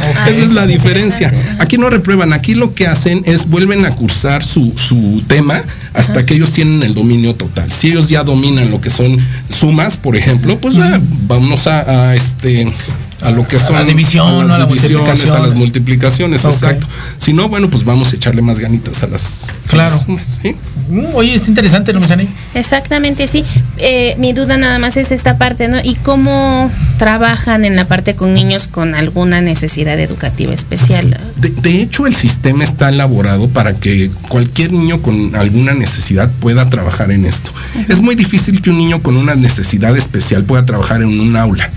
Ah, 0.00 0.26
Esa 0.30 0.42
es 0.42 0.52
la 0.52 0.62
es 0.62 0.68
diferencia. 0.68 1.30
Aquí 1.58 1.76
no 1.76 1.90
reprueban, 1.90 2.32
aquí 2.32 2.54
lo 2.54 2.72
que 2.72 2.86
hacen 2.86 3.22
es 3.26 3.46
vuelven 3.50 3.84
a 3.84 3.94
cursar 3.94 4.42
su, 4.44 4.72
su 4.76 5.22
tema 5.26 5.62
hasta 5.92 6.24
que 6.24 6.32
ellos 6.32 6.52
tienen 6.52 6.82
el 6.82 6.94
dominio 6.94 7.34
total. 7.34 7.70
Si 7.70 7.88
ellos 7.88 8.08
ya 8.08 8.24
dominan 8.24 8.70
lo 8.70 8.80
que 8.80 8.88
son 8.88 9.18
sumas, 9.50 9.98
por 9.98 10.16
ejemplo, 10.16 10.58
pues 10.58 10.76
ah, 10.78 10.98
vámonos 11.28 11.66
a, 11.66 12.08
a, 12.12 12.16
este 12.16 12.66
a 13.22 13.30
lo 13.30 13.46
que 13.46 13.58
son 13.58 13.74
la 13.74 13.84
división, 13.84 14.26
a 14.26 14.44
¿no? 14.44 14.58
las 14.58 14.68
divisiones, 14.68 15.30
a 15.30 15.38
las 15.40 15.54
multiplicaciones, 15.54 16.44
exacto. 16.44 16.86
Si 17.18 17.32
no, 17.32 17.48
bueno, 17.48 17.70
pues 17.70 17.84
vamos 17.84 18.12
a 18.12 18.16
echarle 18.16 18.42
más 18.42 18.58
ganitas 18.58 19.02
a 19.02 19.06
las, 19.06 19.48
a 19.48 19.68
Claro. 19.68 19.96
las 20.08 20.40
¿sí? 20.42 20.56
Mm, 20.90 21.14
Oye, 21.14 21.34
está 21.34 21.48
interesante, 21.48 21.92
¿no, 21.92 22.00
Misani? 22.00 22.28
Exactamente, 22.54 23.26
sí. 23.26 23.44
Eh, 23.78 24.14
mi 24.18 24.32
duda 24.32 24.56
nada 24.56 24.78
más 24.78 24.96
es 24.96 25.12
esta 25.12 25.38
parte, 25.38 25.68
¿no? 25.68 25.78
¿Y 25.82 25.94
cómo 25.96 26.70
trabajan 26.98 27.64
en 27.64 27.76
la 27.76 27.86
parte 27.86 28.14
con 28.14 28.34
niños 28.34 28.66
con 28.66 28.94
alguna 28.94 29.40
necesidad 29.40 29.98
educativa 30.00 30.52
especial? 30.52 31.18
De, 31.36 31.50
de 31.50 31.82
hecho, 31.82 32.06
el 32.06 32.14
sistema 32.14 32.64
está 32.64 32.88
elaborado 32.88 33.48
para 33.48 33.74
que 33.74 34.10
cualquier 34.28 34.72
niño 34.72 35.00
con 35.02 35.34
alguna 35.36 35.74
necesidad 35.74 36.30
pueda 36.40 36.68
trabajar 36.68 37.10
en 37.10 37.24
esto. 37.24 37.50
Es 37.88 38.00
muy 38.00 38.14
difícil 38.14 38.60
que 38.60 38.70
un 38.70 38.78
niño 38.78 39.02
con 39.02 39.16
una 39.16 39.34
necesidad 39.34 39.96
especial 39.96 40.44
pueda 40.44 40.66
trabajar 40.66 41.02
en 41.02 41.20
un 41.20 41.36
aula. 41.36 41.70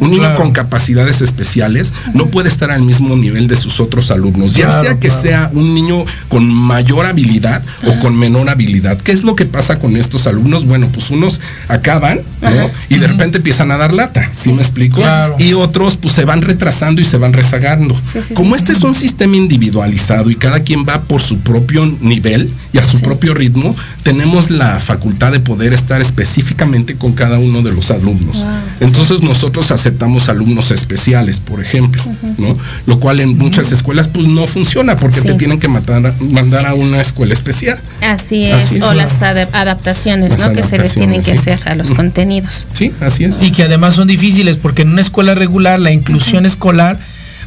Un 0.00 0.10
niño 0.10 0.22
Claro. 0.22 0.36
con 0.38 0.52
capacidades 0.52 1.20
especiales 1.20 1.92
no 2.14 2.26
puede 2.26 2.48
estar 2.48 2.70
al 2.70 2.82
mismo 2.82 3.16
nivel 3.16 3.48
de 3.48 3.56
sus 3.56 3.80
otros 3.80 4.10
alumnos, 4.10 4.54
ya 4.54 4.66
Claro, 4.68 4.80
sea 4.84 4.94
que 4.98 5.08
claro. 5.08 5.22
sea 5.22 5.50
un 5.52 5.74
niño 5.74 6.04
con 6.28 6.52
mayor 6.52 7.06
habilidad 7.06 7.62
o 7.86 7.98
con 8.00 8.16
menor 8.16 8.48
habilidad. 8.48 8.98
¿Qué 9.00 9.12
es 9.12 9.24
lo 9.24 9.34
que 9.36 9.44
pasa 9.46 9.78
con 9.78 9.96
estos 9.96 10.26
alumnos? 10.26 10.64
Bueno, 10.66 10.88
pues 10.92 11.10
unos 11.10 11.40
acaban 11.68 12.20
¿no? 12.40 12.70
y 12.88 12.98
de 12.98 13.06
repente 13.08 13.38
empiezan 13.38 13.70
a 13.72 13.76
dar 13.76 13.92
lata, 13.92 14.30
¿sí 14.32 14.52
me 14.52 14.62
explico? 14.62 14.96
Claro. 14.96 15.36
Y 15.38 15.52
otros 15.54 15.96
pues 15.96 16.14
se 16.14 16.24
van 16.24 16.42
retrasando 16.42 17.00
y 17.00 17.04
se 17.04 17.18
van 17.18 17.32
rezagando. 17.32 18.00
Sí, 18.10 18.20
sí, 18.22 18.34
Como 18.34 18.54
sí. 18.54 18.60
este 18.62 18.72
es 18.72 18.82
un 18.82 18.94
sistema 18.94 19.36
individualizado 19.36 20.30
y 20.30 20.36
cada 20.36 20.60
quien 20.60 20.84
va 20.88 21.00
por 21.02 21.20
su 21.22 21.38
propio 21.38 21.84
nivel 22.00 22.50
y 22.72 22.78
a 22.78 22.84
su 22.84 23.00
propio 23.00 23.34
ritmo, 23.34 23.74
tenemos 24.02 24.50
la 24.50 24.80
facultad 24.80 25.32
de 25.32 25.40
poder 25.40 25.72
estar 25.72 26.00
específicamente 26.00 26.96
con 26.96 27.12
cada 27.12 27.38
uno 27.38 27.62
de 27.62 27.72
los 27.72 27.90
alumnos. 27.90 28.44
Entonces 28.80 29.22
nosotros 29.22 29.51
aceptamos 29.60 30.28
alumnos 30.28 30.70
especiales, 30.70 31.40
por 31.40 31.60
ejemplo, 31.60 32.02
¿no? 32.38 32.56
Lo 32.86 32.98
cual 33.00 33.20
en 33.20 33.36
muchas 33.36 33.70
escuelas 33.72 34.08
pues 34.08 34.26
no 34.26 34.46
funciona 34.46 34.96
porque 34.96 35.20
Sí. 35.20 35.26
te 35.28 35.34
tienen 35.34 35.60
que 35.60 35.68
matar- 35.68 36.14
mandar 36.20 36.66
a 36.66 36.74
una 36.74 37.00
escuela 37.00 37.34
especial. 37.34 37.78
Así 38.00 38.44
es, 38.46 38.54
Así 38.66 38.76
es. 38.78 38.82
o 38.82 38.92
las 38.94 39.20
adap- 39.20 39.48
adaptaciones, 39.52 40.32
Las 40.38 40.48
¿no? 40.48 40.52
Que 40.54 40.62
se 40.62 40.78
les 40.78 40.94
tienen 40.94 41.20
que 41.22 41.32
hacer 41.32 41.60
a 41.66 41.74
los 41.74 41.90
contenidos. 41.92 42.66
Sí, 42.72 42.92
así 43.00 43.24
es. 43.24 43.42
Y 43.42 43.50
que 43.52 43.64
además 43.64 43.94
son 43.94 44.08
difíciles 44.08 44.56
porque 44.56 44.82
en 44.82 44.88
una 44.90 45.00
escuela 45.02 45.34
regular 45.34 45.78
la 45.80 45.90
inclusión 45.92 46.46
escolar 46.46 46.98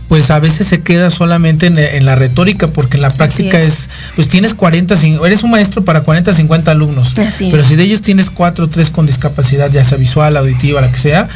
pues 0.08 0.30
a 0.32 0.40
veces 0.40 0.68
se 0.68 0.82
queda 0.82 1.10
solamente 1.10 1.66
en, 1.68 1.78
en 1.80 2.06
la 2.06 2.16
retórica 2.16 2.68
porque 2.68 2.98
en 2.98 3.02
la 3.02 3.10
práctica 3.10 3.60
es. 3.60 3.68
es. 3.68 3.90
pues 4.16 4.28
tienes 4.28 4.54
40, 4.54 4.96
cin- 4.96 5.26
eres 5.26 5.44
un 5.44 5.52
maestro 5.52 5.84
para 5.84 6.02
40, 6.02 6.34
50 6.34 6.72
alumnos. 6.72 7.18
Así 7.18 7.50
pero 7.50 7.62
es. 7.62 7.68
si 7.68 7.76
de 7.76 7.84
ellos 7.84 8.02
tienes 8.02 8.30
4 8.30 8.66
o 8.66 8.68
3 8.68 8.90
con 8.92 9.06
discapacidad, 9.08 9.72
ya 9.72 9.84
sea 9.84 9.98
visual, 9.98 10.38
auditiva, 10.38 10.82
la 10.82 10.92
que 10.92 10.98
sea. 10.98 11.28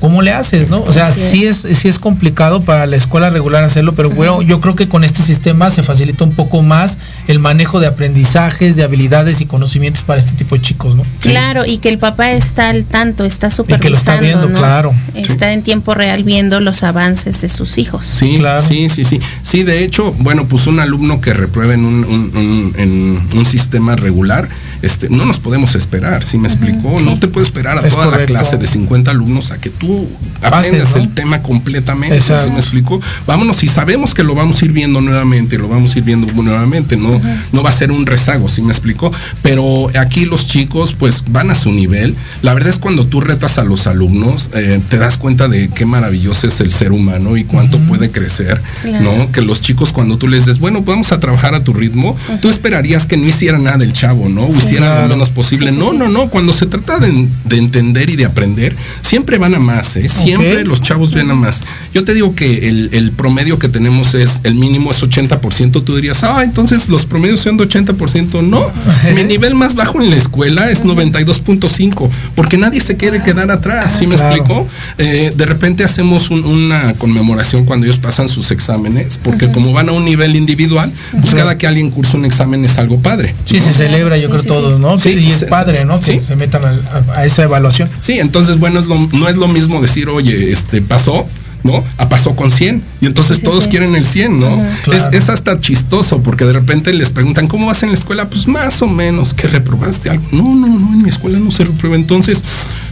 ¿cómo 0.00 0.22
le 0.22 0.32
haces, 0.32 0.68
no? 0.68 0.80
O 0.82 0.92
sea, 0.92 1.06
Así 1.06 1.20
sí 1.30 1.46
es 1.46 1.64
sí 1.78 1.88
es 1.88 1.98
complicado 1.98 2.60
para 2.60 2.86
la 2.86 2.96
escuela 2.96 3.30
regular 3.30 3.62
hacerlo, 3.64 3.94
pero 3.94 4.10
bueno, 4.10 4.42
yo 4.42 4.60
creo 4.60 4.74
que 4.76 4.88
con 4.88 5.04
este 5.04 5.22
sistema 5.22 5.70
se 5.70 5.82
facilita 5.82 6.24
un 6.24 6.32
poco 6.32 6.62
más 6.62 6.98
el 7.28 7.38
manejo 7.38 7.80
de 7.80 7.86
aprendizajes, 7.86 8.76
de 8.76 8.82
habilidades 8.84 9.40
y 9.40 9.46
conocimientos 9.46 10.02
para 10.02 10.20
este 10.20 10.32
tipo 10.32 10.56
de 10.56 10.62
chicos, 10.62 10.96
¿no? 10.96 11.02
Claro, 11.20 11.64
y 11.64 11.78
que 11.78 11.88
el 11.88 11.98
papá 11.98 12.32
está 12.32 12.70
al 12.70 12.84
tanto, 12.84 13.24
está 13.24 13.48
que 13.48 13.52
lo 13.52 13.56
supervisando, 13.56 13.96
está 13.98 14.20
viendo, 14.20 14.48
¿no? 14.48 14.58
claro. 14.58 14.94
Está 15.14 15.52
en 15.52 15.62
tiempo 15.62 15.94
real 15.94 16.24
viendo 16.24 16.60
los 16.60 16.82
avances 16.82 17.40
de 17.40 17.48
sus 17.48 17.78
hijos. 17.78 18.15
Sí, 18.16 18.36
Claro. 18.38 18.60
sí, 18.62 18.88
sí, 18.88 19.04
sí. 19.04 19.20
Sí, 19.42 19.62
de 19.62 19.84
hecho, 19.84 20.12
bueno, 20.20 20.46
pues 20.46 20.66
un 20.66 20.80
alumno 20.80 21.20
que 21.20 21.34
repruebe 21.34 21.74
en 21.74 21.84
un, 21.84 22.04
un- 22.04 22.32
un- 22.36 22.74
en 22.78 23.38
un 23.38 23.46
sistema 23.46 23.94
regular 23.96 24.48
este, 24.86 25.08
no 25.10 25.26
nos 25.26 25.38
podemos 25.40 25.74
esperar, 25.74 26.24
¿sí 26.24 26.38
me 26.38 26.48
explicó? 26.48 26.96
No 27.04 27.18
te 27.18 27.28
puedes 27.28 27.48
esperar 27.48 27.78
a 27.78 27.86
Es 27.86 27.92
toda 27.92 28.06
la 28.06 28.24
clase 28.24 28.56
de 28.56 28.66
50 28.66 29.10
alumnos 29.10 29.50
a 29.50 29.58
que 29.58 29.68
tú 29.70 30.08
aprendas 30.42 30.94
¿no? 30.96 31.02
el 31.02 31.08
tema 31.12 31.42
completamente, 31.42 32.20
¿sí 32.20 32.32
Exacto. 32.32 32.52
me 32.52 32.58
explicó? 32.60 33.00
Vámonos, 33.26 33.62
y 33.62 33.68
sabemos 33.68 34.14
que 34.14 34.22
lo 34.22 34.34
vamos 34.34 34.62
a 34.62 34.64
ir 34.64 34.72
viendo 34.72 35.00
nuevamente, 35.00 35.58
lo 35.58 35.68
vamos 35.68 35.94
a 35.94 35.98
ir 35.98 36.04
viendo 36.04 36.32
nuevamente, 36.42 36.96
no, 36.96 37.20
no 37.52 37.62
va 37.62 37.70
a 37.70 37.72
ser 37.72 37.90
un 37.92 38.06
rezago, 38.06 38.48
¿sí 38.48 38.62
me 38.62 38.72
explicó? 38.72 39.12
Pero 39.42 39.88
aquí 39.98 40.24
los 40.24 40.46
chicos 40.46 40.94
pues 40.94 41.22
van 41.28 41.50
a 41.50 41.54
su 41.54 41.70
nivel. 41.72 42.14
La 42.42 42.54
verdad 42.54 42.70
es 42.70 42.78
cuando 42.78 43.06
tú 43.06 43.20
retas 43.20 43.58
a 43.58 43.64
los 43.64 43.86
alumnos, 43.86 44.50
eh, 44.54 44.80
te 44.88 44.98
das 44.98 45.16
cuenta 45.16 45.48
de 45.48 45.68
qué 45.68 45.84
maravilloso 45.86 46.46
es 46.46 46.60
el 46.60 46.70
ser 46.72 46.92
humano 46.92 47.36
y 47.36 47.44
cuánto 47.44 47.78
puede 47.80 48.10
crecer, 48.10 48.60
Claro. 48.82 49.04
¿no? 49.16 49.32
Que 49.32 49.40
los 49.40 49.60
chicos 49.60 49.92
cuando 49.92 50.16
tú 50.18 50.28
les 50.28 50.46
dices, 50.46 50.60
bueno, 50.60 50.82
vamos 50.82 51.12
a 51.12 51.20
trabajar 51.20 51.54
a 51.54 51.64
tu 51.64 51.72
ritmo, 51.72 52.16
tú 52.40 52.48
esperarías 52.48 53.06
que 53.06 53.16
no 53.16 53.26
hiciera 53.26 53.58
nada 53.58 53.84
el 53.84 53.92
chavo, 53.92 54.28
¿no? 54.28 54.46
O 54.46 54.60
hiciera 54.76 54.92
Claro. 54.94 55.08
lo 55.08 55.14
menos 55.14 55.30
posible. 55.30 55.68
Sí, 55.70 55.74
sí, 55.74 55.78
no, 55.80 55.90
sí. 55.92 55.96
no, 55.98 56.08
no, 56.08 56.28
cuando 56.28 56.52
se 56.52 56.66
trata 56.66 56.98
de, 56.98 57.28
de 57.44 57.56
entender 57.58 58.10
y 58.10 58.16
de 58.16 58.24
aprender, 58.24 58.74
siempre 59.02 59.38
van 59.38 59.54
a 59.54 59.58
más, 59.58 59.96
¿eh? 59.96 60.08
Siempre 60.08 60.64
los 60.64 60.82
chavos 60.82 61.12
ven 61.14 61.30
a 61.30 61.34
más. 61.34 61.62
Yo 61.94 62.04
te 62.04 62.14
digo 62.14 62.34
que 62.34 62.68
el, 62.68 62.90
el 62.92 63.12
promedio 63.12 63.58
que 63.58 63.68
tenemos 63.68 64.14
es, 64.14 64.40
el 64.44 64.54
mínimo 64.54 64.90
es 64.90 65.02
80%, 65.02 65.82
tú 65.84 65.96
dirías, 65.96 66.22
ah, 66.24 66.42
entonces 66.44 66.88
los 66.88 67.06
promedios 67.06 67.40
son 67.40 67.56
de 67.56 67.68
80%. 67.68 68.42
No, 68.42 68.70
mi 69.14 69.24
nivel 69.24 69.54
más 69.54 69.74
bajo 69.74 70.00
en 70.02 70.10
la 70.10 70.16
escuela 70.16 70.70
es 70.70 70.84
92.5, 70.84 72.08
porque 72.34 72.56
nadie 72.58 72.80
se 72.80 72.96
quiere 72.96 73.22
quedar 73.22 73.50
atrás, 73.50 73.96
¿sí 73.98 74.06
me 74.06 74.16
Claro. 74.16 74.34
explico? 74.36 74.68
Eh, 74.98 75.32
de 75.36 75.46
repente 75.46 75.84
hacemos 75.84 76.30
un- 76.30 76.44
una 76.44 76.94
conmemoración 76.94 77.64
cuando 77.64 77.86
ellos 77.86 77.98
pasan 77.98 78.28
sus 78.28 78.50
exámenes, 78.50 79.18
porque 79.22 79.50
como 79.50 79.72
van 79.72 79.88
a 79.88 79.92
un 79.92 80.04
nivel 80.04 80.36
individual, 80.36 80.90
pues 81.20 81.34
cada 81.34 81.58
que 81.58 81.66
alguien 81.66 81.90
cursa 81.90 82.16
un 82.16 82.24
examen 82.24 82.64
es 82.64 82.78
algo 82.78 82.98
padre. 83.00 83.34
Sí, 83.44 83.60
se 83.60 83.72
celebra, 83.72 84.16
yo 84.16 84.24
Sí, 84.24 84.28
creo 84.28 84.42
sí, 84.42 84.48
todos, 84.60 84.76
sí. 84.76 84.82
¿no? 84.82 84.98
Sí, 84.98 85.10
y 85.10 85.30
es 85.30 85.44
padre, 85.44 85.84
¿no? 85.84 86.00
Que 86.00 86.14
sí. 86.14 86.20
se 86.26 86.36
metan 86.36 86.62
a, 86.64 87.12
a 87.18 87.24
esa 87.24 87.42
evaluación. 87.44 87.88
Sí, 88.00 88.18
entonces, 88.18 88.58
bueno, 88.58 88.80
es 88.80 88.86
lo- 88.86 89.08
no 89.12 89.28
es 89.28 89.36
lo 89.36 89.48
mismo 89.48 89.80
decir, 89.80 90.08
oye, 90.08 90.52
este 90.52 90.82
pasó, 90.82 91.26
¿no? 91.62 91.82
A 91.98 92.08
pasó 92.08 92.36
con 92.36 92.52
100. 92.52 92.82
Y 93.00 93.06
entonces 93.06 93.38
Sí, 93.38 93.42
todos 93.44 93.64
sí. 93.64 93.70
quieren 93.70 93.94
el 93.96 94.06
100, 94.06 94.38
¿no? 94.38 94.62
Claro. 94.84 95.08
es, 95.12 95.22
es 95.22 95.28
hasta 95.28 95.60
chistoso 95.60 96.20
porque 96.20 96.44
de 96.44 96.52
repente 96.52 96.92
les 96.92 97.10
preguntan, 97.10 97.48
¿cómo 97.48 97.66
vas 97.66 97.82
en 97.82 97.88
la 97.90 97.94
escuela? 97.96 98.28
Pues 98.30 98.46
más 98.46 98.80
o 98.82 98.86
menos, 98.86 99.34
que 99.34 99.48
reprobaste 99.48 100.10
algo. 100.10 100.24
No, 100.32 100.42
no, 100.54 100.66
no, 100.68 100.92
en 100.92 101.02
mi 101.02 101.08
escuela 101.08 101.38
no 101.40 101.50
se 101.50 101.64
reprueba. 101.64 101.96
Entonces, 101.96 102.44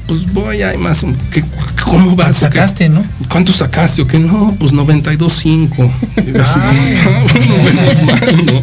pues 0.09 0.31
voy 0.33 0.61
ahí 0.63 0.77
más, 0.77 1.05
o- 1.05 1.13
¿qué- 1.31 1.45
¿cómo 1.85 2.17
vas? 2.17 2.39
Sacaste, 2.39 2.89
¿no? 2.89 3.05
¿Cuánto 3.31 3.53
sacaste? 3.53 4.03
¿O 4.03 4.07
qué? 4.09 4.19
No, 4.19 4.55
pues 4.59 4.73
92.5. 4.73 5.91
Y 6.27 6.39
así, 6.41 6.59
ah, 6.61 6.73
mal, 8.07 8.47
¿no? 8.47 8.61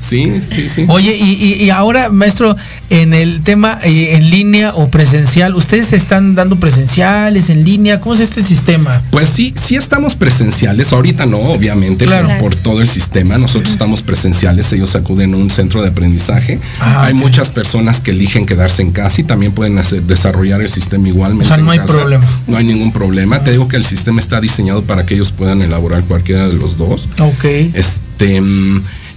Sí, 0.00 0.32
sí, 0.50 0.68
sí. 0.68 0.84
Oye, 0.88 1.14
y, 1.16 1.32
y- 1.34 1.62
y 1.64 1.70
ahora, 1.70 2.08
maestro, 2.08 2.56
en 2.88 3.14
el 3.14 3.42
tema 3.42 3.78
eh, 3.84 4.16
en 4.16 4.30
línea 4.30 4.72
o 4.74 4.88
presencial, 4.90 5.54
¿ustedes 5.54 5.92
están 5.92 6.34
dando 6.34 6.56
presenciales 6.58 7.50
en 7.50 7.64
línea? 7.64 8.00
¿Cómo 8.00 8.14
es 8.14 8.20
este 8.20 8.42
sistema? 8.42 9.02
Pues 9.10 9.28
sí, 9.28 9.52
sí 9.56 9.76
estamos 9.76 10.16
presenciales. 10.16 10.92
Ahorita 10.92 11.26
no, 11.26 11.38
obviamente, 11.38 12.06
Claro. 12.06 12.28
por, 12.28 12.38
por 12.38 12.54
todo 12.56 12.80
el 12.80 12.88
sistema. 12.88 13.38
Nosotros 13.38 13.70
estamos 13.72 14.02
presenciales. 14.02 14.72
Ellos 14.72 14.96
acuden 14.96 15.34
a 15.34 15.36
un 15.36 15.50
centro 15.50 15.82
de 15.82 15.88
aprendizaje. 15.88 16.58
Ah, 16.80 17.04
hay 17.04 17.14
muchas 17.14 17.50
personas 17.50 18.00
que 18.00 18.10
eligen 18.12 18.46
quedarse 18.46 18.82
en 18.82 18.90
casa 18.92 19.20
y 19.20 19.24
también 19.24 19.52
pueden 19.52 19.78
hacer- 19.78 20.02
desarrollar 20.02 20.60
el 20.62 20.70
sistema 20.70 21.06
igualmente. 21.08 21.44
O 21.44 21.48
sea, 21.48 21.58
no 21.58 21.72
en 21.72 21.78
hay 21.80 21.86
casa. 21.86 21.92
problema. 21.92 22.24
No 22.46 22.56
hay 22.56 22.64
ningún 22.64 22.90
problema. 22.92 23.38
Te 23.44 23.50
digo 23.52 23.68
que 23.68 23.76
el 23.76 23.84
sistema 23.84 24.18
está 24.20 24.40
diseñado 24.40 24.82
para 24.82 25.04
que 25.04 25.14
ellos 25.14 25.30
puedan 25.30 25.60
elaborar 25.62 26.02
cualquiera 26.04 26.48
de 26.48 26.54
los 26.54 26.78
dos. 26.78 27.08
Ok. 27.20 27.44
Este. 27.74 28.40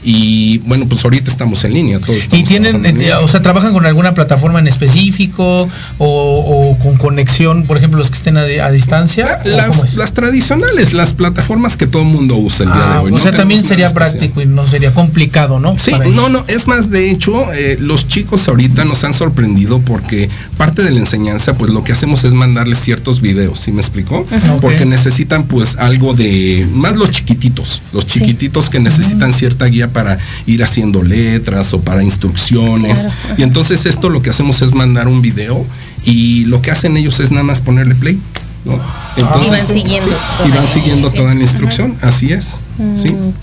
Mm, 0.04 0.08
Y 0.10 0.58
bueno, 0.60 0.86
pues 0.88 1.04
ahorita 1.04 1.32
estamos 1.32 1.64
en 1.64 1.74
línea. 1.74 2.00
Todos 2.00 2.20
¿Y 2.32 2.44
tienen, 2.44 2.72
trabajando 2.74 2.88
en 2.90 2.98
línea. 3.00 3.20
o 3.20 3.28
sea, 3.28 3.42
trabajan 3.42 3.74
con 3.74 3.86
alguna 3.86 4.14
plataforma 4.14 4.60
en 4.60 4.68
específico 4.68 5.70
o, 5.98 6.08
o 6.08 6.80
con 6.80 6.98
conexión, 6.98 7.64
por 7.66 7.78
ejemplo, 7.78 8.00
los 8.00 8.10
que 8.10 8.18
estén 8.18 8.38
a, 8.38 8.46
di- 8.46 8.60
a 8.60 8.70
distancia? 8.72 9.26
¿O 9.26 9.44
cómo 9.44 9.56
Las, 9.58 9.84
es? 9.86 9.96
las 9.96 10.14
tradicionales, 10.14 10.94
las 10.94 11.14
plataformas 11.14 11.78
que 11.78 11.88
todo 11.88 12.02
el 12.02 12.08
mundo 12.10 12.36
usa 12.38 12.66
el 12.66 12.74
día 12.74 12.82
Ah, 12.84 12.94
de 12.94 13.00
hoy. 13.06 13.12
o 13.12 13.16
no 13.16 13.20
sea, 13.22 13.32
también 13.32 13.64
sería 13.64 13.94
práctico 13.94 14.42
y 14.42 14.46
no 14.46 14.68
sería 14.68 14.94
complicado, 14.94 15.60
¿no? 15.60 15.78
Sí, 15.78 15.92
Para 15.92 16.06
ellos. 16.06 16.16
no, 16.16 16.30
no, 16.30 16.44
es 16.48 16.68
más, 16.68 16.90
de 16.90 17.10
hecho, 17.12 17.52
eh, 17.54 17.78
los 17.80 18.08
chicos 18.08 18.48
ahorita 18.48 18.84
nos 18.86 19.04
han 19.04 19.14
sorprendido 19.14 19.80
porque 19.80 20.30
parte 20.58 20.84
de 20.84 20.92
la 20.92 21.00
enseñanza, 21.00 21.54
pues 21.54 21.72
lo 21.72 21.84
que 21.84 21.92
hacemos 21.94 22.24
es 22.24 22.34
mandarles 22.34 22.80
ciertos 22.80 23.22
videos, 23.22 23.60
¿sí 23.62 23.72
me 23.72 23.82
explicó? 23.82 24.18
Ok. 24.20 24.62
Porque 24.62 24.86
necesitan 24.86 25.44
pues 25.46 25.78
algo 25.78 26.14
de, 26.14 26.68
más 26.74 26.96
los 26.96 27.12
chiquititos, 27.12 27.82
los 27.94 28.06
chiquititos 28.06 28.70
que 28.70 28.80
necesitan 28.80 29.34
cierta 29.34 29.66
guía 29.66 29.93
para 29.94 30.18
ir 30.46 30.64
haciendo 30.64 31.04
letras 31.04 31.74
o 31.74 31.82
para 31.82 32.04
instrucciones. 32.04 33.02
Claro. 33.04 33.36
Y 33.38 33.44
entonces 33.44 33.86
esto 33.86 34.10
lo 34.10 34.22
que 34.22 34.30
hacemos 34.32 34.62
es 34.62 34.74
mandar 34.74 35.08
un 35.08 35.22
video 35.22 35.66
y 36.04 36.46
lo 36.46 36.62
que 36.62 36.72
hacen 36.72 36.98
ellos 36.98 37.20
es 37.20 37.32
nada 37.32 37.44
más 37.44 37.62
ponerle 37.62 37.96
play. 37.96 38.20
¿no? 38.66 38.80
Y 39.18 39.22
van 39.22 39.68
siguiendo 39.68 40.10
y 40.10 40.50
toda 40.50 40.56
van 40.56 40.62
la 40.64 40.68
siguiendo 40.68 41.08
instrucción. 41.08 41.14
toda 41.16 41.34
la 41.36 41.42
instrucción, 41.42 41.96
así 42.02 42.32
es. 42.32 42.60
Sí. 42.96 43.12
Mm. 43.12 43.34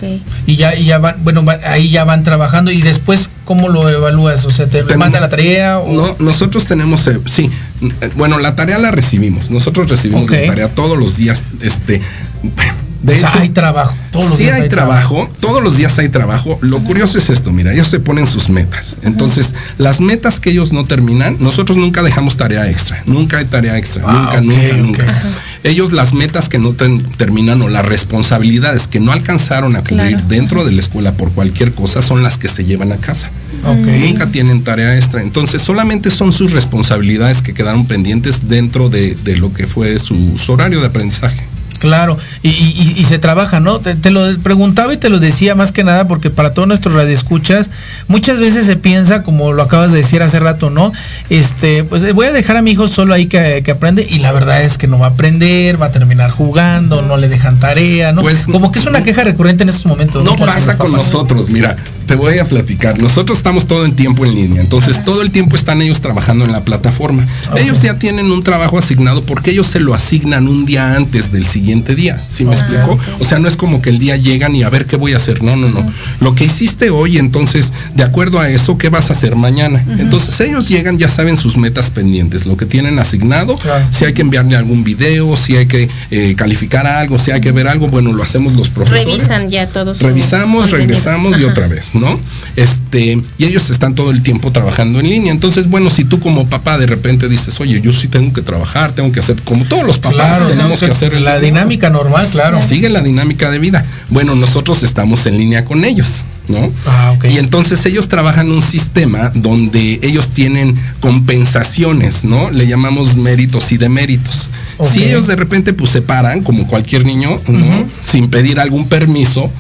Y 0.47 0.57
ya, 0.57 0.75
y 0.75 0.87
ya 0.87 0.99
van, 0.99 1.17
bueno, 1.23 1.45
ahí 1.67 1.91
ya 1.91 2.05
van 2.05 2.25
trabajando 2.25 2.71
y 2.71 2.81
después, 2.81 3.29
¿cómo 3.45 3.69
lo 3.69 3.87
evalúas? 3.91 4.47
O 4.47 4.51
sea, 4.51 4.65
¿te 4.67 4.79
Tenemos- 4.83 4.97
manda 4.97 5.21
la 5.21 5.29
tarea? 5.29 5.79
O... 5.79 5.93
No, 5.93 6.17
nosotros 6.21 6.65
tenemos, 6.65 7.07
eh, 7.07 7.21
sí, 7.27 7.51
bueno, 8.17 8.39
la 8.39 8.57
tarea 8.57 8.79
la 8.79 8.93
recibimos. 8.93 9.51
Nosotros 9.51 9.91
recibimos 9.91 10.31
la 10.31 10.47
tarea 10.47 10.69
todos 10.75 10.99
los 10.99 11.19
días. 11.19 11.43
Este, 11.61 12.01
de 13.03 13.15
O 13.15 13.19
sea, 13.19 13.29
hecho, 13.31 13.39
hay 13.41 13.49
trabajo. 13.49 13.95
Todos 14.13 14.29
los 14.29 14.37
sí 14.37 14.43
días 14.45 14.61
hay, 14.61 14.69
trabajo, 14.69 15.31
todos 15.41 15.63
los 15.63 15.77
días 15.77 15.99
hay 15.99 16.09
trabajo. 16.09 16.59
Lo 16.61 16.81
curioso 16.81 17.17
es 17.19 17.31
esto, 17.31 17.51
mira, 17.53 17.73
ellos 17.73 17.89
se 17.89 18.01
ponen 18.01 18.27
sus 18.27 18.49
metas. 18.49 18.99
Entonces, 19.03 19.55
las 19.79 20.01
metas 20.01 20.39
que 20.41 20.51
ellos 20.51 20.73
no 20.73 20.85
terminan, 20.85 21.37
nosotros 21.41 21.79
nunca 21.79 22.03
dejamos 22.03 22.37
tarea 22.37 22.69
extra. 22.69 23.03
Nunca 23.07 23.39
hay 23.39 23.45
tarea 23.47 23.79
extra. 23.79 24.03
Ah, 24.07 24.41
nunca, 24.43 24.75
nunca, 24.77 25.03
nunca. 25.05 25.23
Ellos 25.65 25.93
las 25.93 26.13
metas 26.13 26.49
que 26.49 26.59
no 26.59 26.73
ten- 26.73 27.03
terminan 27.17 27.63
o 27.63 27.69
las 27.69 27.85
responsabilidades 27.85 28.87
que 28.87 29.01
no 29.01 29.13
alcanzaron 29.13 29.77
a 29.77 29.81
cubrir 29.81 30.09
Claro. 30.17 30.25
dentro 30.29 30.65
de 30.65 30.73
la 30.73 30.81
escuela 30.81 31.13
por 31.13 31.31
cualquier 31.33 31.73
cosa 31.73 32.03
son 32.03 32.23
las 32.23 32.37
que 32.39 32.49
se 32.49 32.65
llevan 32.65 32.93
a 32.93 32.97
casa. 32.97 33.31
Nunca 33.65 34.27
tienen 34.27 34.63
tarea 34.65 34.97
extra. 34.97 35.23
Entonces 35.23 35.61
solamente 35.63 36.11
son 36.11 36.33
sus 36.33 36.53
responsabilidades 36.53 37.43
que 37.43 37.53
quedaron 37.55 37.87
pendientes 37.87 38.49
dentro 38.49 38.89
de, 38.89 39.15
de 39.17 39.37
lo 39.37 39.53
que 39.53 39.67
fue 39.67 39.99
su, 39.99 40.39
su 40.39 40.53
horario 40.53 40.81
de 40.81 40.87
aprendizaje. 40.87 41.43
Claro, 41.81 42.17
y, 42.43 42.51
y- 42.51 42.95
y 42.99 43.05
se 43.07 43.19
trabaja, 43.19 43.59
¿no? 43.59 43.81
Te, 43.81 43.95
te 43.97 44.11
lo 44.11 44.21
preguntaba 44.43 44.93
y 44.95 44.99
te 44.99 45.09
lo 45.09 45.19
decía 45.19 45.55
más 45.57 45.73
que 45.73 45.83
nada 45.83 46.07
porque 46.07 46.31
para 46.31 46.55
todos 46.55 46.69
nuestros 46.69 46.95
radioescuchas, 46.95 47.71
muchas 48.07 48.39
veces 48.39 48.67
se 48.67 48.77
piensa, 48.77 49.23
como 49.25 49.53
lo 49.53 49.63
acabas 49.63 49.91
de 49.91 49.99
decir 49.99 50.23
hace 50.23 50.39
rato, 50.41 50.71
¿no? 50.71 50.93
Este, 51.31 51.83
pues 51.85 52.13
voy 52.15 52.27
a 52.27 52.33
dejar 52.33 52.57
a 52.59 52.63
mi 52.63 52.73
hijo 52.73 52.87
solo 52.87 53.15
ahí 53.15 53.27
que, 53.27 53.63
que 53.65 53.71
aprende 53.73 54.07
y 54.09 54.19
la 54.19 54.31
verdad 54.33 54.63
es 54.63 54.77
que 54.79 54.87
no 54.87 54.99
va 54.99 55.07
a 55.07 55.11
aprender, 55.11 55.81
va 55.81 55.87
a 55.87 55.93
terminar 55.93 56.31
jugando, 56.31 57.03
no 57.03 57.17
le 57.17 57.29
dejan 57.29 57.59
tarea, 57.59 58.13
¿no? 58.13 58.23
Pues, 58.23 58.45
como 58.45 58.71
que 58.73 58.79
es 58.79 58.87
una 58.87 59.03
queja 59.03 59.25
recurrente 59.25 59.63
en 59.63 59.71
estos 59.71 59.87
momentos. 59.87 60.23
No 60.25 60.37
pasa 60.47 60.77
con 60.77 60.93
nosotros, 60.93 61.49
mira, 61.49 61.77
te 62.11 62.17
voy 62.17 62.39
a 62.41 62.45
platicar. 62.45 62.99
Nosotros 63.01 63.39
estamos 63.39 63.69
todo 63.69 63.85
el 63.85 63.93
tiempo 63.95 64.25
en 64.27 64.35
línea, 64.35 64.61
entonces 64.61 65.05
todo 65.05 65.23
el 65.23 65.31
tiempo 65.31 65.55
están 65.55 65.81
ellos 65.81 66.01
trabajando 66.01 66.45
en 66.45 66.51
la 66.51 66.63
plataforma. 66.65 67.25
Ellos 67.57 67.83
ya 67.83 68.01
tienen 68.01 68.33
un 68.33 68.43
trabajo 68.43 68.79
asignado 68.79 69.23
porque 69.23 69.53
ellos 69.53 69.69
se 69.69 69.79
lo 69.79 69.95
asignan 69.95 70.49
un 70.49 70.67
día 70.67 70.97
antes 70.97 71.31
del 71.31 71.47
siguiente 71.47 71.95
día. 71.95 72.19
¿Sí 72.19 72.45
me 72.45 72.51
explico? 72.51 72.99
O 73.21 73.25
sea, 73.25 73.39
no 73.39 73.47
es 73.47 73.55
como 73.57 73.81
que 73.81 73.91
el 73.91 74.01
día 74.01 74.17
llegan 74.17 74.57
y 74.57 74.65
a 74.65 74.71
ver 74.71 74.87
qué 74.87 74.97
voy 74.97 75.13
a 75.13 75.19
hacer. 75.19 75.45
No, 75.45 75.55
no, 75.55 75.69
no. 75.69 75.87
Lo 76.19 76.35
que 76.35 76.47
hiciste 76.47 76.91
hoy, 76.91 77.17
entonces, 77.17 77.73
de 77.95 78.03
acuerdo 78.03 78.41
a 78.41 78.51
eso, 78.51 78.77
¿qué 78.77 78.89
vas 78.89 79.11
a 79.11 79.13
hacer 79.13 79.37
mañana? 79.37 79.81
Entonces 80.01 80.41
ellos 80.41 80.69
llegan, 80.69 80.99
ya 80.99 81.09
saben 81.09 81.37
sus 81.37 81.57
metas 81.57 81.91
pendientes, 81.91 82.45
lo 82.45 82.57
que 82.57 82.67
tienen 82.67 82.99
asignado, 82.99 83.57
Claro. 83.57 83.87
si 83.93 84.05
hay 84.05 84.15
que 84.15 84.23
enviarle 84.23 84.57
algún 84.57 84.83
video, 84.83 85.37
si 85.37 85.55
hay 85.57 85.67
que 85.67 85.89
eh, 86.11 86.35
calificar 86.37 86.89
algo, 86.89 87.21
si 87.21 87.31
hay 87.31 87.41
que 87.41 87.53
ver 87.53 87.69
algo, 87.69 87.87
bueno, 87.87 88.13
lo 88.13 88.25
hacemos 88.25 88.55
los 88.55 88.69
profesores. 88.69 89.05
Revisan 89.05 89.49
ya 89.49 89.69
todos. 89.69 90.01
Revisamos, 90.01 90.73
regresamos 90.73 91.39
y 91.39 91.45
otra 91.45 91.69
vez, 91.69 91.95
¿no? 91.95 92.00
Este, 92.57 93.21
y 93.39 93.45
ellos 93.45 93.71
están 93.71 93.95
todo 93.95 94.11
el 94.11 94.23
tiempo 94.23 94.53
trabajando 94.53 95.01
en 95.01 95.09
línea. 95.09 95.33
Entonces, 95.33 95.69
bueno, 95.69 95.91
si 95.91 96.05
tú 96.05 96.21
como 96.21 96.49
papá 96.49 96.79
de 96.79 96.87
repente 96.87 97.29
dices, 97.29 97.61
oye, 97.61 97.81
yo 97.81 97.93
sí 97.93 98.09
tengo 98.09 98.33
que 98.33 98.43
trabajar, 98.43 98.93
tengo 98.93 99.13
que 99.13 99.21
hacer, 99.21 99.37
como 99.43 99.65
todos 99.65 99.87
los 99.87 99.99
papás 99.99 100.11
Claro, 100.21 100.49
tenemos 100.49 100.81
¿no? 100.81 100.87
que 100.87 100.93
hacer 100.93 101.21
la 101.21 101.41
dinámica 101.41 101.91
normal, 101.91 102.29
claro. 102.31 102.59
Sigue 102.59 102.89
la 102.89 103.01
dinámica 103.01 103.51
de 103.51 103.59
vida. 103.59 103.85
Bueno, 104.09 104.35
nosotros 104.35 104.83
estamos 104.83 105.27
en 105.27 105.39
línea 105.39 105.65
con 105.65 105.85
ellos, 105.85 106.23
¿no? 106.49 106.71
Ah. 106.87 107.15
Y 107.29 107.39
entonces 107.39 107.85
ellos 107.87 108.09
trabajan 108.09 108.51
un 108.51 108.63
sistema 108.63 109.31
donde 109.35 110.01
ellos 110.03 110.31
tienen 110.31 110.77
compensaciones, 111.01 112.25
¿no? 112.25 112.51
Le 112.51 112.67
llamamos 112.67 113.17
méritos 113.17 113.73
y 113.73 113.79
deméritos. 113.79 114.51
Si 114.83 115.05
ellos 115.05 115.27
de 115.27 115.37
repente 115.37 115.73
pues 115.73 115.91
se 115.91 116.03
paran, 116.03 116.43
como 116.43 116.67
cualquier 116.67 117.05
niño, 117.05 117.39
¿no? 117.47 117.87
Sin 118.05 118.29
pedir 118.29 118.59
algún 118.59 118.89
permiso, 118.89 119.51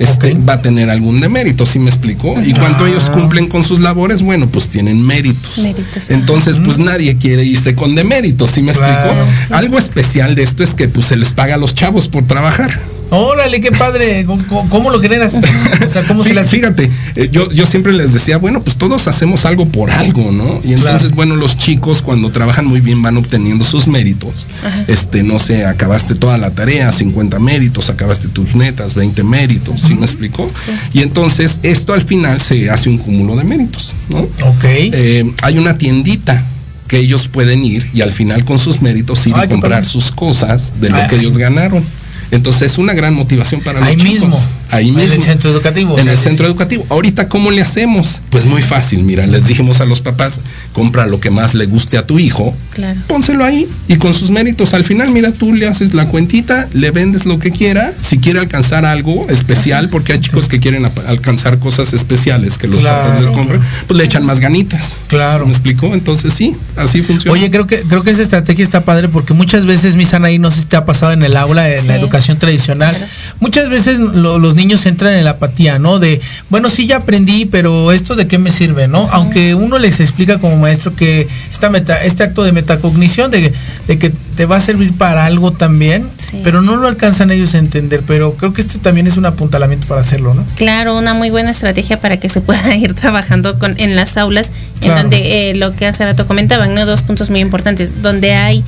este, 0.00 0.34
va 0.34 0.54
a 0.54 0.62
tener 0.62 0.90
algún 0.90 1.20
demérito, 1.20 1.64
¿sí 1.66 1.78
me 1.78 1.90
explicó? 1.90 2.34
Y 2.42 2.52
cuando 2.54 2.84
Ah. 2.84 2.88
ellos 2.88 3.08
cumplen 3.10 3.46
con 3.46 3.62
sus 3.62 3.78
labores, 3.80 4.22
bueno, 4.22 4.48
pues 4.48 4.68
tienen 4.68 5.00
méritos. 5.06 5.58
Méritos, 5.58 6.10
Entonces, 6.10 6.56
pues 6.64 6.78
nadie 6.78 7.16
quiere 7.16 7.44
irse 7.44 7.74
con 7.76 7.94
deméritos, 7.94 8.50
¿sí 8.50 8.62
me 8.62 8.72
Claro. 8.72 9.10
explicó? 9.12 9.30
Sí. 9.48 9.52
Algo 9.54 9.78
especial 9.78 10.34
de 10.34 10.42
esto 10.42 10.64
es 10.64 10.74
que 10.74 10.88
pues 10.88 11.06
se 11.06 11.16
les 11.16 11.32
paga 11.32 11.54
a 11.54 11.58
los 11.58 11.74
chavos 11.76 12.08
por 12.08 12.24
trabajar. 12.26 12.76
Órale, 13.10 13.60
qué 13.60 13.72
padre. 13.72 14.24
¿Cómo, 14.24 14.68
cómo 14.68 14.90
lo 14.90 15.00
generas? 15.00 15.34
O 15.34 15.88
sea, 15.88 16.02
¿cómo 16.04 16.22
se 16.24 16.34
las 16.34 16.48
Fíjate, 16.50 16.90
eh, 17.16 17.28
yo, 17.32 17.50
yo 17.50 17.66
siempre 17.66 17.92
les 17.92 18.12
decía, 18.12 18.38
bueno, 18.38 18.62
pues 18.62 18.76
todos 18.76 19.08
hacemos 19.08 19.44
algo 19.44 19.66
por 19.66 19.90
algo, 19.90 20.30
¿no? 20.32 20.60
Y 20.64 20.72
entonces, 20.74 21.00
Claro. 21.02 21.14
bueno, 21.16 21.36
los 21.36 21.56
chicos 21.56 22.02
cuando 22.02 22.30
trabajan 22.30 22.66
muy 22.66 22.80
bien 22.80 23.02
van 23.02 23.16
obteniendo 23.16 23.64
sus 23.64 23.86
méritos. 23.86 24.46
Este, 24.86 25.22
no 25.22 25.38
sé, 25.38 25.64
acabaste 25.64 26.14
toda 26.14 26.38
la 26.38 26.50
tarea, 26.52 26.90
50 26.92 27.38
méritos, 27.38 27.90
acabaste 27.90 28.28
tus 28.28 28.54
metas, 28.54 28.94
20 28.94 29.22
méritos, 29.24 29.80
¿sí 29.80 29.94
me 29.94 30.06
explicó? 30.06 30.50
Y 30.92 31.00
entonces 31.00 31.60
esto 31.62 31.92
al 31.92 32.02
final 32.02 32.40
se 32.40 32.70
hace 32.70 32.88
un 32.90 32.98
cúmulo 32.98 33.36
de 33.36 33.44
méritos, 33.44 33.92
¿no? 34.08 34.18
Ok. 34.20 34.64
Eh, 34.64 35.30
hay 35.42 35.58
una 35.58 35.76
tiendita 35.78 36.44
que 36.88 36.98
ellos 36.98 37.28
pueden 37.28 37.64
ir 37.64 37.88
y 37.94 38.00
al 38.00 38.12
final 38.12 38.44
con 38.44 38.58
sus 38.58 38.82
méritos 38.82 39.26
ir 39.26 39.34
Ay, 39.36 39.46
y 39.46 39.48
comprar 39.48 39.84
sus 39.84 40.10
cosas 40.10 40.80
de 40.80 40.90
lo 40.90 40.96
Ay, 40.96 41.06
que 41.08 41.14
ay. 41.16 41.20
ellos 41.20 41.38
ganaron. 41.38 41.84
Entonces 42.30 42.72
es 42.72 42.78
una 42.78 42.94
gran 42.94 43.14
motivación 43.14 43.60
para 43.62 43.84
Ahí 43.84 43.96
los 43.96 44.04
chicos. 44.04 44.48
Mismo. 44.70 44.76
Ahí 44.76 44.88
En 44.88 44.96
mismo. 44.96 45.14
el 45.14 45.22
centro 45.22 45.50
educativo, 45.50 45.94
o 45.94 45.98
En 45.98 46.04
sea, 46.04 46.12
el 46.12 46.18
sí. 46.18 46.24
centro 46.24 46.46
educativo. 46.46 46.86
Ahorita, 46.88 47.28
¿cómo 47.28 47.50
le 47.50 47.62
hacemos? 47.62 48.20
Pues 48.30 48.44
muy 48.46 48.62
fácil, 48.62 49.02
mira, 49.02 49.26
les 49.26 49.46
dijimos 49.46 49.80
a 49.80 49.84
los 49.84 50.00
papás, 50.00 50.40
compra 50.72 51.06
lo 51.06 51.18
que 51.20 51.30
más 51.30 51.54
le 51.54 51.66
guste 51.66 51.98
a 51.98 52.06
tu 52.06 52.18
hijo, 52.18 52.54
Claro. 52.74 53.00
pónselo 53.06 53.44
ahí 53.44 53.68
y 53.88 53.96
con 53.96 54.14
sus 54.14 54.30
méritos 54.30 54.74
al 54.74 54.84
final, 54.84 55.10
mira, 55.10 55.32
tú 55.32 55.52
le 55.52 55.66
haces 55.66 55.94
la 55.94 56.06
cuentita, 56.08 56.68
le 56.72 56.90
vendes 56.90 57.24
lo 57.26 57.38
que 57.38 57.50
quiera, 57.50 57.92
si 58.00 58.18
quiere 58.18 58.38
alcanzar 58.38 58.84
algo 58.84 59.26
especial, 59.28 59.88
porque 59.88 60.12
hay 60.12 60.20
chicos 60.20 60.48
que 60.48 60.60
quieren 60.60 60.88
alcanzar 61.06 61.58
cosas 61.58 61.92
especiales 61.92 62.58
que 62.58 62.68
los 62.68 62.80
Claro. 62.80 63.02
papás 63.08 63.20
les 63.22 63.30
compran, 63.30 63.60
pues 63.86 63.98
le 63.98 64.04
echan 64.04 64.24
más 64.24 64.40
ganitas. 64.40 64.98
Claro. 65.08 65.46
¿Me 65.46 65.52
explicó? 65.52 65.92
Entonces 65.94 66.32
sí, 66.32 66.56
así 66.76 67.02
funciona. 67.02 67.32
Oye, 67.32 67.50
creo 67.50 67.66
que 67.66 67.80
creo 67.82 68.02
que 68.02 68.10
esa 68.10 68.22
estrategia 68.22 68.64
está 68.64 68.84
padre 68.84 69.08
porque 69.08 69.34
muchas 69.34 69.66
veces, 69.66 69.96
mi 69.96 70.04
ahí 70.22 70.38
no 70.38 70.50
sé 70.50 70.60
si 70.60 70.66
te 70.66 70.76
ha 70.76 70.84
pasado 70.84 71.12
en 71.12 71.22
el 71.22 71.36
aula, 71.36 71.70
en 71.74 71.86
la 71.86 71.94
educación 71.96 72.38
tradicional, 72.38 72.94
muchas 73.38 73.70
veces 73.70 73.98
lo- 73.98 74.38
los 74.38 74.54
niños 74.54 74.59
entran 74.64 75.14
en 75.14 75.24
la 75.24 75.30
apatía, 75.32 75.78
¿no? 75.78 75.98
De, 75.98 76.20
bueno, 76.48 76.68
sí 76.70 76.86
ya 76.86 76.98
aprendí, 76.98 77.46
pero 77.46 77.92
esto 77.92 78.14
de 78.16 78.26
qué 78.26 78.38
me 78.38 78.50
sirve, 78.50 78.88
¿no? 78.88 79.08
Aunque 79.12 79.54
uno 79.54 79.78
les 79.78 80.00
explica 80.00 80.38
como 80.38 80.56
maestro 80.56 80.94
que 80.94 81.26
esta 81.50 81.70
meta, 81.70 82.02
este 82.04 82.22
acto 82.22 82.42
de 82.42 82.52
metacognición, 82.52 83.30
de, 83.30 83.52
de 83.86 83.98
que 83.98 84.10
te 84.36 84.46
va 84.46 84.56
a 84.56 84.60
servir 84.60 84.92
para 84.96 85.24
algo 85.26 85.52
también, 85.52 86.08
Sí. 86.16 86.40
pero 86.44 86.62
no 86.62 86.76
lo 86.76 86.86
alcanzan 86.88 87.30
ellos 87.30 87.54
a 87.54 87.58
entender, 87.58 88.02
pero 88.06 88.34
creo 88.34 88.52
que 88.52 88.62
este 88.62 88.78
también 88.78 89.06
es 89.06 89.16
un 89.16 89.26
apuntalamiento 89.26 89.86
para 89.86 90.00
hacerlo, 90.02 90.34
¿no? 90.34 90.44
Claro, 90.56 90.96
una 90.96 91.14
muy 91.14 91.30
buena 91.30 91.50
estrategia 91.50 92.00
para 92.00 92.18
que 92.18 92.28
se 92.28 92.40
pueda 92.40 92.74
ir 92.76 92.94
trabajando 92.94 93.58
con, 93.58 93.74
en 93.78 93.96
las 93.96 94.16
aulas, 94.16 94.52
Claro. 94.80 94.96
en 94.96 95.02
donde 95.02 95.50
eh, 95.50 95.54
lo 95.56 95.74
que 95.74 95.86
hace 95.86 96.04
rato 96.04 96.26
comentaban, 96.26 96.74
¿no? 96.74 96.86
dos 96.86 97.02
puntos 97.02 97.30
muy 97.30 97.40
importantes, 97.40 98.02
donde 98.02 98.34
hay 98.34 98.64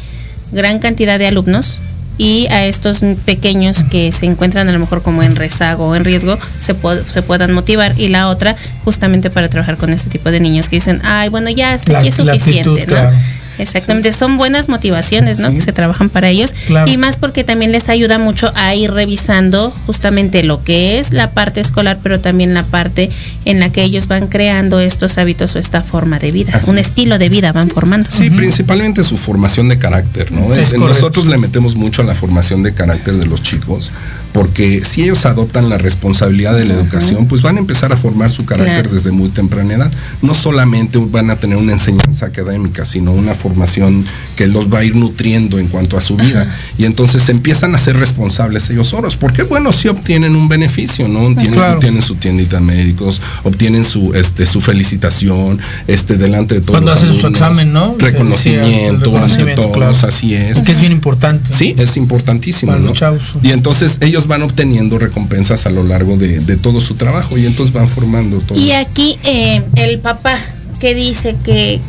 gran 0.52 0.78
cantidad 0.80 1.18
de 1.18 1.26
alumnos 1.26 1.78
y 2.18 2.46
a 2.48 2.64
estos 2.66 3.00
pequeños 3.24 3.84
que 3.84 4.12
se 4.12 4.26
encuentran 4.26 4.68
a 4.68 4.72
lo 4.72 4.78
mejor 4.78 5.02
como 5.02 5.22
en 5.22 5.34
rezago 5.34 5.88
o 5.88 5.94
en 5.96 6.04
riesgo 6.04 6.38
se, 6.58 6.74
se 7.06 7.22
puedan 7.22 7.52
motivar 7.52 7.98
y 7.98 8.08
la 8.08 8.28
otra 8.28 8.54
justamente 8.84 9.30
para 9.30 9.48
trabajar 9.48 9.76
con 9.76 9.92
este 9.92 10.10
tipo 10.10 10.30
de 10.30 10.38
niños 10.40 10.68
que 10.68 10.76
dicen, 10.76 11.00
ay, 11.04 11.28
bueno, 11.30 11.48
ya 11.50 11.72
hasta 11.72 11.92
La- 11.92 11.98
aquí 12.00 12.08
es 12.08 12.14
suficiente, 12.16 12.70
actitud, 12.70 12.80
¿no? 12.80 12.86
claro. 12.86 13.16
Exactamente, 13.58 14.12
son 14.12 14.36
buenas 14.36 14.68
motivaciones, 14.68 15.38
¿no? 15.38 15.48
Sí. 15.50 15.54
Que 15.56 15.60
se 15.60 15.72
trabajan 15.72 16.08
para 16.08 16.28
ellos 16.30 16.54
Claro. 16.66 16.90
y 16.90 16.96
más 16.96 17.16
porque 17.18 17.44
también 17.44 17.72
les 17.72 17.88
ayuda 17.88 18.18
mucho 18.18 18.52
a 18.54 18.74
ir 18.74 18.90
revisando 18.92 19.70
justamente 19.86 20.42
lo 20.42 20.62
que 20.64 20.98
es 20.98 21.12
la 21.12 21.30
parte 21.32 21.60
escolar, 21.60 21.98
pero 22.02 22.20
también 22.20 22.54
la 22.54 22.62
parte 22.64 23.10
en 23.44 23.60
la 23.60 23.70
que 23.70 23.82
ellos 23.82 24.06
van 24.08 24.28
creando 24.28 24.80
estos 24.80 25.18
hábitos 25.18 25.54
o 25.54 25.58
esta 25.58 25.82
forma 25.82 26.18
de 26.18 26.30
vida, 26.30 26.52
Así 26.56 26.70
un 26.70 26.78
es. 26.78 26.88
estilo 26.88 27.18
de 27.18 27.28
vida 27.28 27.52
van 27.52 27.68
formando. 27.70 28.08
Sí, 28.10 28.30
principalmente 28.30 29.04
su 29.04 29.16
formación 29.16 29.68
de 29.68 29.78
carácter, 29.78 30.32
¿no? 30.32 30.52
Es 30.52 30.58
Es- 30.58 30.64
correcto. 30.70 30.88
nosotros 30.88 31.26
le 31.26 31.38
metemos 31.38 31.74
mucho 31.76 32.02
a 32.02 32.04
la 32.04 32.14
formación 32.14 32.62
de 32.62 32.72
carácter 32.74 33.14
de 33.14 33.26
los 33.26 33.42
chicos, 33.42 33.90
porque 34.32 34.82
si 34.84 35.02
ellos 35.02 35.26
adoptan 35.26 35.68
la 35.68 35.78
responsabilidad 35.78 36.54
de 36.56 36.64
la 36.64 36.74
educación, 36.74 37.26
pues 37.26 37.42
van 37.42 37.56
a 37.56 37.60
empezar 37.60 37.92
a 37.92 37.96
formar 37.96 38.30
su 38.30 38.44
carácter 38.46 38.82
Claro. 38.82 38.94
desde 38.94 39.10
muy 39.10 39.28
temprana 39.28 39.74
edad. 39.74 39.92
No 40.22 40.34
solamente 40.34 40.98
van 40.98 41.30
a 41.30 41.36
tener 41.36 41.56
una 41.58 41.72
enseñanza 41.72 42.26
académica, 42.26 42.84
sino 42.84 43.12
una 43.12 43.34
formación 43.34 43.51
que 44.36 44.46
los 44.46 44.72
va 44.72 44.78
a 44.80 44.84
ir 44.84 44.96
nutriendo 44.96 45.58
en 45.58 45.68
cuanto 45.68 45.96
a 45.96 46.00
su 46.00 46.16
vida. 46.16 46.52
Y 46.78 46.84
entonces 46.84 47.28
empiezan 47.28 47.74
a 47.74 47.78
ser 47.78 47.96
responsables 47.96 48.68
ellos 48.70 48.88
solos, 48.88 49.16
porque 49.16 49.42
bueno, 49.42 49.72
sí 49.72 49.88
obtienen 49.88 50.34
un 50.36 50.48
beneficio, 50.48 51.08
¿no? 51.08 51.20
Tienen, 51.34 51.52
Claro. 51.52 51.74
obtienen 51.76 52.02
su 52.02 52.14
tiendita 52.16 52.56
de 52.56 52.62
médicos, 52.62 53.20
obtienen 53.44 53.84
su, 53.84 54.14
este, 54.14 54.46
su 54.46 54.60
felicitación, 54.60 55.58
este, 55.86 56.16
delante 56.16 56.54
de 56.54 56.60
todos 56.60 56.72
Cuando 56.80 56.92
los 56.94 57.02
hacen 57.02 57.20
su 57.20 57.26
examen, 57.26 57.72
¿no? 57.72 57.94
Reconocimiento, 57.98 59.10
Sí, 59.10 59.16
ante 59.40 59.54
todos, 59.54 59.72
claro. 59.72 59.96
así 60.08 60.34
es. 60.34 60.62
Que 60.62 60.72
es 60.72 60.80
bien 60.80 60.92
importante. 60.92 61.52
Sí, 61.52 61.74
es 61.78 61.96
importantísimo, 61.96 62.72
Para 62.72 62.82
¿no? 62.84 62.88
los. 62.94 63.34
Y 63.42 63.50
entonces 63.50 63.98
ellos 64.00 64.26
van 64.26 64.42
obteniendo 64.42 64.98
recompensas 64.98 65.66
a 65.66 65.70
lo 65.70 65.82
largo 65.84 66.16
de, 66.16 66.40
de 66.40 66.56
todo 66.56 66.80
su 66.80 66.94
trabajo 66.94 67.36
y 67.38 67.46
entonces 67.46 67.72
van 67.74 67.88
formando 67.88 68.38
todo. 68.40 68.58
Y 68.58 68.72
aquí 68.72 69.18
eh, 69.24 69.62
el 69.76 69.98
papá 69.98 70.38
que 70.80 70.94
dice 70.94 71.36
que 71.44 71.80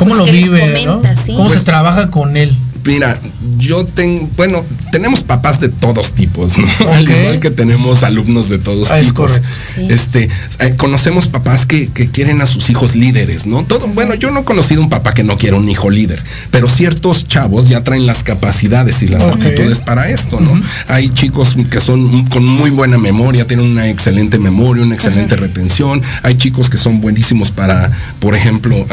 ¿Cómo 0.00 0.16
pues, 0.16 0.26
lo 0.26 0.32
vive, 0.32 0.60
comenta, 0.60 1.12
no? 1.14 1.22
¿sí? 1.22 1.32
¿Cómo 1.34 1.48
Pues- 1.48 1.58
se 1.58 1.64
trabaja 1.66 2.10
con 2.10 2.38
él? 2.38 2.56
Mira, 2.86 3.18
yo 3.58 3.84
tengo, 3.84 4.26
bueno, 4.38 4.64
tenemos 4.90 5.22
papás 5.22 5.60
de 5.60 5.68
todos 5.68 6.12
tipos, 6.12 6.56
¿no? 6.58 6.66
Al 6.92 7.08
igual 7.08 7.40
que 7.40 7.50
tenemos 7.50 8.02
alumnos 8.02 8.48
de 8.48 8.58
todos 8.58 8.90
Ah, 8.90 8.98
tipos. 9.00 9.40
Sí. 9.74 9.86
Este, 9.88 10.28
eh, 10.58 10.74
conocemos 10.76 11.26
papás 11.26 11.66
que, 11.66 11.88
que 11.88 12.08
quieren 12.10 12.40
a 12.40 12.46
sus 12.46 12.70
hijos 12.70 12.94
líderes, 12.96 13.46
¿no? 13.46 13.62
Todo, 13.64 13.86
bueno, 13.88 14.14
yo 14.14 14.30
no 14.30 14.40
he 14.40 14.44
conocido 14.44 14.80
un 14.82 14.90
papá 14.90 15.14
que 15.14 15.22
no 15.22 15.38
quiera 15.38 15.56
un 15.56 15.68
hijo 15.68 15.90
líder, 15.90 16.22
pero 16.50 16.68
ciertos 16.68 17.26
chavos 17.28 17.68
ya 17.68 17.84
traen 17.84 18.06
las 18.06 18.22
capacidades 18.22 19.02
y 19.02 19.08
las 19.08 19.24
aptitudes 19.24 19.80
para 19.80 20.08
esto, 20.10 20.40
¿no? 20.40 20.60
Hay 20.88 21.08
chicos 21.10 21.56
que 21.70 21.80
son 21.80 22.26
con 22.26 22.44
muy 22.44 22.70
buena 22.70 22.98
memoria, 22.98 23.46
tienen 23.46 23.66
una 23.66 23.88
excelente 23.88 24.38
memoria, 24.38 24.82
una 24.84 24.94
excelente 24.94 25.36
retención. 25.36 26.02
Hay 26.22 26.34
chicos 26.34 26.70
que 26.70 26.78
son 26.78 27.00
buenísimos 27.00 27.50
para, 27.50 27.90
por 28.18 28.34
ejemplo, 28.34 28.86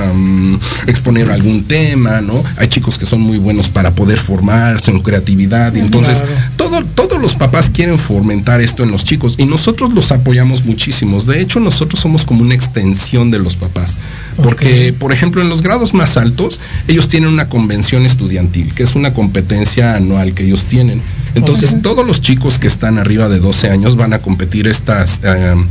exponer 0.88 1.32
algún 1.32 1.64
tema, 1.64 2.22
¿no? 2.22 2.44
Hay 2.58 2.68
chicos 2.68 2.98
que 2.98 3.06
son 3.06 3.22
muy 3.22 3.38
buenos 3.38 3.68
para 3.68 3.92
poder 3.92 4.20
formarse 4.20 4.92
en 4.92 5.00
creatividad. 5.00 5.74
Y 5.76 5.87
entonces, 5.88 6.20
Claro. 6.20 6.36
todo, 6.58 6.84
todos 7.08 7.22
los 7.22 7.36
papás 7.36 7.70
quieren 7.70 7.98
fomentar 7.98 8.62
esto 8.62 8.84
en 8.84 8.92
los 8.92 9.04
chicos 9.04 9.36
y 9.38 9.46
nosotros 9.46 9.94
los 9.94 10.12
apoyamos 10.12 10.66
muchísimos. 10.66 11.26
De 11.26 11.42
hecho, 11.42 11.60
nosotros 11.60 12.00
somos 12.02 12.26
como 12.26 12.42
una 12.42 12.54
extensión 12.54 13.32
de 13.32 13.40
los 13.40 13.56
papás. 13.56 13.98
Porque, 14.44 14.94
por 14.98 15.12
ejemplo, 15.14 15.42
en 15.42 15.50
los 15.50 15.62
grados 15.64 15.94
más 15.94 16.18
altos, 16.18 16.60
ellos 16.88 17.08
tienen 17.08 17.30
una 17.30 17.50
convención 17.50 18.06
estudiantil, 18.06 18.74
que 18.76 18.84
es 18.84 18.96
una 18.96 19.14
competencia 19.14 19.96
anual 19.96 20.34
que 20.34 20.44
ellos 20.44 20.66
tienen. 20.66 21.02
Entonces, 21.34 21.82
todos 21.82 22.06
los 22.06 22.22
chicos 22.22 22.60
que 22.60 22.68
están 22.68 22.98
arriba 23.00 23.30
de 23.30 23.40
12 23.40 23.70
años 23.70 23.96
van 23.96 24.14
a 24.14 24.20
competir 24.20 24.68
estas... 24.68 25.22
em, 25.24 25.66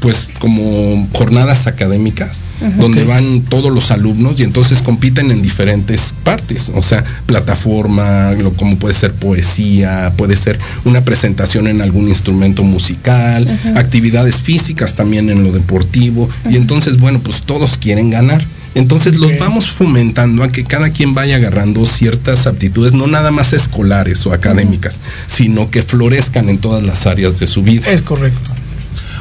pues 0.00 0.30
como 0.38 1.08
jornadas 1.12 1.66
académicas 1.66 2.42
donde 2.76 3.04
van 3.04 3.42
todos 3.42 3.72
los 3.72 3.90
alumnos 3.90 4.38
y 4.38 4.42
entonces 4.42 4.82
compiten 4.82 5.30
en 5.30 5.40
diferentes 5.40 6.12
partes, 6.24 6.70
o 6.74 6.82
sea, 6.82 7.04
plataforma, 7.26 8.32
lo, 8.32 8.52
como 8.52 8.76
puede 8.76 8.94
ser 8.94 9.12
poesía, 9.12 10.12
puede 10.16 10.36
ser 10.36 10.58
una 10.84 11.02
presentación 11.02 11.68
en 11.68 11.80
algún 11.80 12.08
instrumento 12.08 12.62
musical, 12.62 13.46
actividades 13.76 14.42
físicas 14.42 14.94
también 14.94 15.30
en 15.30 15.42
lo 15.42 15.52
deportivo. 15.52 16.28
Y 16.50 16.56
entonces 16.56 16.98
bueno, 16.98 17.20
pues 17.20 17.42
todos 17.42 17.78
quieren 17.78 18.10
ganar. 18.10 18.44
Entonces 18.74 19.16
los 19.16 19.36
vamos 19.38 19.70
fomentando 19.70 20.44
a 20.44 20.52
que 20.52 20.64
cada 20.64 20.90
quien 20.90 21.12
vaya 21.12 21.36
agarrando 21.36 21.86
ciertas 21.86 22.46
aptitudes, 22.46 22.92
no 22.92 23.06
nada 23.08 23.30
más 23.32 23.52
escolares 23.52 24.24
o 24.26 24.32
académicas, 24.32 25.00
sino 25.26 25.70
que 25.70 25.82
florezcan 25.82 26.48
en 26.48 26.58
todas 26.58 26.82
las 26.82 27.06
áreas 27.06 27.40
de 27.40 27.46
su 27.46 27.62
vida. 27.62 27.90
Es 27.90 28.02
correcto. 28.02 28.59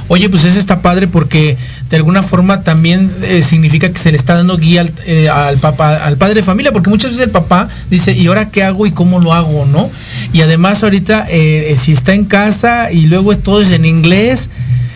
Oye, 0.10 0.28
pues 0.28 0.44
eso 0.44 0.60
está 0.60 0.82
padre 0.82 1.08
porque 1.08 1.56
de 1.90 1.96
alguna 1.96 2.24
forma 2.24 2.64
también 2.64 3.12
eh, 3.22 3.44
significa 3.44 3.92
que 3.92 4.00
se 4.00 4.12
le 4.12 4.18
está 4.18 4.36
dando 4.36 4.58
guía 4.58 4.82
al, 4.82 4.92
eh, 5.06 5.30
al 5.30 5.60
papá, 5.60 6.04
al 6.04 6.18
padre 6.18 6.36
de 6.36 6.44
familia, 6.44 6.74
porque 6.74 6.90
muchas 6.90 7.12
veces 7.12 7.28
el 7.28 7.32
papá 7.32 7.70
dice, 7.90 8.12
¿y 8.14 8.28
ahora 8.28 8.50
qué 8.50 8.64
hago 8.64 8.88
y 8.88 8.92
cómo 8.92 9.20
lo 9.20 9.34
hago, 9.34 9.66
no? 9.68 9.90
Y 10.34 10.42
además 10.42 10.84
ahorita, 10.84 11.28
eh, 11.30 11.78
si 11.80 11.94
está 11.94 12.14
en 12.14 12.26
casa 12.26 12.92
y 12.92 13.06
luego 13.06 13.32
es 13.32 13.42
todo 13.42 13.62
es 13.62 13.72
en 13.72 13.86
inglés, 13.86 14.50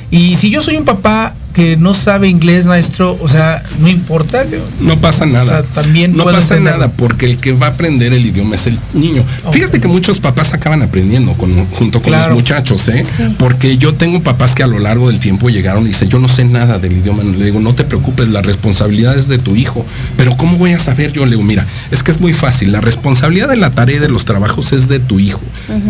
y 0.10 0.36
si 0.36 0.50
yo 0.50 0.62
soy 0.62 0.78
un 0.78 0.86
papá 0.86 1.36
que 1.54 1.78
no 1.78 1.94
sabe 1.94 2.28
inglés, 2.30 2.66
maestro, 2.66 3.16
o 3.22 3.30
sea, 3.30 3.62
no 3.80 3.88
importa. 3.88 4.44
No 4.80 5.00
pasa 5.00 5.26
nada. 5.28 5.44
O 5.44 5.48
sea, 5.48 5.64
también 5.64 6.18
no 6.18 6.26
pasa 6.26 6.60
nada 6.60 6.90
porque 6.92 7.28
el 7.28 7.38
que 7.38 7.54
va 7.54 7.68
a 7.68 7.70
aprender 7.70 8.12
el 8.12 8.26
idioma 8.26 8.56
es 8.56 8.66
el 8.68 8.80
niño. 8.94 9.24
Fíjate 9.52 9.80
que 9.80 9.88
muchos 9.88 10.20
papás 10.20 10.54
acaban 10.54 10.82
aprendiendo 10.82 11.34
con, 11.34 11.66
junto 11.68 12.02
con 12.02 12.10
Claro. 12.12 12.30
los 12.30 12.38
muchachos, 12.40 12.88
¿eh? 12.90 13.06
Porque 13.38 13.78
yo 13.78 13.94
tengo 13.94 14.22
papás 14.22 14.56
que 14.56 14.64
a 14.64 14.68
lo 14.68 14.80
largo 14.80 15.10
del 15.10 15.20
tiempo 15.20 15.50
llegaron 15.50 15.84
y 15.86 15.90
dicen, 15.90 16.10
yo 16.10 16.20
no 16.20 16.28
sé 16.28 16.44
nada 16.46 16.80
del 16.80 16.94
idioma. 16.94 17.24
Le 17.24 17.46
digo, 17.46 17.60
no 17.60 17.76
te 17.76 17.84
preocupes, 17.84 18.30
la 18.30 18.42
responsabilidad 18.42 19.18
es 19.18 19.28
de 19.28 19.38
tu 19.38 19.56
hijo. 19.56 19.86
Pero 20.18 20.36
¿cómo 20.38 20.58
voy 20.58 20.72
a 20.74 20.80
saber? 20.80 21.12
Yo 21.14 21.24
le 21.26 21.32
digo, 21.32 21.44
mira, 21.44 21.66
es 21.92 22.02
que 22.02 22.10
es 22.12 22.20
muy 22.20 22.34
fácil. 22.34 22.72
La 22.72 22.82
responsabilidad 22.82 23.48
de 23.50 23.58
la 23.58 23.70
tarea 23.70 23.98
y 23.98 24.00
de 24.00 24.10
los 24.10 24.26
trabajos 24.26 24.74
es 24.74 24.88
de 24.88 25.00
tu 25.00 25.20
hijo. 25.20 25.42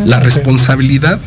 La 0.05 0.19
responsabilidad 0.19 1.19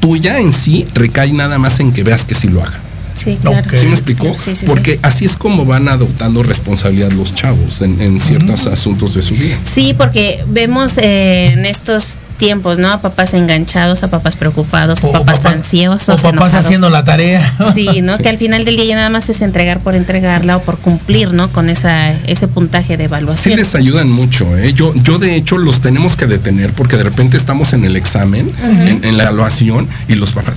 tuya 0.00 0.38
en 0.40 0.52
sí 0.52 0.86
recae 0.94 1.32
nada 1.32 1.58
más 1.58 1.80
en 1.80 1.92
que 1.92 2.02
veas 2.02 2.24
que 2.24 2.34
sí 2.34 2.48
lo 2.48 2.62
haga. 2.62 2.80
Sí, 3.14 3.38
claro. 3.40 3.66
¿Sí 3.76 3.86
me 3.86 3.92
explicó? 3.92 4.34
Sí, 4.34 4.54
sí, 4.54 4.56
sí. 4.56 4.66
Porque 4.66 4.98
así 5.02 5.24
es 5.24 5.36
como 5.36 5.64
van 5.64 5.88
adoptando 5.88 6.42
responsabilidad 6.42 7.12
los 7.12 7.34
chavos 7.34 7.82
en, 7.82 8.00
en 8.00 8.20
ciertos 8.20 8.66
asuntos 8.66 9.14
de 9.14 9.22
su 9.22 9.34
vida. 9.34 9.58
Sí, 9.64 9.94
porque 9.96 10.44
vemos 10.48 10.98
eh, 10.98 11.52
en 11.52 11.64
estos 11.64 12.16
tiempos, 12.34 12.78
¿no? 12.78 12.90
A 12.90 13.00
papás 13.00 13.34
enganchados, 13.34 14.02
a 14.02 14.08
papás 14.08 14.36
preocupados, 14.36 15.04
a 15.04 15.12
papás, 15.12 15.44
ansiosos. 15.44 16.08
O 16.08 16.22
papás 16.22 16.32
enojados. 16.32 16.64
haciendo 16.64 16.90
la 16.90 17.04
tarea. 17.04 17.54
Sí, 17.74 18.02
¿no? 18.02 18.18
Que 18.18 18.28
al 18.28 18.38
final 18.38 18.64
del 18.64 18.76
día 18.76 18.84
ya 18.84 18.96
nada 18.96 19.10
más 19.10 19.28
es 19.28 19.42
entregar 19.42 19.80
por 19.80 19.94
entregarla 19.94 20.56
o 20.56 20.62
por 20.62 20.78
cumplir, 20.78 21.32
¿no? 21.32 21.50
Con 21.50 21.70
esa, 21.70 22.12
ese 22.26 22.48
puntaje 22.48 22.96
de 22.96 23.04
evaluación. 23.04 23.54
Sí 23.54 23.58
les 23.58 23.74
ayudan 23.74 24.10
mucho, 24.10 24.56
¿eh? 24.56 24.72
Yo, 24.74 24.92
yo 24.94 25.18
de 25.18 25.36
hecho 25.36 25.58
los 25.58 25.80
tenemos 25.80 26.16
que 26.16 26.26
detener 26.26 26.72
porque 26.72 26.96
de 26.96 27.04
repente 27.04 27.36
estamos 27.36 27.72
en 27.72 27.84
el 27.84 27.96
examen, 27.96 28.52
en, 28.62 29.04
en 29.04 29.16
la 29.16 29.24
evaluación, 29.24 29.88
y 30.08 30.14
los 30.14 30.32
papás, 30.32 30.54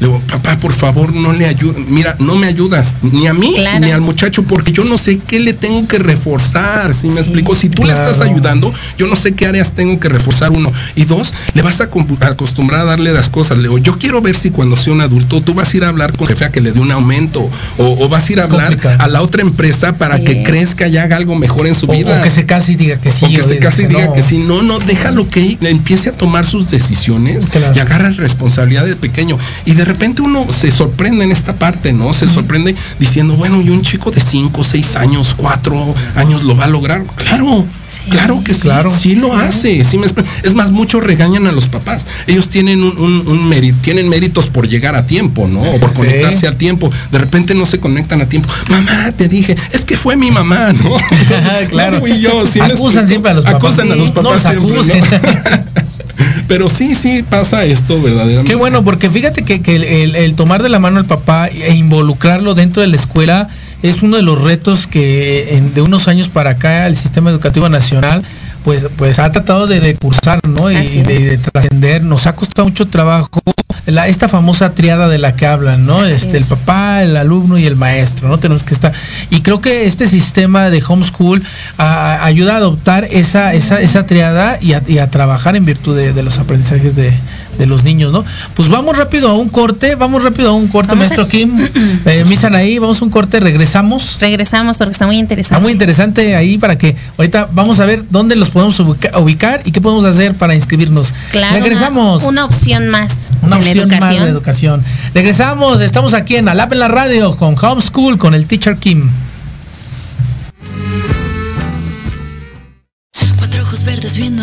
le 0.00 0.06
digo, 0.06 0.20
papá, 0.30 0.56
por 0.58 0.72
favor, 0.72 1.12
no 1.12 1.32
le 1.32 1.46
ayudas, 1.46 1.76
mira, 1.88 2.14
no 2.18 2.36
me 2.36 2.46
ayudas, 2.46 2.96
ni 3.02 3.26
a 3.26 3.34
mí, 3.34 3.54
Claro. 3.56 3.84
ni 3.84 3.90
al 3.90 4.00
muchacho, 4.00 4.42
porque 4.44 4.70
yo 4.72 4.84
no 4.84 4.96
sé 4.98 5.18
qué 5.18 5.40
le 5.40 5.52
tengo 5.54 5.88
que 5.88 5.98
reforzar, 5.98 6.94
¿sí 6.94 7.08
me 7.08 7.20
explico? 7.20 7.54
Si 7.56 7.68
tú 7.68 7.84
le 7.84 7.92
estás 7.92 8.20
ayudando, 8.20 8.72
yo 8.96 9.06
no 9.06 9.16
sé 9.16 9.32
qué 9.32 9.46
áreas 9.46 9.72
tengo 9.72 9.98
que 9.98 10.08
reforzar, 10.08 10.52
uno. 10.52 10.72
Y 10.94 11.04
dos, 11.08 11.34
le 11.54 11.62
vas 11.62 11.80
a 11.80 11.88
acostumbrar 12.20 12.80
a 12.82 12.84
darle 12.84 13.12
las 13.12 13.28
cosas. 13.28 13.56
Le 13.58 13.64
digo, 13.64 13.78
yo 13.78 13.98
quiero 13.98 14.20
ver 14.22 14.36
si 14.36 14.50
cuando 14.50 14.76
sea 14.76 14.92
un 14.92 15.00
adulto, 15.00 15.40
tú 15.40 15.54
vas 15.54 15.72
a 15.72 15.76
ir 15.76 15.84
a 15.84 15.88
hablar 15.88 16.16
con 16.16 16.26
jefe 16.26 16.44
a 16.44 16.50
que 16.52 16.60
le 16.60 16.72
dé 16.72 16.80
un 16.80 16.92
aumento, 16.92 17.48
o, 17.78 18.04
o 18.04 18.08
vas 18.08 18.28
a 18.28 18.32
ir 18.32 18.40
a 18.40 18.44
hablar 18.44 18.68
Complicado. 18.68 19.02
a 19.02 19.08
la 19.08 19.22
otra 19.22 19.42
empresa 19.42 19.94
para 19.94 20.18
Sí. 20.18 20.24
que 20.24 20.42
crezca 20.42 20.86
y 20.88 20.96
haga 20.96 21.16
algo 21.16 21.34
mejor 21.36 21.66
en 21.66 21.74
su 21.74 21.86
O, 21.86 21.92
vida. 21.92 22.18
o 22.18 22.22
que 22.22 22.30
se 22.30 22.44
case 22.46 22.72
y 22.72 22.76
diga 22.76 23.00
que 23.00 23.10
sí. 23.10 23.24
O 23.24 23.28
que 23.28 23.42
se 23.42 23.54
y 23.82 23.86
diga 23.86 24.06
no. 24.06 24.12
que 24.12 24.22
sí. 24.22 24.38
No, 24.38 24.62
no, 24.62 24.78
déjalo 24.80 25.28
que 25.30 25.56
empiece 25.62 26.08
a 26.10 26.12
tomar 26.12 26.44
sus 26.46 26.70
decisiones 26.70 27.46
Claro. 27.48 27.72
y 27.74 27.78
agarra 27.78 28.10
responsabilidad 28.10 28.84
de 28.84 28.96
pequeño. 28.96 29.38
Y 29.64 29.72
de 29.72 29.84
repente 29.84 30.22
uno 30.22 30.46
se 30.52 30.70
sorprende 30.70 31.24
en 31.24 31.32
esta 31.32 31.54
parte, 31.56 31.92
¿no? 31.92 32.12
Se 32.14 32.28
sorprende 32.28 32.74
diciendo, 32.98 33.34
bueno, 33.34 33.60
y 33.62 33.70
un 33.70 33.82
chico 33.82 34.10
de 34.10 34.20
5, 34.20 34.64
6 34.64 34.96
años, 34.96 35.34
4 35.36 35.94
años 36.16 36.42
lo 36.42 36.56
va 36.56 36.64
a 36.64 36.68
lograr. 36.68 37.02
Claro, 37.16 37.64
claro 38.10 38.42
que 38.44 38.54
sí, 38.54 38.62
Claro. 38.62 38.90
sí 38.90 39.14
lo 39.16 39.34
hace. 39.34 39.84
sí 39.84 39.98
me 39.98 40.06
es 40.42 40.54
más, 40.54 40.70
muchos 40.88 41.04
regañan 41.04 41.46
a 41.46 41.52
los 41.52 41.68
papás. 41.68 42.06
Ellos 42.26 42.48
tienen 42.48 42.82
un, 42.82 42.96
un, 42.98 43.28
un 43.28 43.46
mérito, 43.46 43.76
tienen 43.82 44.08
méritos 44.08 44.46
por 44.46 44.66
llegar 44.66 44.96
a 44.96 45.06
tiempo, 45.06 45.46
¿no? 45.46 45.60
O 45.60 45.78
por 45.78 45.92
conectarse 45.92 46.48
a 46.48 46.56
tiempo. 46.56 46.90
De 47.12 47.18
repente 47.18 47.54
no 47.54 47.66
se 47.66 47.78
conectan 47.78 48.22
a 48.22 48.26
tiempo. 48.26 48.48
Mamá, 48.70 49.12
te 49.12 49.28
dije, 49.28 49.54
es 49.72 49.84
que 49.84 49.98
fue 49.98 50.16
mi 50.16 50.30
mamá, 50.30 50.72
¿no? 50.72 50.96
claro. 51.68 51.96
No 51.96 52.00
fui 52.00 52.18
yo. 52.22 52.46
¿sí 52.46 52.58
me 52.60 52.72
Acusan 52.72 53.06
siempre 53.06 53.32
a 53.32 53.34
los 53.34 53.44
papás. 53.44 53.58
Acusan 53.60 53.92
a 53.92 53.96
los 53.96 54.10
papás. 54.12 54.46
Pero 56.48 56.70
sí, 56.70 56.94
sí 56.94 57.22
pasa 57.28 57.66
esto 57.66 58.00
verdaderamente. 58.00 58.50
Qué 58.50 58.56
bueno, 58.56 58.82
porque 58.82 59.10
fíjate 59.10 59.42
que, 59.42 59.60
que 59.60 59.76
el, 59.76 59.84
el- 59.84 60.16
el 60.16 60.34
tomar 60.34 60.62
de 60.62 60.70
la 60.70 60.78
mano 60.78 60.98
al 60.98 61.04
papá 61.04 61.48
e 61.48 61.74
involucrarlo 61.74 62.54
dentro 62.54 62.80
de 62.80 62.88
la 62.88 62.96
escuela 62.96 63.46
es 63.82 64.02
uno 64.02 64.16
de 64.16 64.22
los 64.22 64.40
retos 64.40 64.86
que 64.86 65.56
en- 65.58 65.74
de 65.74 65.82
unos 65.82 66.08
años 66.08 66.28
para 66.28 66.50
acá 66.50 66.86
el 66.86 66.96
sistema 66.96 67.28
educativo 67.28 67.68
nacional 67.68 68.22
pues 68.64 68.86
pues 68.96 69.18
ha 69.18 69.30
tratado 69.32 69.66
de, 69.66 69.94
cursar, 69.96 70.40
¿no? 70.46 70.70
Y, 70.70 71.02
de, 71.02 71.38
trascender. 71.38 72.02
Nos 72.02 72.26
ha 72.26 72.34
costado 72.34 72.68
mucho 72.68 72.86
trabajo 72.88 73.40
la, 73.86 74.08
esta 74.08 74.28
famosa 74.28 74.72
triada 74.72 75.08
de 75.08 75.18
la 75.18 75.34
que 75.34 75.46
hablan, 75.46 75.86
¿no? 75.86 76.00
Así 76.00 76.12
este, 76.12 76.36
el 76.36 76.42
es. 76.42 76.48
papá, 76.48 77.02
el 77.02 77.16
alumno 77.16 77.58
y 77.58 77.66
el 77.66 77.76
maestro, 77.76 78.28
¿no? 78.28 78.38
Tenemos 78.38 78.64
que 78.64 78.74
estar. 78.74 78.92
Y 79.30 79.40
creo 79.40 79.60
que 79.60 79.86
este 79.86 80.06
sistema 80.08 80.70
de 80.70 80.82
homeschool 80.86 81.42
a- 81.78 82.24
ayuda 82.24 82.54
a 82.54 82.56
adoptar 82.58 83.04
esa, 83.10 83.54
esa, 83.54 83.80
esa 83.80 84.06
triada 84.06 84.58
y 84.60 84.74
a, 84.74 84.82
y 84.86 84.98
a 84.98 85.10
trabajar 85.10 85.56
en 85.56 85.64
virtud 85.64 85.96
de, 85.96 86.12
de 86.12 86.22
los 86.22 86.38
aprendizajes 86.38 86.96
de, 86.96 87.12
de 87.58 87.66
los 87.66 87.84
niños, 87.84 88.12
¿no? 88.12 88.24
Pues 88.54 88.68
vamos 88.68 88.96
rápido 88.96 89.28
a 89.28 89.34
un 89.34 89.48
corte, 89.48 89.94
vamos 89.96 90.22
rápido 90.22 90.50
a 90.50 90.52
un 90.54 90.68
corte, 90.68 90.88
Vamos 90.92 91.06
maestro 91.06 91.24
a- 91.24 91.28
Kim. 91.28 91.58
Eh, 92.06 92.24
misan 92.26 92.54
ahí, 92.54 92.78
vamos 92.78 93.02
a 93.02 93.04
un 93.04 93.10
corte, 93.10 93.40
regresamos. 93.40 94.16
Regresamos 94.20 94.78
porque 94.78 94.92
está 94.92 95.06
muy 95.06 95.16
Está 95.16 95.22
interesante. 95.24 95.62
muy 95.62 95.72
interesante 95.72 96.36
ahí 96.36 96.56
para 96.58 96.78
que 96.78 96.96
ahorita 97.18 97.48
vamos 97.52 97.80
a 97.80 97.84
ver 97.84 98.04
dónde 98.10 98.36
los 98.36 98.50
podemos 98.50 98.78
ubica- 98.80 99.18
ubicar 99.18 99.60
y 99.64 99.72
qué 99.72 99.80
podemos 99.80 100.04
hacer 100.04 100.34
para 100.34 100.54
inscribirnos. 100.54 101.12
Claro, 101.32 101.54
regresamos. 101.54 102.22
Una, 102.22 102.28
una 102.30 102.44
opción 102.46 102.88
más 102.88 103.12
Una 103.42 103.56
en 103.56 103.62
opción 103.62 103.88
más 103.88 103.96
educación. 103.98 104.24
de 104.24 104.30
educación. 104.30 104.84
Regresamos, 105.14 105.80
estamos 105.80 106.14
aquí 106.14 106.36
en 106.36 106.48
Alap 106.48 106.72
en 106.72 106.78
la 106.78 106.88
radio 106.88 107.36
con 107.36 107.56
Homeschool, 107.60 108.16
con 108.18 108.34
el 108.34 108.46
teacher 108.46 108.76
Kim. 108.76 109.10
Cuatro 113.38 113.62
ojos 113.62 113.82
verdes 113.84 114.16
viendo 114.16 114.42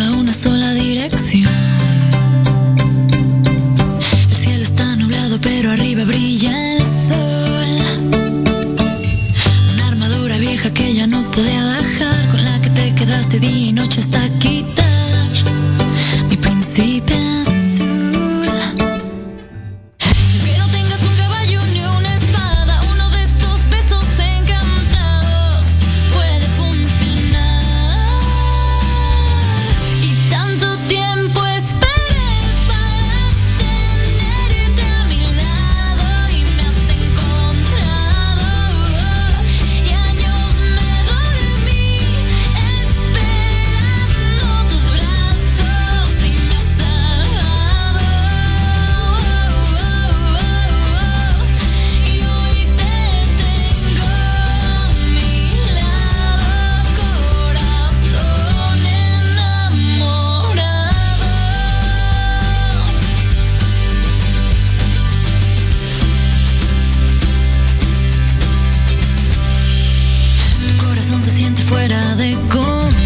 como 72.50 73.05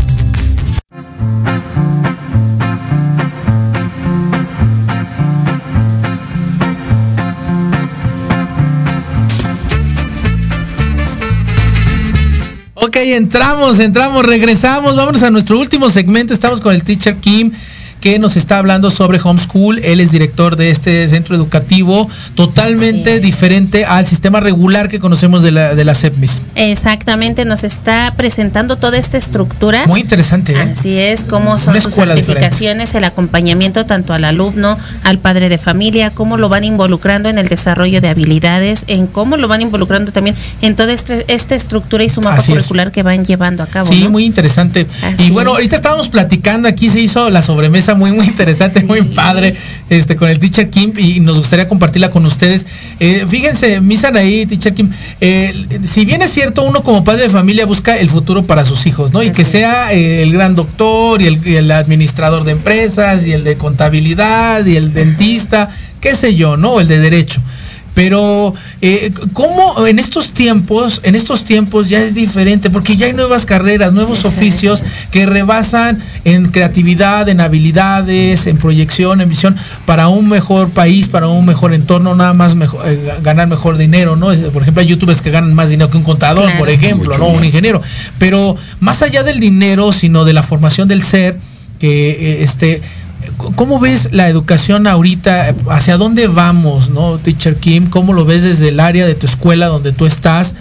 Ok, 12.83 12.95
entramos, 12.95 13.79
entramos, 13.79 14.25
regresamos. 14.25 14.95
Vámonos 14.95 15.21
a 15.21 15.29
nuestro 15.29 15.59
último 15.59 15.91
segmento. 15.91 16.33
Estamos 16.33 16.61
con 16.61 16.73
el 16.73 16.83
teacher 16.83 17.15
Kim 17.17 17.51
que 18.01 18.19
nos 18.19 18.35
está 18.35 18.57
hablando 18.57 18.91
sobre 18.91 19.19
homeschool. 19.23 19.79
Él 19.79 19.99
es 20.01 20.11
director 20.11 20.55
de 20.57 20.71
este 20.71 21.07
centro 21.07 21.35
educativo 21.35 22.09
totalmente 22.35 23.19
diferente 23.19 23.85
al 23.85 24.05
sistema 24.05 24.39
regular 24.39 24.89
que 24.89 24.99
conocemos 24.99 25.43
de 25.43 25.51
la, 25.51 25.75
de 25.75 25.85
la 25.85 25.93
CEPMIS. 25.95 26.41
Exactamente, 26.55 27.45
nos 27.45 27.63
está 27.63 28.13
presentando 28.17 28.75
toda 28.77 28.97
esta 28.97 29.17
estructura. 29.17 29.85
Muy 29.85 30.01
interesante. 30.01 30.53
¿eh? 30.53 30.73
Así 30.73 30.97
es, 30.97 31.23
cómo 31.23 31.57
son 31.57 31.79
sus 31.79 31.93
certificaciones, 31.93 32.93
el 32.95 33.03
acompañamiento 33.03 33.85
tanto 33.85 34.13
al 34.13 34.25
alumno, 34.25 34.77
al 35.03 35.19
padre 35.19 35.47
de 35.49 35.57
familia, 35.59 36.09
cómo 36.09 36.37
lo 36.37 36.49
van 36.49 36.63
involucrando 36.63 37.29
en 37.29 37.37
el 37.37 37.47
desarrollo 37.47 38.01
de 38.01 38.09
habilidades, 38.09 38.85
en 38.87 39.05
cómo 39.05 39.37
lo 39.37 39.47
van 39.47 39.61
involucrando 39.61 40.11
también 40.11 40.35
en 40.61 40.75
toda 40.75 40.91
este- 40.91 41.25
esta 41.27 41.53
estructura 41.53 42.03
y 42.03 42.09
su 42.09 42.21
mapa 42.21 42.37
Así 42.37 42.51
es. 42.51 42.57
curricular 42.57 42.91
que 42.91 43.03
van 43.03 43.23
llevando 43.25 43.61
a 43.61 43.67
cabo. 43.67 43.87
Sí, 43.91 44.03
¿no? 44.05 44.09
muy 44.09 44.25
interesante. 44.25 44.87
Así 45.03 45.25
y 45.25 45.29
bueno, 45.29 45.51
es. 45.51 45.55
ahorita 45.57 45.75
estábamos 45.75 46.09
platicando, 46.09 46.67
aquí 46.67 46.89
se 46.89 46.99
hizo 46.99 47.29
la 47.29 47.43
sobremesa 47.43 47.90
muy, 47.95 48.11
muy 48.11 48.25
interesante, 48.25 48.83
muy 48.83 49.01
padre, 49.01 49.55
este, 49.89 50.15
con 50.15 50.29
el 50.29 50.39
Teacher 50.39 50.69
Kim, 50.69 50.93
y 50.97 51.19
nos 51.19 51.37
gustaría 51.37 51.67
compartirla 51.67 52.09
con 52.09 52.25
ustedes. 52.25 52.65
Eh, 52.99 53.25
fíjense, 53.29 53.81
misan 53.81 54.17
ahí, 54.17 54.45
Teacher 54.45 54.73
Kim, 54.73 54.91
eh, 55.19 55.53
si 55.85 56.05
bien 56.05 56.21
es 56.21 56.31
cierto, 56.31 56.63
uno 56.63 56.83
como 56.83 57.03
padre 57.03 57.23
de 57.23 57.29
familia 57.29 57.65
busca 57.65 57.97
el 57.97 58.09
futuro 58.09 58.45
para 58.45 58.65
sus 58.65 58.85
hijos, 58.85 59.11
¿no? 59.13 59.23
Y 59.23 59.31
que 59.31 59.45
sea 59.45 59.93
eh, 59.93 60.23
el 60.23 60.33
gran 60.33 60.55
doctor, 60.55 61.21
y 61.21 61.27
el, 61.27 61.47
y 61.47 61.55
el 61.55 61.71
administrador 61.71 62.43
de 62.43 62.51
empresas, 62.51 63.25
y 63.25 63.33
el 63.33 63.43
de 63.43 63.55
contabilidad, 63.57 64.65
y 64.65 64.75
el 64.75 64.93
dentista, 64.93 65.69
qué 65.99 66.15
sé 66.15 66.35
yo, 66.35 66.57
¿no? 66.57 66.79
El 66.79 66.87
de 66.87 66.99
derecho. 66.99 67.41
Pero 67.93 68.53
eh, 68.81 69.11
cómo 69.33 69.85
en 69.85 69.99
estos 69.99 70.31
tiempos, 70.31 71.01
en 71.03 71.15
estos 71.15 71.43
tiempos 71.43 71.89
ya 71.89 71.99
es 71.99 72.13
diferente, 72.13 72.69
porque 72.69 72.95
ya 72.95 73.07
hay 73.07 73.13
nuevas 73.13 73.45
carreras, 73.45 73.91
nuevos 73.91 74.23
oficios 74.23 74.81
que 75.11 75.25
rebasan 75.25 75.99
en 76.23 76.47
creatividad, 76.51 77.27
en 77.27 77.41
habilidades, 77.41 78.47
en 78.47 78.57
proyección, 78.57 79.19
en 79.19 79.27
visión 79.29 79.57
para 79.85 80.07
un 80.07 80.29
mejor 80.29 80.69
país, 80.69 81.09
para 81.09 81.27
un 81.27 81.45
mejor 81.45 81.73
entorno, 81.73 82.15
nada 82.15 82.33
más 82.33 82.55
mejor, 82.55 82.81
eh, 82.87 82.97
ganar 83.23 83.47
mejor 83.47 83.77
dinero, 83.77 84.15
¿no? 84.15 84.31
Es- 84.31 84.39
Por 84.41 84.61
ejemplo, 84.61 84.81
hay 84.81 84.87
youtubers 84.87 85.21
que 85.21 85.29
ganan 85.31 85.53
más 85.53 85.69
dinero 85.69 85.89
que 85.91 85.97
un 85.97 86.03
contador, 86.03 86.43
Claro. 86.45 86.59
por 86.59 86.69
ejemplo, 86.69 87.17
¿no? 87.17 87.25
Un 87.27 87.43
ingeniero. 87.43 87.81
Pero 88.17 88.55
más 88.79 89.01
allá 89.01 89.23
del 89.23 89.39
dinero, 89.39 89.91
sino 89.91 90.23
de 90.23 90.33
la 90.33 90.43
formación 90.43 90.87
del 90.87 91.03
ser, 91.03 91.37
que 91.79 92.11
eh, 92.11 92.43
este 92.43 92.81
¿Cómo 93.37 93.79
ves 93.79 94.09
la 94.11 94.27
educación 94.27 94.87
ahorita? 94.87 95.53
¿Hacia 95.69 95.97
dónde 95.97 96.27
vamos, 96.27 96.89
no, 96.89 97.17
Teacher 97.17 97.55
Kim? 97.55 97.89
¿Cómo 97.89 98.13
lo 98.13 98.25
ves 98.25 98.43
desde 98.43 98.69
el 98.69 98.79
área 98.79 99.05
de 99.05 99.15
tu 99.15 99.25
escuela 99.25 99.67
donde 99.67 99.91
tú 99.91 100.05
estás? 100.05 100.55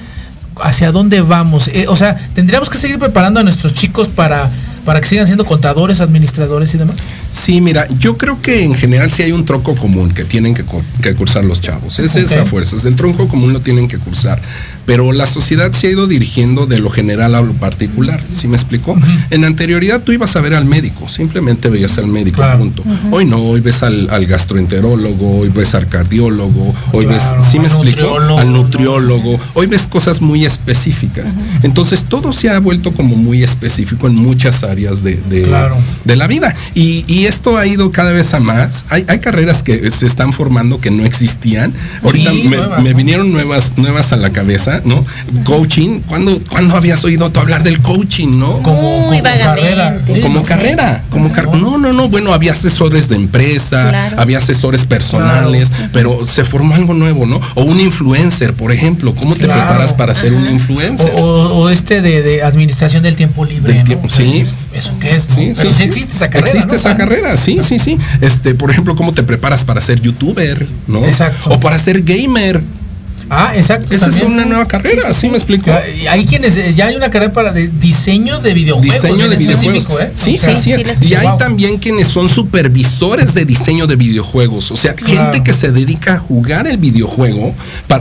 ¿Hacia 0.63 0.93
dónde 0.93 1.21
vamos? 1.21 1.69
Eh, 1.69 1.87
o 1.89 1.97
sea, 1.97 2.17
¿tendríamos 2.35 2.69
que 2.71 2.79
seguir 2.79 2.99
preparando 2.99 3.41
a 3.41 3.43
nuestros 3.43 3.75
chicos 3.75 4.09
para, 4.09 4.51
para 4.85 5.01
que 5.01 5.09
sigan 5.09 5.27
siendo 5.27 5.45
contadores, 5.45 6.01
administradores 6.01 6.75
y 6.75 6.79
demás? 6.79 6.97
Sí, 7.31 7.61
mira, 7.61 7.87
yo 7.99 8.17
creo 8.19 8.41
que 8.43 8.65
en 8.65 8.75
general 8.75 9.11
sí 9.13 9.23
hay 9.23 9.33
un 9.33 9.45
tronco 9.45 9.75
común 9.77 10.11
que 10.13 10.25
tienen 10.25 10.55
que, 10.55 10.65
cu- 10.65 10.83
que 11.03 11.15
cursar 11.15 11.45
los 11.45 11.61
chavos. 11.61 11.99
Es 11.99 12.13
Ok. 12.13 12.23
esa 12.23 12.45
fuerza, 12.47 12.77
es 12.77 12.85
el 12.85 12.97
tronco 12.97 13.29
común 13.29 13.53
lo 13.53 13.61
tienen 13.61 13.89
que 13.89 13.99
cursar. 13.99 14.41
Pero 14.87 15.13
la 15.13 15.27
sociedad 15.27 15.73
se 15.73 15.87
ha 15.87 15.91
ido 15.91 16.07
dirigiendo 16.09 16.67
de 16.67 16.79
lo 16.79 16.91
general 16.91 17.35
a 17.35 17.41
lo 17.43 17.53
particular. 17.53 18.21
¿Sí 18.31 18.49
me 18.49 18.57
explicó? 18.57 18.97
En 19.31 19.45
anterioridad 19.45 20.01
tú 20.03 20.13
ibas 20.13 20.35
a 20.37 20.41
ver 20.41 20.55
al 20.55 20.65
médico, 20.65 21.09
simplemente 21.09 21.69
veías 21.69 21.97
al 21.99 22.07
médico, 22.09 22.37
Claro. 22.39 22.59
punto. 22.61 22.83
Hoy 23.13 23.25
no, 23.27 23.39
hoy 23.39 23.61
ves 23.61 23.83
al, 23.83 24.09
al 24.11 24.27
gastroenterólogo, 24.27 25.39
hoy 25.41 25.49
ves 25.49 25.75
al 25.75 25.89
cardiólogo, 25.89 26.75
hoy 26.93 27.07
Claro, 27.07 27.39
ves, 27.41 27.51
¿sí 27.51 27.59
me 27.59 27.67
explicó? 27.67 27.85
nutriólogo, 28.01 28.39
Al 28.41 28.53
nutriólogo, 28.53 29.41
hoy 29.55 29.67
ves 29.67 29.87
cosas 29.87 30.21
muy 30.21 30.45
específicas. 30.45 31.37
Entonces 31.63 32.05
todo 32.05 32.33
se 32.33 32.49
ha 32.51 32.59
vuelto 32.59 32.93
como 32.93 33.15
muy 33.17 33.43
específico 33.45 34.07
en 34.09 34.17
muchas 34.17 34.65
áreas 34.65 34.70
de, 34.75 35.17
de- 35.29 35.43
Claro. 35.43 35.77
de 36.05 36.17
la 36.17 36.27
vida. 36.27 36.55
Y, 36.75 37.05
y 37.09 37.27
esto 37.27 37.57
ha 37.59 37.67
ido 37.67 37.91
cada 37.93 38.13
vez 38.13 38.33
a 38.35 38.41
más. 38.41 38.85
Hay, 38.89 39.05
hay 39.09 39.19
carreras 39.19 39.63
que 39.63 39.91
se 39.91 40.07
están 40.07 40.33
formando 40.33 40.81
que 40.81 40.91
no 40.91 41.05
existían. 41.05 41.73
Ahorita 42.03 42.31
Sí, 42.31 42.45
me, 42.45 42.57
nuevas, 42.57 42.83
me 42.83 42.91
¿no? 42.91 42.97
vinieron 42.97 43.33
nuevas, 43.33 43.73
nuevas 43.77 44.13
a 44.13 44.17
la 44.17 44.31
cabeza, 44.31 44.81
¿no? 44.85 45.05
Coaching. 45.45 46.01
¿Cuándo, 46.07 46.39
cuándo 46.49 46.77
habías 46.77 47.03
oído 47.05 47.31
tú 47.31 47.41
hablar 47.41 47.63
del 47.63 47.81
coaching, 47.81 48.39
no? 48.39 48.59
Como, 48.63 49.01
Muy 49.07 49.19
como 49.19 49.23
vagamente. 49.23 49.45
carrera. 49.45 50.03
Sí, 50.07 50.21
como 50.21 50.35
no 50.39 50.43
sé. 50.45 50.49
carrera, 50.49 51.03
como 51.11 51.33
car- 51.33 51.49
no, 51.55 51.79
no, 51.79 51.93
no, 51.93 52.09
bueno, 52.09 52.33
había 52.33 52.53
asesores 52.53 53.09
de 53.09 53.17
empresa, 53.17 53.89
Claro. 53.91 54.21
había 54.21 54.39
asesores 54.39 54.85
personales, 54.87 55.73
pero 55.93 56.27
se 56.27 56.45
formó 56.45 56.75
algo 56.75 56.95
nuevo, 56.95 57.27
¿no? 57.27 57.41
O 57.55 57.63
un 57.65 57.81
influencer, 57.81 58.55
por 58.55 58.73
ejemplo, 58.73 59.15
¿cómo 59.15 59.35
te 59.35 59.41
preparas 59.47 59.95
para 59.95 60.15
ser 60.15 60.33
un 60.33 60.49
influencer? 60.51 61.11
o- 61.17 61.51
o 61.61 61.69
este 61.71 62.01
de, 62.03 62.23
de 62.23 62.43
administración 62.43 63.03
del 63.03 63.17
tiempo 63.17 63.45
libre. 63.45 63.73
Del 63.73 63.79
¿no? 63.83 63.85
tiempo, 63.85 64.11
sí. 64.11 64.45
¿Eso 64.73 64.93
qué 65.01 65.17
es? 65.17 65.29
no? 65.29 65.35
Sí, 65.35 65.53
Pero 65.57 65.73
sí, 65.73 65.79
sí, 65.79 65.79
sí. 65.79 65.85
existe 65.85 66.17
esa 66.17 66.31
carrera. 66.31 66.49
Existe 66.49 66.69
¿no? 66.69 66.77
esa 66.77 66.97
carrera, 66.97 67.37
sí, 67.37 67.59
sí, 67.63 67.79
sí. 67.79 67.99
Este, 68.21 68.55
por 68.55 68.71
ejemplo, 68.71 68.95
cómo 68.97 69.13
te 69.13 69.23
preparas 69.23 69.65
para 69.65 69.81
ser 69.81 70.01
youtuber, 70.01 70.67
¿no? 70.87 71.05
Exacto. 71.05 71.51
O 71.51 71.61
para 71.61 71.79
ser 71.79 72.03
gamer. 72.03 72.63
Ah, 73.31 73.53
exacto. 73.55 73.95
Esa 73.95 74.09
es 74.11 74.21
una 74.23 74.45
nueva 74.45 74.67
carrera, 74.67 75.15
¿sí 75.15 75.31
me 75.31 75.37
explico? 75.37 75.71
Hay 76.11 76.27
quienes, 76.27 76.57
eh, 76.57 76.75
ya 76.75 76.87
hay 76.89 76.97
una 76.97 77.11
carrera 77.11 77.33
para 77.33 77.53
de 77.53 77.69
diseño 77.69 78.41
de 78.41 78.53
videojuegos. 78.55 79.03
Diseño 79.03 79.29
de 79.29 79.37
videojuegos. 79.37 79.77
específico, 79.85 80.01
¿eh? 80.01 80.13
Sí, 80.17 80.37
O 80.37 80.41
sea, 80.41 80.53
así 80.53 80.73
es. 80.73 80.81
sí 80.81 80.87
lo 81.03 81.09
y 81.09 81.15
hay 81.15 81.27
Wow. 81.29 81.39
también 81.39 81.79
quienes 81.79 82.09
son 82.09 82.29
supervisores 82.29 83.33
de 83.35 83.45
diseño 83.45 83.87
de 83.87 83.97
videojuegos. 83.97 84.71
O 84.73 84.77
sea, 84.77 84.95
Claro. 84.95 85.15
gente 85.33 85.45
que 85.45 85.53
se 85.53 85.71
dedica 85.71 86.15
a 86.15 86.19
jugar 86.19 86.67
el 86.67 86.79
videojuego. 86.79 87.55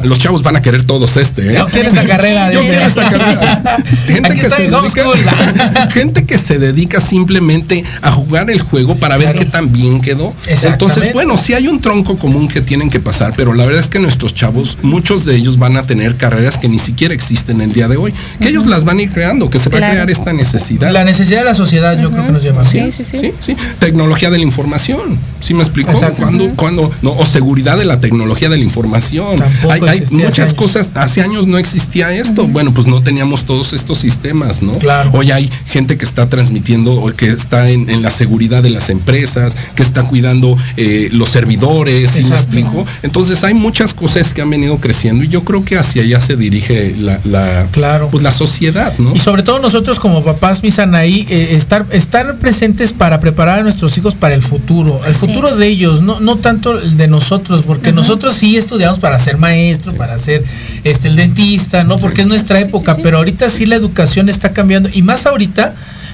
Los 0.03 0.17
chavos 0.19 0.41
van 0.41 0.55
a 0.55 0.61
querer 0.61 0.83
todos 0.83 1.15
este, 1.17 1.49
¿eh? 1.51 1.55
Yo 1.57 1.67
quiero 1.67 1.89
esa 1.89 2.03
carrera. 2.05 2.51
Yo 2.51 2.61
dice. 2.61 2.71
quiero 2.71 2.87
esa 2.87 3.09
carrera. 3.09 3.77
Gente 4.07 4.29
que, 4.35 4.41
está 4.41 4.55
se 4.55 4.63
dedica, 4.63 5.89
gente 5.91 6.25
que 6.25 6.37
se 6.37 6.59
dedica 6.59 7.01
simplemente 7.01 7.83
a 8.01 8.11
jugar 8.11 8.49
el 8.49 8.61
juego 8.61 8.95
para 8.95 9.15
ver 9.17 9.27
Claro. 9.27 9.39
qué 9.39 9.45
tan 9.45 9.71
bien 9.71 10.01
quedó. 10.01 10.33
Entonces, 10.63 11.13
bueno, 11.13 11.37
sí 11.37 11.53
hay 11.53 11.67
un 11.67 11.79
tronco 11.81 12.17
común 12.17 12.47
que 12.47 12.61
tienen 12.61 12.89
que 12.89 12.99
pasar, 12.99 13.33
pero 13.35 13.53
la 13.53 13.65
verdad 13.65 13.81
es 13.81 13.89
que 13.89 13.99
nuestros 13.99 14.33
chavos, 14.33 14.77
muchos 14.81 15.18
de 15.25 15.35
ellos 15.35 15.57
van 15.57 15.77
a 15.77 15.83
tener 15.83 16.15
carreras 16.15 16.57
que 16.57 16.69
ni 16.69 16.79
siquiera 16.79 17.13
existen 17.13 17.61
el 17.61 17.73
día 17.73 17.87
de 17.87 17.97
hoy, 17.97 18.13
que 18.39 18.49
ellos 18.49 18.67
las 18.67 18.83
van 18.83 18.99
a 18.99 19.01
ir 19.03 19.11
creando, 19.11 19.49
que 19.49 19.59
se 19.59 19.69
va 19.69 19.77
a 19.77 19.91
crear 19.91 20.09
esta 20.09 20.33
necesidad. 20.33 20.91
La 20.91 21.03
necesidad 21.03 21.39
de 21.39 21.45
la 21.45 21.55
sociedad, 21.55 21.99
yo 21.99 22.11
creo 22.11 22.25
que 22.25 22.31
nos 22.31 22.43
lleva. 22.43 22.63
Sí, 22.65 22.79
Sí, 22.79 23.03
sí, 23.03 23.03
sí, 23.03 23.17
sí. 23.19 23.33
sí, 23.39 23.55
Tecnología 23.79 24.29
de 24.29 24.37
la 24.37 24.43
información. 24.43 25.17
¿Sí 25.41 25.53
me 25.53 25.61
explicó? 25.63 25.91
Exacto. 25.91 26.23
¿Cuándo, 26.23 26.49
cuándo? 26.55 26.91
No, 27.01 27.11
o 27.13 27.25
seguridad 27.25 27.77
de 27.77 27.85
la 27.85 27.99
tecnología 27.99 28.49
de 28.49 28.57
la 28.57 28.63
información. 28.63 29.37
Tampoco 29.37 29.73
hay 29.73 29.81
hay 29.81 29.97
existía 29.99 30.27
hace 30.27 30.41
muchas 30.41 30.53
cosas. 30.53 30.91
Hace 30.95 31.21
años 31.21 31.47
no 31.47 31.57
existía 31.57 32.13
esto. 32.13 32.47
Bueno, 32.47 32.73
pues 32.73 32.87
no 32.87 33.01
teníamos 33.01 33.45
todos 33.45 33.73
estos 33.73 33.97
sistemas, 33.97 34.61
¿no? 34.61 34.73
Claro. 34.79 35.11
Hoy 35.13 35.31
hay 35.31 35.49
gente 35.67 35.97
que 35.97 36.05
está 36.05 36.29
transmitiendo, 36.29 36.93
o 36.93 37.13
que 37.13 37.29
está 37.29 37.69
en, 37.69 37.89
en 37.89 38.01
la 38.01 38.11
seguridad 38.11 38.63
de 38.63 38.69
las 38.69 38.89
empresas, 38.89 39.55
que 39.75 39.83
está 39.83 40.03
cuidando 40.03 40.57
eh, 40.77 41.09
los 41.11 41.29
servidores, 41.29 42.11
¿sí 42.11 42.23
me 42.23 42.35
explico? 42.35 42.85
Entonces 43.03 43.43
hay 43.43 43.53
muchas 43.53 43.93
cosas 43.93 44.33
que 44.33 44.41
han 44.41 44.49
venido 44.49 44.77
creciendo 44.77 45.08
y 45.15 45.27
yo 45.27 45.43
creo 45.43 45.63
que 45.65 45.77
hacia 45.77 46.03
allá 46.03 46.19
se 46.21 46.35
dirige 46.35 46.95
la, 46.99 47.19
la, 47.23 47.67
Claro. 47.71 48.09
pues, 48.09 48.23
la 48.23 48.31
sociedad, 48.31 48.93
¿no? 48.97 49.15
Y 49.15 49.19
sobre 49.19 49.43
todo 49.43 49.59
nosotros 49.59 49.99
como 49.99 50.23
papás, 50.23 50.63
misan 50.63 50.95
ahí, 50.95 51.25
eh, 51.29 51.49
estar, 51.55 51.85
estar 51.91 52.37
presentes 52.37 52.93
para 52.93 53.19
preparar 53.19 53.59
a 53.59 53.63
nuestros 53.63 53.97
hijos 53.97 54.15
para 54.15 54.35
el 54.35 54.41
futuro, 54.41 55.01
el 55.05 55.11
Así 55.11 55.19
futuro 55.19 55.49
es. 55.49 55.57
de 55.57 55.67
ellos, 55.67 56.01
no, 56.01 56.19
no 56.19 56.35
tanto 56.37 56.79
el 56.79 56.97
de 56.97 57.07
nosotros, 57.07 57.63
porque 57.65 57.91
nosotros 57.91 58.35
sí 58.35 58.57
estudiamos 58.57 58.99
para 58.99 59.17
ser 59.19 59.37
maestro, 59.37 59.93
para 59.93 60.17
ser 60.19 60.43
este 60.83 61.07
el 61.09 61.15
dentista, 61.15 61.83
¿no? 61.83 61.97
Porque 61.99 62.21
es 62.21 62.27
nuestra 62.27 62.57
Sí, 62.57 62.63
sí, 62.63 62.69
época, 62.69 62.95
sí. 62.95 63.01
pero 63.03 63.17
ahorita 63.17 63.49
sí 63.49 63.65
la 63.65 63.75
educación 63.75 64.29
está 64.29 64.53
cambiando, 64.53 64.89
y 64.93 65.01
más 65.01 65.25
ahorita 65.25 65.73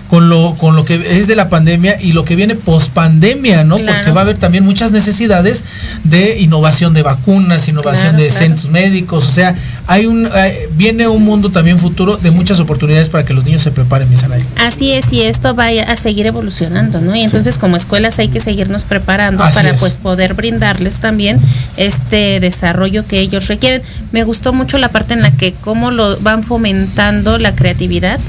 con 0.10 0.30
lo, 0.30 0.56
con 0.56 0.76
lo 0.76 0.86
que 0.86 0.96
es 1.20 1.28
de 1.28 1.36
la 1.36 1.50
pandemia 1.50 2.00
y 2.00 2.14
lo 2.14 2.26
que 2.26 2.36
viene 2.36 2.56
post 2.56 2.92
pandemia, 2.92 3.64
¿no? 3.64 3.78
Claro. 3.78 3.98
Porque 3.98 4.12
va 4.14 4.22
a 4.22 4.24
haber 4.24 4.38
también 4.38 4.64
muchas 4.64 4.92
necesidades 4.92 5.64
de 6.04 6.40
innovación 6.40 6.94
de 6.94 7.04
vacunas, 7.04 7.68
innovación 7.68 8.12
Claro, 8.12 8.24
de 8.24 8.28
claro. 8.30 8.46
centros 8.46 8.70
médicos, 8.72 9.28
o 9.28 9.32
sea, 9.32 9.56
hay 9.88 10.06
un 10.06 10.28
eh, 10.34 10.70
viene 10.74 11.08
un 11.08 11.24
mundo 11.24 11.52
también 11.52 11.80
futuro 11.80 12.18
de 12.18 12.32
muchas 12.32 12.60
oportunidades 12.60 13.10
para 13.10 13.24
que 13.24 13.34
los 13.34 13.46
niños 13.46 13.62
se 13.62 13.72
preparen, 13.72 14.10
mi 14.10 14.16
Sanaí. 14.16 14.44
Así 14.58 14.92
es, 14.92 15.12
y 15.14 15.22
esto 15.22 15.56
va 15.56 15.68
a 15.68 15.96
seguir 15.96 16.26
evolucionando, 16.26 17.02
¿no? 17.02 17.16
Y 17.16 17.22
entonces 17.22 17.58
como 17.58 17.78
escuelas 17.78 18.20
hay 18.20 18.30
que 18.30 18.40
seguirnos 18.40 18.84
preparando 18.84 19.44
Así 19.44 19.56
para 19.56 19.70
es. 19.72 19.80
pues 19.80 19.98
poder 19.98 20.34
brindarles 20.34 21.00
también 21.00 21.40
este 21.78 22.40
desarrollo 22.40 23.06
que 23.06 23.20
ellos 23.20 23.48
requieren. 23.48 23.82
Me 24.12 24.24
gustó 24.24 24.54
mucho 24.54 24.78
la 24.78 24.90
parte 24.90 25.14
en 25.14 25.22
la 25.22 25.32
que 25.32 25.54
cómo 25.54 25.92
lo 25.92 26.18
van 26.20 26.44
fomentando 26.44 27.38
la 27.38 27.56
creatividad, 27.56 28.20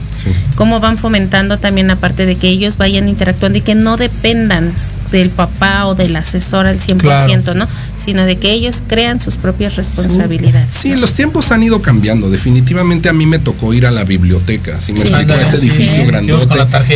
cómo 0.56 0.80
van 0.80 0.98
fomentando 0.98 1.58
también 1.58 1.88
la 1.88 1.96
parte 1.96 2.26
de 2.26 2.36
que 2.36 2.48
ellos 2.48 2.76
vayan 2.76 3.08
interactuando 3.08 3.58
y 3.58 3.62
que 3.62 3.74
no 3.74 3.96
dependan 3.96 4.72
del 5.10 5.30
papá 5.30 5.86
o 5.86 5.94
del 5.94 6.16
asesor 6.16 6.66
al 6.66 6.78
100%, 6.80 6.98
Claro. 7.00 7.54
¿no? 7.54 7.68
Sino 8.02 8.24
de 8.24 8.36
que 8.36 8.52
ellos 8.52 8.82
crean 8.86 9.20
sus 9.20 9.36
propias 9.36 9.76
responsabilidades. 9.76 10.72
Sí, 10.72 10.94
los 10.94 11.14
tiempos 11.14 11.50
han 11.52 11.62
ido 11.62 11.82
cambiando. 11.82 12.30
Definitivamente 12.30 13.08
a 13.08 13.12
mí 13.12 13.26
me 13.26 13.38
tocó 13.38 13.74
ir 13.74 13.86
a 13.86 13.90
la 13.90 14.04
biblioteca. 14.04 14.80
Si 14.80 14.92
me 14.92 15.00
Sí. 15.00 15.08
explico, 15.08 15.32
Ándale, 15.32 15.42
ese 15.42 15.58
sí. 15.58 15.66
edificio 15.68 16.02
Sí. 16.02 16.08
grandote. 16.08 16.54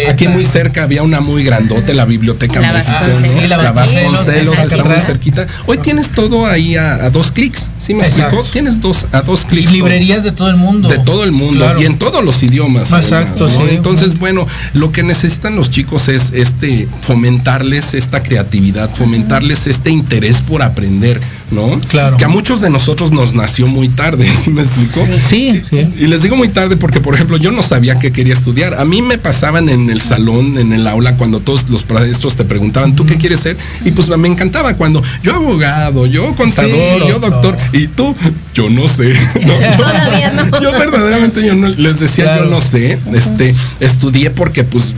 Aquí 0.08 0.28
muy 0.28 0.44
cerca 0.44 0.82
había 0.84 1.02
una 1.02 1.20
muy 1.20 1.44
grandote, 1.44 1.94
la 1.94 2.04
Biblioteca 2.04 2.60
La 2.60 2.72
México. 2.72 2.92
Vasconcelos. 2.92 3.20
¿no? 3.34 3.40
Sí, 3.42 3.48
la 3.48 3.56
La 3.58 3.72
Vasconcelos, 3.72 4.58
está 4.58 4.84
muy 4.84 5.00
cerquita. 5.00 5.46
Hoy 5.66 5.78
tienes 5.78 6.10
todo 6.10 6.46
ahí 6.46 6.76
a, 6.76 6.94
a 7.06 7.10
dos 7.10 7.32
clics. 7.32 7.70
¿Sí 7.78 7.94
me 7.94 8.02
Exacto. 8.02 8.22
explico? 8.22 8.44
Tienes 8.52 8.80
dos 8.80 9.06
a 9.12 9.22
dos 9.22 9.42
Y 9.44 9.46
clics. 9.46 9.72
librerías 9.72 10.22
de 10.24 10.32
todo 10.32 10.48
el 10.50 10.56
mundo. 10.56 10.88
De 10.88 10.98
todo 10.98 11.24
el 11.24 11.32
mundo 11.32 11.64
Claro. 11.64 11.80
y 11.82 11.86
en 11.86 11.98
todos 11.98 12.24
los 12.24 12.42
idiomas. 12.42 12.84
Exacto, 12.92 13.44
además, 13.46 13.58
¿no? 13.58 13.68
sí. 13.68 13.74
Entonces, 13.74 14.18
bueno, 14.18 14.46
lo 14.74 14.92
que 14.92 15.02
necesitan 15.02 15.56
los 15.56 15.70
chicos 15.70 16.08
es 16.08 16.32
este 16.34 16.88
fomentarles 17.02 17.94
esta 18.00 18.22
creatividad, 18.22 18.90
fomentarles 18.92 19.68
este 19.68 19.90
interés 19.90 20.42
por 20.42 20.62
aprender, 20.62 21.20
¿no? 21.52 21.78
Claro. 21.88 22.16
Que 22.16 22.24
a 22.24 22.28
muchos 22.28 22.60
de 22.60 22.70
nosotros 22.70 23.12
nos 23.12 23.34
nació 23.34 23.66
muy 23.68 23.88
tarde, 23.88 24.28
¿sí 24.44 24.50
me 24.50 24.62
explico? 24.62 25.06
Sí, 25.26 25.62
sí. 25.68 25.86
Y 25.98 26.06
les 26.08 26.22
digo 26.22 26.34
muy 26.36 26.48
tarde 26.48 26.76
porque, 26.76 27.00
por 27.00 27.14
ejemplo, 27.14 27.36
yo 27.36 27.52
no 27.52 27.62
sabía 27.62 27.98
qué 27.98 28.10
quería 28.10 28.34
estudiar. 28.34 28.74
A 28.74 28.84
mí 28.84 29.02
me 29.02 29.18
pasaban 29.18 29.68
en 29.68 29.88
el 29.90 30.00
salón, 30.00 30.58
en 30.58 30.72
el 30.72 30.86
aula, 30.88 31.16
cuando 31.16 31.38
todos 31.40 31.68
los 31.70 31.88
maestros 31.88 32.34
te 32.34 32.44
preguntaban, 32.44 32.96
¿tú 32.96 33.06
qué 33.06 33.16
quieres 33.16 33.40
ser? 33.40 33.56
Y 33.84 33.92
pues 33.92 34.08
me 34.08 34.28
encantaba 34.28 34.74
cuando 34.74 35.02
yo 35.22 35.34
abogado, 35.34 36.06
yo 36.06 36.34
contador, 36.34 36.70
Sí, 36.70 37.08
yo 37.08 37.18
doctor, 37.20 37.56
y 37.72 37.86
tú, 37.86 38.14
yo 38.54 38.68
no 38.70 38.88
sé. 38.88 39.14
No, 39.46 39.52
yo- 39.60 39.76
Todavía 39.76 40.32
no. 40.32 40.60
yo 40.60 40.72
verdaderamente 40.72 41.46
yo 41.46 41.54
no 41.54 41.68
les 41.68 42.00
decía 42.00 42.24
Claro. 42.24 42.44
yo 42.44 42.50
no 42.50 42.60
sé 42.60 42.98
este 43.14 43.54
estudié 43.80 44.30
porque 44.30 44.64
pues 44.64 44.94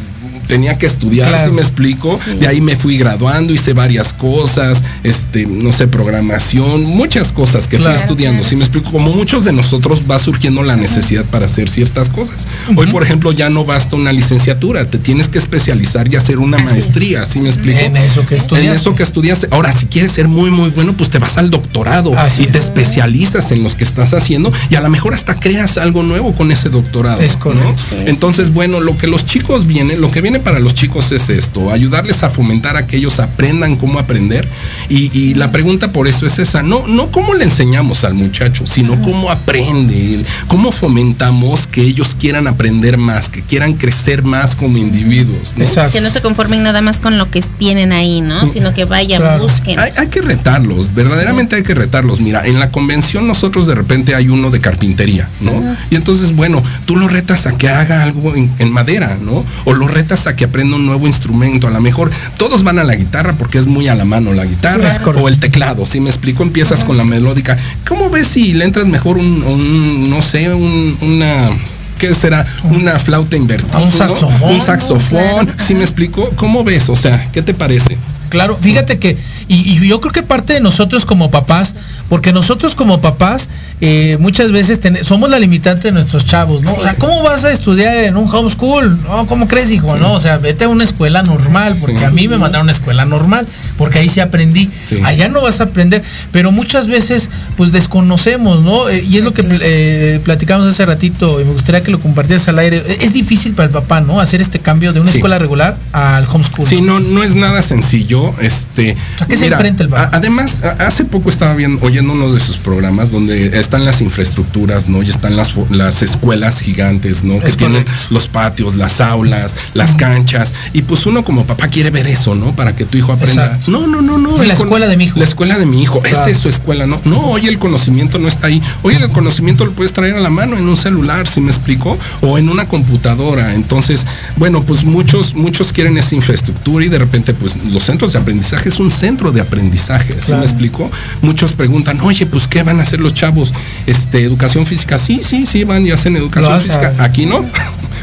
tenía 0.52 0.76
que 0.78 0.86
estudiar 0.86 1.28
Claro. 1.28 1.44
si 1.46 1.50
me 1.52 1.62
explico 1.62 2.18
Sí. 2.22 2.36
de 2.38 2.46
ahí 2.48 2.60
me 2.60 2.76
fui 2.76 2.96
graduando 2.98 3.52
hice 3.54 3.72
varias 3.72 4.12
cosas 4.12 4.82
este 5.02 5.46
no 5.46 5.72
sé 5.72 5.86
programación 5.88 6.84
muchas 6.84 7.32
cosas 7.32 7.68
que 7.68 7.76
Claro. 7.78 7.94
fui 7.94 8.02
estudiando 8.02 8.44
si 8.44 8.54
me 8.56 8.64
explico 8.64 8.90
como 8.92 9.10
muchos 9.12 9.44
de 9.44 9.52
nosotros 9.52 10.02
va 10.10 10.18
surgiendo 10.18 10.62
la 10.62 10.76
necesidad 10.76 11.24
para 11.24 11.46
hacer 11.46 11.68
ciertas 11.68 12.08
cosas 12.10 12.46
hoy 12.76 12.86
por 12.88 13.02
ejemplo 13.02 13.32
ya 13.32 13.48
no 13.50 13.64
basta 13.64 13.96
una 13.96 14.12
licenciatura 14.12 14.84
te 14.90 14.98
tienes 14.98 15.28
que 15.28 15.38
especializar 15.38 16.12
y 16.12 16.16
hacer 16.16 16.38
una 16.38 16.56
Así 16.58 16.66
maestría 16.66 17.24
si 17.26 17.40
me 17.40 17.48
explico 17.48 17.78
En 17.80 17.96
eso 17.96 18.24
que 18.26 18.36
estudiaste. 18.36 18.66
en 18.68 18.72
eso 18.76 18.94
que 18.94 19.02
estudiaste 19.02 19.48
ahora 19.50 19.72
si 19.72 19.86
quieres 19.86 20.12
ser 20.12 20.28
muy 20.28 20.50
muy 20.50 20.70
bueno 20.70 20.92
pues 20.94 21.08
te 21.10 21.18
vas 21.18 21.38
al 21.38 21.50
doctorado 21.50 22.16
Así 22.18 22.42
y 22.42 22.46
te 22.46 22.58
es. 22.58 22.64
especializas 22.64 23.50
en 23.52 23.62
los 23.62 23.74
que 23.74 23.84
estás 23.84 24.12
haciendo 24.14 24.52
y 24.70 24.74
a 24.74 24.80
lo 24.80 24.88
mejor 24.90 25.14
hasta 25.14 25.38
creas 25.40 25.78
algo 25.78 26.02
nuevo 26.02 26.34
con 26.34 26.52
ese 26.52 26.68
doctorado. 26.68 27.20
Es 27.20 27.36
correcto. 27.36 27.68
¿no? 27.68 27.74
Sí, 27.74 28.02
Entonces, 28.06 28.52
bueno, 28.52 28.80
lo 28.80 28.96
que 28.98 29.06
los 29.06 29.24
chicos 29.24 29.66
vienen, 29.66 30.00
lo 30.00 30.10
que 30.10 30.20
viene 30.20 30.40
para 30.42 30.58
los 30.60 30.74
chicos 30.74 31.12
es 31.12 31.28
esto, 31.28 31.70
ayudarles 31.70 32.22
a 32.22 32.30
fomentar 32.30 32.76
a 32.76 32.86
que 32.86 32.96
ellos 32.96 33.18
aprendan 33.20 33.76
cómo 33.76 33.98
aprender. 33.98 34.48
Y, 34.88 35.10
y 35.16 35.34
la 35.34 35.50
pregunta 35.52 35.92
por 35.92 36.08
eso 36.08 36.26
es 36.26 36.38
esa, 36.38 36.62
no, 36.62 36.86
no 36.86 37.10
cómo 37.10 37.34
le 37.34 37.44
enseñamos 37.44 38.04
al 38.04 38.14
muchacho, 38.14 38.66
sino 38.66 39.00
cómo 39.02 39.30
aprende, 39.30 40.24
cómo 40.48 40.72
fomentamos 40.72 41.66
que 41.66 41.82
ellos 41.82 42.16
quieran 42.18 42.46
aprender 42.46 42.98
más, 42.98 43.28
que 43.28 43.42
quieran 43.42 43.74
crecer 43.74 44.22
más 44.22 44.56
como 44.56 44.78
individuos. 44.78 45.54
¿no? 45.56 45.64
Exacto. 45.64 45.92
Que 45.92 46.00
no 46.00 46.10
se 46.10 46.20
conformen 46.20 46.62
nada 46.62 46.80
más 46.82 46.98
con 46.98 47.18
lo 47.18 47.30
que 47.30 47.42
tienen 47.58 47.92
ahí, 47.92 48.20
¿no? 48.20 48.48
Sino 48.48 48.74
que 48.74 48.84
vayan, 48.84 49.20
Claro. 49.20 49.42
busquen. 49.42 49.78
Hay, 49.78 49.92
hay 49.96 50.08
que 50.08 50.20
retarlos, 50.22 50.94
verdaderamente 50.94 51.56
hay 51.56 51.62
que 51.62 51.74
retarlos. 51.74 52.20
Mira, 52.20 52.46
en 52.46 52.58
la 52.58 52.70
convención 52.70 53.26
nosotros 53.26 53.66
de 53.66 53.74
repente 53.74 54.14
hay 54.14 54.28
uno 54.28 54.50
de 54.50 54.60
carpintería, 54.60 55.28
¿no? 55.40 55.52
Y 55.90 55.96
entonces, 55.96 56.34
bueno, 56.34 56.62
tú 56.86 56.96
lo 56.96 57.08
retas 57.08 57.46
a 57.46 57.52
que 57.52 57.68
haga 57.68 58.02
algo 58.02 58.34
en, 58.34 58.50
en 58.58 58.72
madera, 58.72 59.18
¿no? 59.20 59.44
O 59.64 59.72
lo 59.74 59.88
retas 59.88 60.26
a 60.26 60.31
que 60.36 60.44
aprenda 60.44 60.76
un 60.76 60.86
nuevo 60.86 61.06
instrumento. 61.06 61.66
A 61.66 61.70
lo 61.70 61.80
mejor 61.80 62.10
todos 62.36 62.62
van 62.62 62.78
a 62.78 62.84
la 62.84 62.94
guitarra 62.94 63.34
porque 63.38 63.58
es 63.58 63.66
muy 63.66 63.88
a 63.88 63.94
la 63.94 64.04
mano 64.04 64.32
la 64.32 64.44
guitarra 64.44 64.98
Claro. 64.98 65.22
o 65.22 65.28
el 65.28 65.38
teclado. 65.38 65.86
Si 65.86 66.00
me 66.00 66.10
explico, 66.10 66.42
empiezas 66.42 66.84
con 66.84 66.96
la 66.96 67.04
melódica. 67.04 67.56
¿Cómo 67.88 68.10
ves 68.10 68.28
si 68.28 68.52
le 68.52 68.64
entras 68.64 68.86
mejor 68.86 69.18
un, 69.18 69.42
un, 69.42 70.10
no 70.10 70.22
sé, 70.22 70.52
un- 70.54 70.96
una... 71.00 71.50
¿Qué 71.98 72.12
será? 72.14 72.44
Una 72.64 72.98
flauta 72.98 73.36
invertida. 73.36 73.78
Un 73.78 73.90
¿no? 73.90 73.96
saxofón. 73.96 74.54
Un 74.54 74.60
saxofón. 74.60 75.54
Si 75.58 75.74
me 75.74 75.82
explico, 75.82 76.30
¿cómo 76.36 76.64
ves? 76.64 76.88
O 76.88 76.96
sea, 76.96 77.28
¿qué 77.32 77.42
te 77.42 77.54
parece? 77.54 77.96
Claro, 78.28 78.56
fíjate 78.60 78.98
que, 78.98 79.16
y, 79.46 79.54
y 79.78 79.86
yo 79.88 80.00
creo 80.00 80.12
que 80.12 80.22
parte 80.22 80.54
de 80.54 80.60
nosotros 80.60 81.04
como 81.04 81.30
papás, 81.30 81.74
porque 82.12 82.30
nosotros 82.30 82.74
como 82.74 83.00
papás 83.00 83.48
eh, 83.80 84.18
muchas 84.20 84.52
veces 84.52 84.78
ten- 84.78 85.02
somos 85.02 85.30
la 85.30 85.38
limitante 85.38 85.88
de 85.88 85.92
nuestros 85.92 86.26
chavos, 86.26 86.60
¿no? 86.60 86.74
O 86.74 86.82
sea, 86.82 86.94
¿cómo 86.96 87.22
vas 87.22 87.42
a 87.44 87.50
estudiar 87.50 87.96
en 88.04 88.18
un 88.18 88.28
homeschool? 88.32 89.02
No, 89.04 89.26
¿cómo 89.26 89.48
crees, 89.48 89.70
hijo? 89.70 89.96
No, 89.96 90.12
o 90.12 90.20
sea, 90.20 90.36
vete 90.36 90.64
a 90.64 90.68
una 90.68 90.84
escuela 90.84 91.22
normal, 91.22 91.74
porque 91.80 91.96
Sí. 91.96 92.04
a 92.04 92.10
mí 92.10 92.28
me 92.28 92.36
mandaron 92.36 92.64
a 92.64 92.70
una 92.70 92.72
escuela 92.72 93.06
normal, 93.06 93.46
porque 93.78 93.98
ahí 94.00 94.10
sí 94.10 94.20
aprendí. 94.20 94.68
Allá 95.04 95.30
no 95.30 95.40
vas 95.40 95.60
a 95.60 95.64
aprender, 95.64 96.02
pero 96.32 96.52
muchas 96.52 96.86
veces 96.86 97.30
pues 97.56 97.72
desconocemos, 97.72 98.60
¿no? 98.62 98.90
Eh, 98.90 99.02
y 99.08 99.16
es 99.16 99.24
lo 99.24 99.32
que 99.32 99.42
eh, 99.62 100.20
platicamos 100.22 100.68
hace 100.68 100.84
ratito 100.84 101.40
y 101.40 101.44
me 101.46 101.52
gustaría 101.54 101.82
que 101.82 101.90
lo 101.90 101.98
compartieras 101.98 102.46
al 102.48 102.58
aire. 102.58 102.82
Es 103.00 103.14
difícil 103.14 103.54
para 103.54 103.68
el 103.68 103.72
papá, 103.72 104.02
¿no? 104.02 104.20
Hacer 104.20 104.42
este 104.42 104.58
cambio 104.58 104.92
de 104.92 105.00
una 105.00 105.10
escuela 105.10 105.38
regular 105.38 105.78
al 105.92 106.26
homeschool. 106.30 106.66
Sí, 106.66 106.82
¿no? 106.82 107.00
no, 107.00 107.22
es 107.22 107.34
nada 107.36 107.62
sencillo. 107.62 108.34
Este, 108.42 108.94
sea, 109.16 109.26
¿qué 109.26 109.36
se 109.38 109.46
enfrenta 109.46 109.82
el 109.82 109.88
papá? 109.88 110.10
a- 110.12 110.16
además, 110.18 110.60
a- 110.62 110.86
hace 110.86 111.04
poco 111.06 111.30
estaba 111.30 111.54
viendo, 111.54 111.84
oyendo 111.84 112.01
uno 112.10 112.32
de 112.32 112.40
sus 112.40 112.56
programas 112.58 113.10
donde 113.10 113.58
están 113.58 113.84
las 113.84 114.00
infraestructuras, 114.00 114.88
¿no? 114.88 115.02
Y 115.02 115.10
están 115.10 115.36
las, 115.36 115.54
las 115.70 116.02
escuelas 116.02 116.60
gigantes, 116.60 117.24
¿no? 117.24 117.38
Que 117.38 117.52
tienen 117.52 117.84
los 118.10 118.28
patios, 118.28 118.76
las 118.76 119.00
aulas, 119.00 119.56
las 119.74 119.94
canchas. 119.94 120.54
Y 120.72 120.82
pues 120.82 121.06
uno 121.06 121.24
como 121.24 121.44
papá 121.44 121.68
quiere 121.68 121.90
ver 121.90 122.06
eso, 122.06 122.34
¿no? 122.34 122.54
Para 122.54 122.74
que 122.74 122.84
tu 122.84 122.98
hijo 122.98 123.12
aprenda. 123.12 123.44
Exacto. 123.46 123.70
No, 123.70 123.86
no, 123.86 124.00
no, 124.02 124.18
no. 124.18 124.40
El 124.40 124.48
la 124.48 124.54
escuela 124.54 124.86
de 124.88 124.96
mi 124.96 125.04
hijo. 125.04 125.18
La 125.18 125.24
escuela 125.24 125.58
de 125.58 125.66
mi 125.66 125.82
hijo. 125.82 126.00
Claro. 126.00 126.16
Esa 126.16 126.30
es 126.30 126.38
su 126.38 126.48
escuela, 126.48 126.86
¿no? 126.86 127.00
No, 127.04 127.20
hoy 127.26 127.46
el 127.46 127.58
conocimiento 127.58 128.18
no 128.18 128.28
está 128.28 128.48
ahí. 128.48 128.62
Hoy 128.82 128.94
el 128.94 129.08
conocimiento 129.10 129.64
lo 129.64 129.72
puedes 129.72 129.92
traer 129.92 130.16
a 130.16 130.20
la 130.20 130.30
mano 130.30 130.56
en 130.56 130.68
un 130.68 130.76
celular, 130.76 131.26
si 131.28 131.40
me 131.40 131.50
explico, 131.50 131.98
o 132.20 132.38
en 132.38 132.48
una 132.48 132.66
computadora. 132.68 133.54
Entonces, 133.54 134.06
bueno, 134.36 134.62
pues 134.62 134.84
muchos, 134.84 135.34
muchos 135.34 135.72
quieren 135.72 135.96
esa 135.98 136.14
infraestructura 136.14 136.84
y 136.84 136.88
de 136.88 136.98
repente, 136.98 137.34
pues 137.34 137.56
los 137.64 137.84
centros 137.84 138.12
de 138.12 138.18
aprendizaje 138.18 138.68
es 138.68 138.80
un 138.80 138.90
centro 138.90 139.32
de 139.32 139.40
aprendizaje, 139.40 140.14
¿sí 140.14 140.26
Claro. 140.26 140.40
me 140.40 140.46
explico? 140.46 140.90
Muchos 141.20 141.52
preguntan, 141.52 141.91
oye, 142.00 142.26
pues 142.26 142.48
¿qué 142.48 142.62
van 142.62 142.80
a 142.80 142.82
hacer 142.82 143.00
los 143.00 143.14
chavos? 143.14 143.52
Este, 143.86 144.22
educación 144.24 144.66
física. 144.66 144.98
Sí, 144.98 145.20
sí, 145.22 145.46
sí, 145.46 145.64
van 145.64 145.86
y 145.86 145.90
hacen 145.90 146.16
educación 146.16 146.52
Lo 146.52 146.56
hacen. 146.58 146.68
física. 146.70 146.94
Aquí 146.98 147.26
no. 147.26 147.44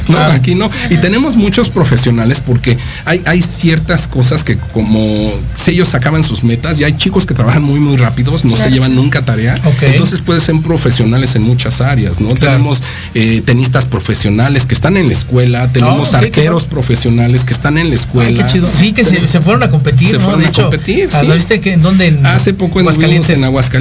No, 0.08 0.18
aquí 0.18 0.56
no. 0.56 0.72
Y 0.90 0.98
tenemos 0.98 1.36
muchos 1.36 1.70
profesionales 1.70 2.40
porque 2.42 2.78
hay, 3.06 3.22
hay 3.26 3.44
ciertas 3.44 4.08
cosas 4.08 4.44
que 4.44 4.58
como 4.58 5.32
si 5.56 5.72
ellos 5.72 5.94
acaban 5.94 6.24
sus 6.24 6.44
metas 6.44 6.80
y 6.80 6.84
hay 6.84 6.94
chicos 6.98 7.28
que 7.28 7.36
trabajan 7.36 7.62
muy 7.64 7.80
muy 7.80 7.96
rápidos, 7.98 8.44
no 8.44 8.58
se 8.58 8.72
llevan 8.72 8.96
nunca 8.96 9.24
tarea. 9.24 9.56
Entonces 9.82 10.22
pueden 10.22 10.42
ser 10.42 10.60
profesionales 10.62 11.36
en 11.36 11.44
muchas 11.44 11.82
áreas, 11.82 12.20
¿no? 12.20 12.30
Claro. 12.30 12.54
Tenemos 12.54 12.82
eh, 13.14 13.42
tenistas 13.46 13.86
profesionales 13.86 14.66
que 14.66 14.74
están 14.74 14.98
en 14.98 15.08
la 15.08 15.14
escuela, 15.14 15.72
tenemos 15.72 16.14
Ah, 16.16 16.20
arqueros 16.20 16.66
profesionales 16.66 17.44
que 17.44 17.54
están 17.54 17.78
en 17.78 17.90
la 17.90 17.96
escuela. 17.96 18.30
Ay, 18.30 18.36
qué 18.36 18.46
chido. 18.52 18.70
Sí, 18.76 18.94
que 18.94 19.04
se, 19.04 19.28
se 19.28 19.42
fueron 19.42 19.62
a 19.64 19.70
competir, 19.70 20.08
Se 20.10 20.14
¿no? 20.18 20.22
fueron 20.24 20.40
de 20.42 20.48
a 20.48 20.50
hecho, 20.50 20.62
competir, 20.64 21.10
ah, 21.14 21.18
sí. 21.20 21.28
¿lo 21.28 21.36
viste 21.36 21.60
que 21.60 21.74
en 21.74 21.82
dónde? 21.84 22.08
En 22.08 22.26
Hace 22.26 22.54
poco 22.54 22.80
en 22.80 22.88
Aguascalientes. 22.88 23.38
en 23.38 23.44
Aguascalientes 23.44 23.79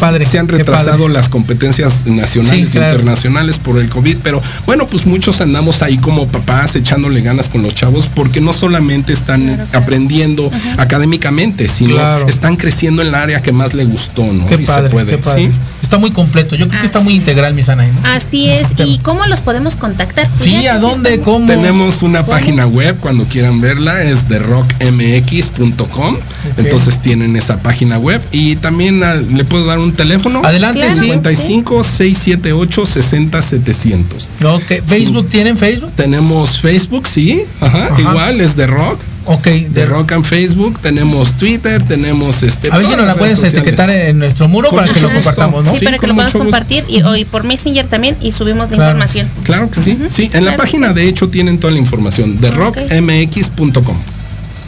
Padre, 0.00 0.24
se 0.26 0.38
han 0.38 0.48
retrasado 0.48 1.08
las 1.08 1.28
competencias 1.28 2.06
nacionales 2.06 2.70
Sí, 2.70 2.76
y 2.76 2.78
claro. 2.78 2.92
internacionales 2.94 3.58
por 3.58 3.78
el 3.78 3.88
COVID, 3.88 4.16
pero 4.22 4.42
bueno, 4.66 4.86
pues 4.86 5.06
muchos 5.06 5.40
andamos 5.40 5.82
ahí 5.82 5.98
como 5.98 6.26
papás 6.28 6.74
echándole 6.76 7.20
ganas 7.22 7.48
con 7.48 7.62
los 7.62 7.74
chavos 7.74 8.08
porque 8.14 8.40
no 8.40 8.52
solamente 8.52 9.12
están 9.12 9.66
aprendiendo 9.72 10.50
académicamente, 10.78 11.68
sino 11.68 11.94
Claro. 11.94 12.28
están 12.28 12.56
creciendo 12.56 13.02
en 13.02 13.08
el 13.08 13.14
área 13.14 13.42
que 13.42 13.52
más 13.52 13.74
le 13.74 13.84
gustó, 13.84 14.24
¿no? 14.32 14.46
Qué 14.46 14.54
y 14.54 14.66
padre, 14.66 14.84
se 14.84 14.88
puede, 14.90 15.10
qué 15.12 15.18
padre. 15.18 15.42
¿sí? 15.42 15.50
Está 15.84 15.98
muy 15.98 16.10
completo. 16.10 16.56
Yo 16.56 16.66
creo 16.66 16.80
que 16.80 16.86
está 16.86 17.00
muy 17.00 17.14
integral, 17.14 17.52
mi 17.54 17.62
Sanaí, 17.62 17.90
¿no? 17.92 18.08
Así 18.08 18.48
es. 18.48 18.68
¿Y 18.78 18.98
cómo 18.98 19.24
los 19.26 19.40
podemos 19.42 19.76
contactar? 19.76 20.28
Pues 20.38 20.50
Sí, 20.50 20.66
¿a 20.66 20.78
dónde? 20.78 21.20
¿Cómo? 21.20 21.46
Tenemos 21.46 22.02
una 22.02 22.24
página 22.26 22.66
web 22.66 22.96
cuando 23.00 23.24
quieran 23.24 23.60
verla, 23.60 24.02
es 24.02 24.28
de 24.28 24.38
rockmx.com. 24.38 26.16
Entonces 26.56 27.00
tienen 27.00 27.36
esa 27.36 27.58
página 27.58 27.98
web 27.98 28.20
y 28.32 28.56
también 28.56 29.02
ah, 29.04 29.14
le 29.14 29.44
puedo 29.44 29.66
dar 29.66 29.78
un 29.78 29.92
teléfono. 29.92 30.42
Adelante, 30.44 30.80
Claro. 30.80 30.94
sí. 30.94 31.00
55 31.02 31.84
678 31.84 32.86
60 32.86 33.42
700. 33.42 34.30
Ok, 34.44 34.72
¿Facebook 34.86 35.28
tienen 35.28 35.56
Facebook? 35.56 35.92
Tenemos 35.92 36.60
Facebook, 36.60 37.06
sí, 37.06 37.44
ajá, 37.60 37.86
Ajá. 37.86 38.00
igual 38.00 38.40
es 38.40 38.56
de 38.56 38.66
rock 38.66 38.98
Ok, 39.26 39.46
de 39.46 39.86
Rock 39.86 40.12
en 40.12 40.22
Facebook, 40.24 40.78
tenemos 40.80 41.32
Twitter, 41.34 41.82
tenemos 41.82 42.42
este. 42.42 42.70
A 42.70 42.76
ver 42.76 42.86
si 42.86 42.94
nos 42.94 43.06
la 43.06 43.16
puedes 43.16 43.36
sociales. 43.38 43.60
etiquetar 43.62 43.88
en 43.90 44.18
nuestro 44.18 44.48
muro 44.48 44.68
Con 44.68 44.80
para 44.80 44.92
que 44.92 45.00
lo 45.00 45.10
compartamos, 45.10 45.64
¿no? 45.64 45.74
Sí, 45.74 45.84
para 45.84 45.98
que 45.98 46.06
lo 46.06 46.14
podamos 46.14 46.32
compartir 46.36 46.84
y, 46.88 47.02
y 47.18 47.24
por 47.24 47.44
Messenger 47.44 47.86
también 47.86 48.16
y 48.20 48.32
subimos 48.32 48.68
la 48.70 48.76
Claro. 48.76 48.90
información. 48.92 49.30
Claro 49.44 49.70
que 49.70 49.80
sí. 49.80 49.98
Sí, 50.10 50.24
en 50.32 50.44
la 50.44 50.50
claro 50.52 50.56
página 50.58 50.92
de 50.92 51.08
hecho 51.08 51.28
tienen 51.30 51.58
toda 51.58 51.72
la 51.72 51.78
información 51.78 52.38
de 52.38 52.50
rockmx.com. 52.50 53.96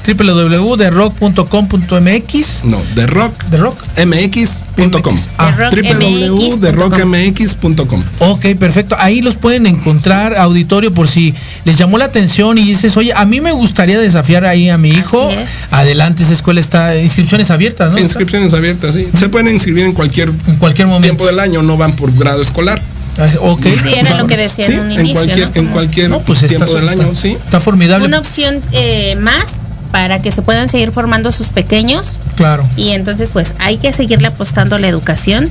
www.derrock.com.mx 0.06 2.64
No, 2.64 2.82
de 2.94 3.06
rock 3.06 3.42
de 3.44 3.56
rock 3.56 3.78
mx.com. 4.04 5.16
Ah, 5.38 5.54
www.derrockmx.com. 5.70 8.02
Ok, 8.20 8.46
perfecto. 8.58 8.96
Ahí 8.98 9.20
los 9.22 9.34
pueden 9.36 9.66
encontrar, 9.66 10.36
auditorio, 10.36 10.92
por 10.92 11.08
si 11.08 11.34
les 11.64 11.76
llamó 11.78 11.98
la 11.98 12.04
atención 12.06 12.58
y 12.58 12.64
dices, 12.64 12.96
oye, 12.96 13.12
a 13.14 13.24
mí 13.24 13.40
me 13.40 13.52
gustaría 13.52 13.98
desafiar 13.98 14.44
ahí 14.46 14.70
a 14.70 14.78
mi 14.78 14.90
hijo. 14.90 15.28
Así 15.28 15.38
es. 15.38 15.48
Adelante, 15.72 16.22
esa 16.22 16.32
escuela 16.32 16.60
está, 16.60 16.96
inscripciones 16.96 17.50
abiertas, 17.50 17.92
¿no? 17.92 17.98
Inscripciones 17.98 18.52
abiertas, 18.54 18.94
sí. 18.94 19.08
Se 19.16 19.28
pueden 19.28 19.48
inscribir 19.48 19.84
en 19.84 19.92
cualquier 19.92 20.28
En 20.46 20.56
cualquier 20.56 20.86
momento. 20.86 21.06
tiempo 21.06 21.26
del 21.26 21.40
año, 21.40 21.62
no 21.62 21.76
van 21.76 21.94
por 21.94 22.12
grado 22.16 22.40
escolar. 22.42 22.80
Ah, 23.18 23.28
Ok. 23.40 23.64
Sí, 23.82 23.88
era 23.96 24.14
lo 24.18 24.26
que 24.26 24.36
decía 24.36 24.66
Sí, 24.66 24.72
en 24.74 24.80
un 24.80 24.90
en 24.90 25.00
inicio. 25.00 25.24
cualquier, 25.24 25.48
¿no? 25.48 25.52
en 25.54 25.66
cualquier 25.68 26.10
No, 26.10 26.20
pues 26.20 26.42
está, 26.42 26.48
tiempo 26.66 26.74
del 26.74 26.88
está- 26.90 27.02
año, 27.04 27.14
sí. 27.16 27.36
está 27.44 27.60
formidable. 27.60 28.06
Una 28.06 28.18
opción 28.18 28.60
eh, 28.72 29.16
más 29.16 29.62
para 29.96 30.20
que 30.20 30.30
se 30.30 30.42
puedan 30.42 30.68
seguir 30.68 30.92
formando 30.92 31.32
sus 31.32 31.48
pequeños 31.48 32.16
Claro. 32.36 32.68
y 32.76 32.90
entonces 32.90 33.30
pues 33.30 33.54
hay 33.58 33.78
que 33.78 33.94
seguirle 33.94 34.28
apostando 34.28 34.76
a 34.76 34.78
la 34.78 34.88
educación. 34.88 35.48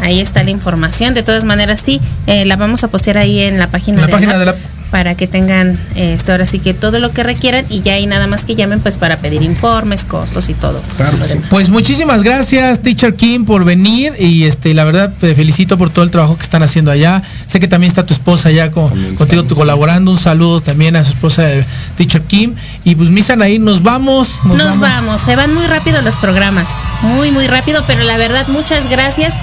Ahí 0.00 0.20
está 0.20 0.44
la 0.44 0.50
información. 0.50 1.14
De 1.14 1.24
todas 1.24 1.42
maneras, 1.44 1.80
sí, 1.84 2.00
eh, 2.28 2.44
la 2.44 2.54
vamos 2.54 2.84
a 2.84 2.88
postear 2.88 3.18
ahí 3.18 3.40
en 3.40 3.58
la 3.58 3.66
página, 3.66 3.96
En 3.96 4.00
la 4.02 4.06
de, 4.06 4.12
página 4.12 4.32
la- 4.34 4.38
de 4.38 4.44
la- 4.46 4.54
para 4.90 5.14
que 5.14 5.26
tengan 5.26 5.78
esto 5.96 6.32
ahora 6.32 6.46
sí 6.46 6.58
que 6.60 6.72
todo 6.72 6.98
lo 6.98 7.10
que 7.10 7.22
requieran 7.22 7.64
y 7.68 7.82
ya 7.82 7.94
hay 7.94 8.06
nada 8.06 8.26
más 8.26 8.44
que 8.44 8.54
llamen 8.54 8.80
pues 8.80 8.96
para 8.96 9.18
pedir 9.18 9.42
informes, 9.42 10.04
costos 10.04 10.48
y 10.48 10.54
todo. 10.54 10.80
Claro 10.96 11.18
sí. 11.24 11.38
Pues 11.50 11.68
muchísimas 11.68 12.22
gracias, 12.22 12.80
Teacher 12.80 13.14
Kim, 13.14 13.44
por 13.44 13.64
venir 13.64 14.14
y 14.18 14.44
este, 14.44 14.72
la 14.72 14.84
verdad 14.84 15.12
te 15.20 15.34
felicito 15.34 15.76
por 15.76 15.90
todo 15.90 16.04
el 16.04 16.10
trabajo 16.10 16.36
que 16.36 16.42
están 16.44 16.62
haciendo 16.62 16.90
allá. 16.90 17.22
Sé 17.46 17.60
que 17.60 17.68
también 17.68 17.88
está 17.90 18.06
tu 18.06 18.14
esposa 18.14 18.48
allá 18.48 18.70
con- 18.70 18.88
contigo 19.14 19.42
estamos, 19.42 19.58
colaborando. 19.58 20.10
Un 20.10 20.18
saludo 20.18 20.60
también 20.60 20.96
a 20.96 21.04
su 21.04 21.10
esposa, 21.12 21.52
eh, 21.52 21.64
Teacher 21.96 22.22
Kim. 22.22 22.54
Y 22.84 22.94
pues 22.94 23.10
Misan 23.10 23.42
ahí, 23.42 23.58
nos 23.58 23.82
vamos. 23.82 24.40
Nos 24.44 24.78
vamos, 24.78 25.20
se 25.20 25.36
van 25.36 25.52
muy 25.54 25.66
rápido 25.66 26.00
los 26.02 26.16
programas, 26.16 26.66
muy 27.02 27.30
muy 27.30 27.46
rápido, 27.46 27.82
pero 27.86 28.02
la 28.04 28.16
verdad 28.16 28.46
muchas 28.48 28.88
gracias. 28.88 29.34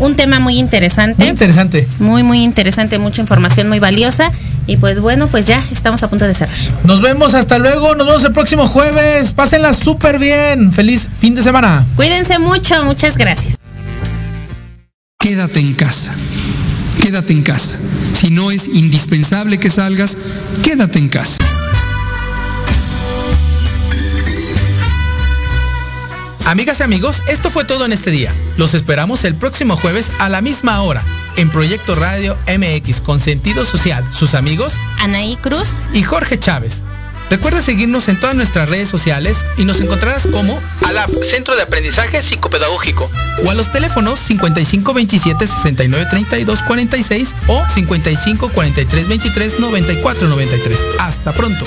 Un 0.00 0.14
tema 0.14 0.38
muy 0.40 0.58
interesante. 0.58 1.16
Muy 1.18 1.28
interesante. 1.28 1.86
Muy, 1.98 2.22
muy 2.22 2.42
interesante, 2.44 2.98
mucha 2.98 3.20
información 3.20 3.68
muy 3.68 3.80
valiosa. 3.80 4.30
Y 4.68 4.76
pues 4.76 5.00
bueno, 5.00 5.28
pues 5.28 5.46
ya 5.46 5.64
estamos 5.72 6.02
a 6.02 6.10
punto 6.10 6.26
de 6.26 6.34
cerrar. 6.34 6.54
Nos 6.84 7.00
vemos 7.00 7.32
hasta 7.32 7.58
luego. 7.58 7.94
Nos 7.94 8.06
vemos 8.06 8.22
el 8.24 8.32
próximo 8.34 8.66
jueves. 8.66 9.32
Pásenla 9.32 9.72
súper 9.72 10.18
bien. 10.18 10.72
Feliz 10.72 11.08
fin 11.18 11.34
de 11.34 11.42
semana. 11.42 11.84
Cuídense 11.96 12.38
mucho, 12.38 12.84
muchas 12.84 13.16
gracias. 13.16 13.56
Quédate 15.18 15.60
en 15.60 15.72
casa. 15.72 16.12
Quédate 17.00 17.32
en 17.32 17.42
casa. 17.42 17.78
Si 18.12 18.30
no 18.30 18.50
es 18.50 18.68
indispensable 18.68 19.58
que 19.58 19.70
salgas, 19.70 20.18
quédate 20.62 20.98
en 20.98 21.08
casa. 21.08 21.38
Amigas 26.48 26.80
y 26.80 26.82
amigos, 26.82 27.22
esto 27.28 27.50
fue 27.50 27.66
todo 27.66 27.84
en 27.84 27.92
este 27.92 28.10
día. 28.10 28.32
Los 28.56 28.72
esperamos 28.72 29.24
el 29.24 29.34
próximo 29.34 29.76
jueves 29.76 30.10
a 30.18 30.30
la 30.30 30.40
misma 30.40 30.80
hora 30.80 31.02
en 31.36 31.50
Proyecto 31.50 31.94
Radio 31.94 32.38
MX 32.46 33.02
con 33.02 33.20
sentido 33.20 33.66
social. 33.66 34.02
Sus 34.14 34.32
amigos 34.32 34.72
Anaí 34.98 35.36
Cruz. 35.36 35.74
y 35.92 36.02
Jorge 36.02 36.38
Chávez. 36.38 36.80
Recuerda 37.28 37.60
seguirnos 37.60 38.08
en 38.08 38.18
todas 38.18 38.34
nuestras 38.34 38.66
redes 38.70 38.88
sociales 38.88 39.44
y 39.58 39.66
nos 39.66 39.82
encontrarás 39.82 40.26
como 40.26 40.58
ALAP, 40.86 41.10
Centro 41.30 41.54
de 41.54 41.64
Aprendizaje 41.64 42.22
Psicopedagógico, 42.22 43.10
o 43.44 43.50
a 43.50 43.54
los 43.54 43.70
teléfonos 43.70 44.18
5527 44.18 45.46
6932 45.48 46.62
46 46.62 47.34
o 47.48 47.62
55 47.68 48.48
43 48.48 49.08
23 49.08 49.60
94 49.60 50.28
93. 50.28 50.78
Hasta 50.98 51.30
pronto. 51.32 51.66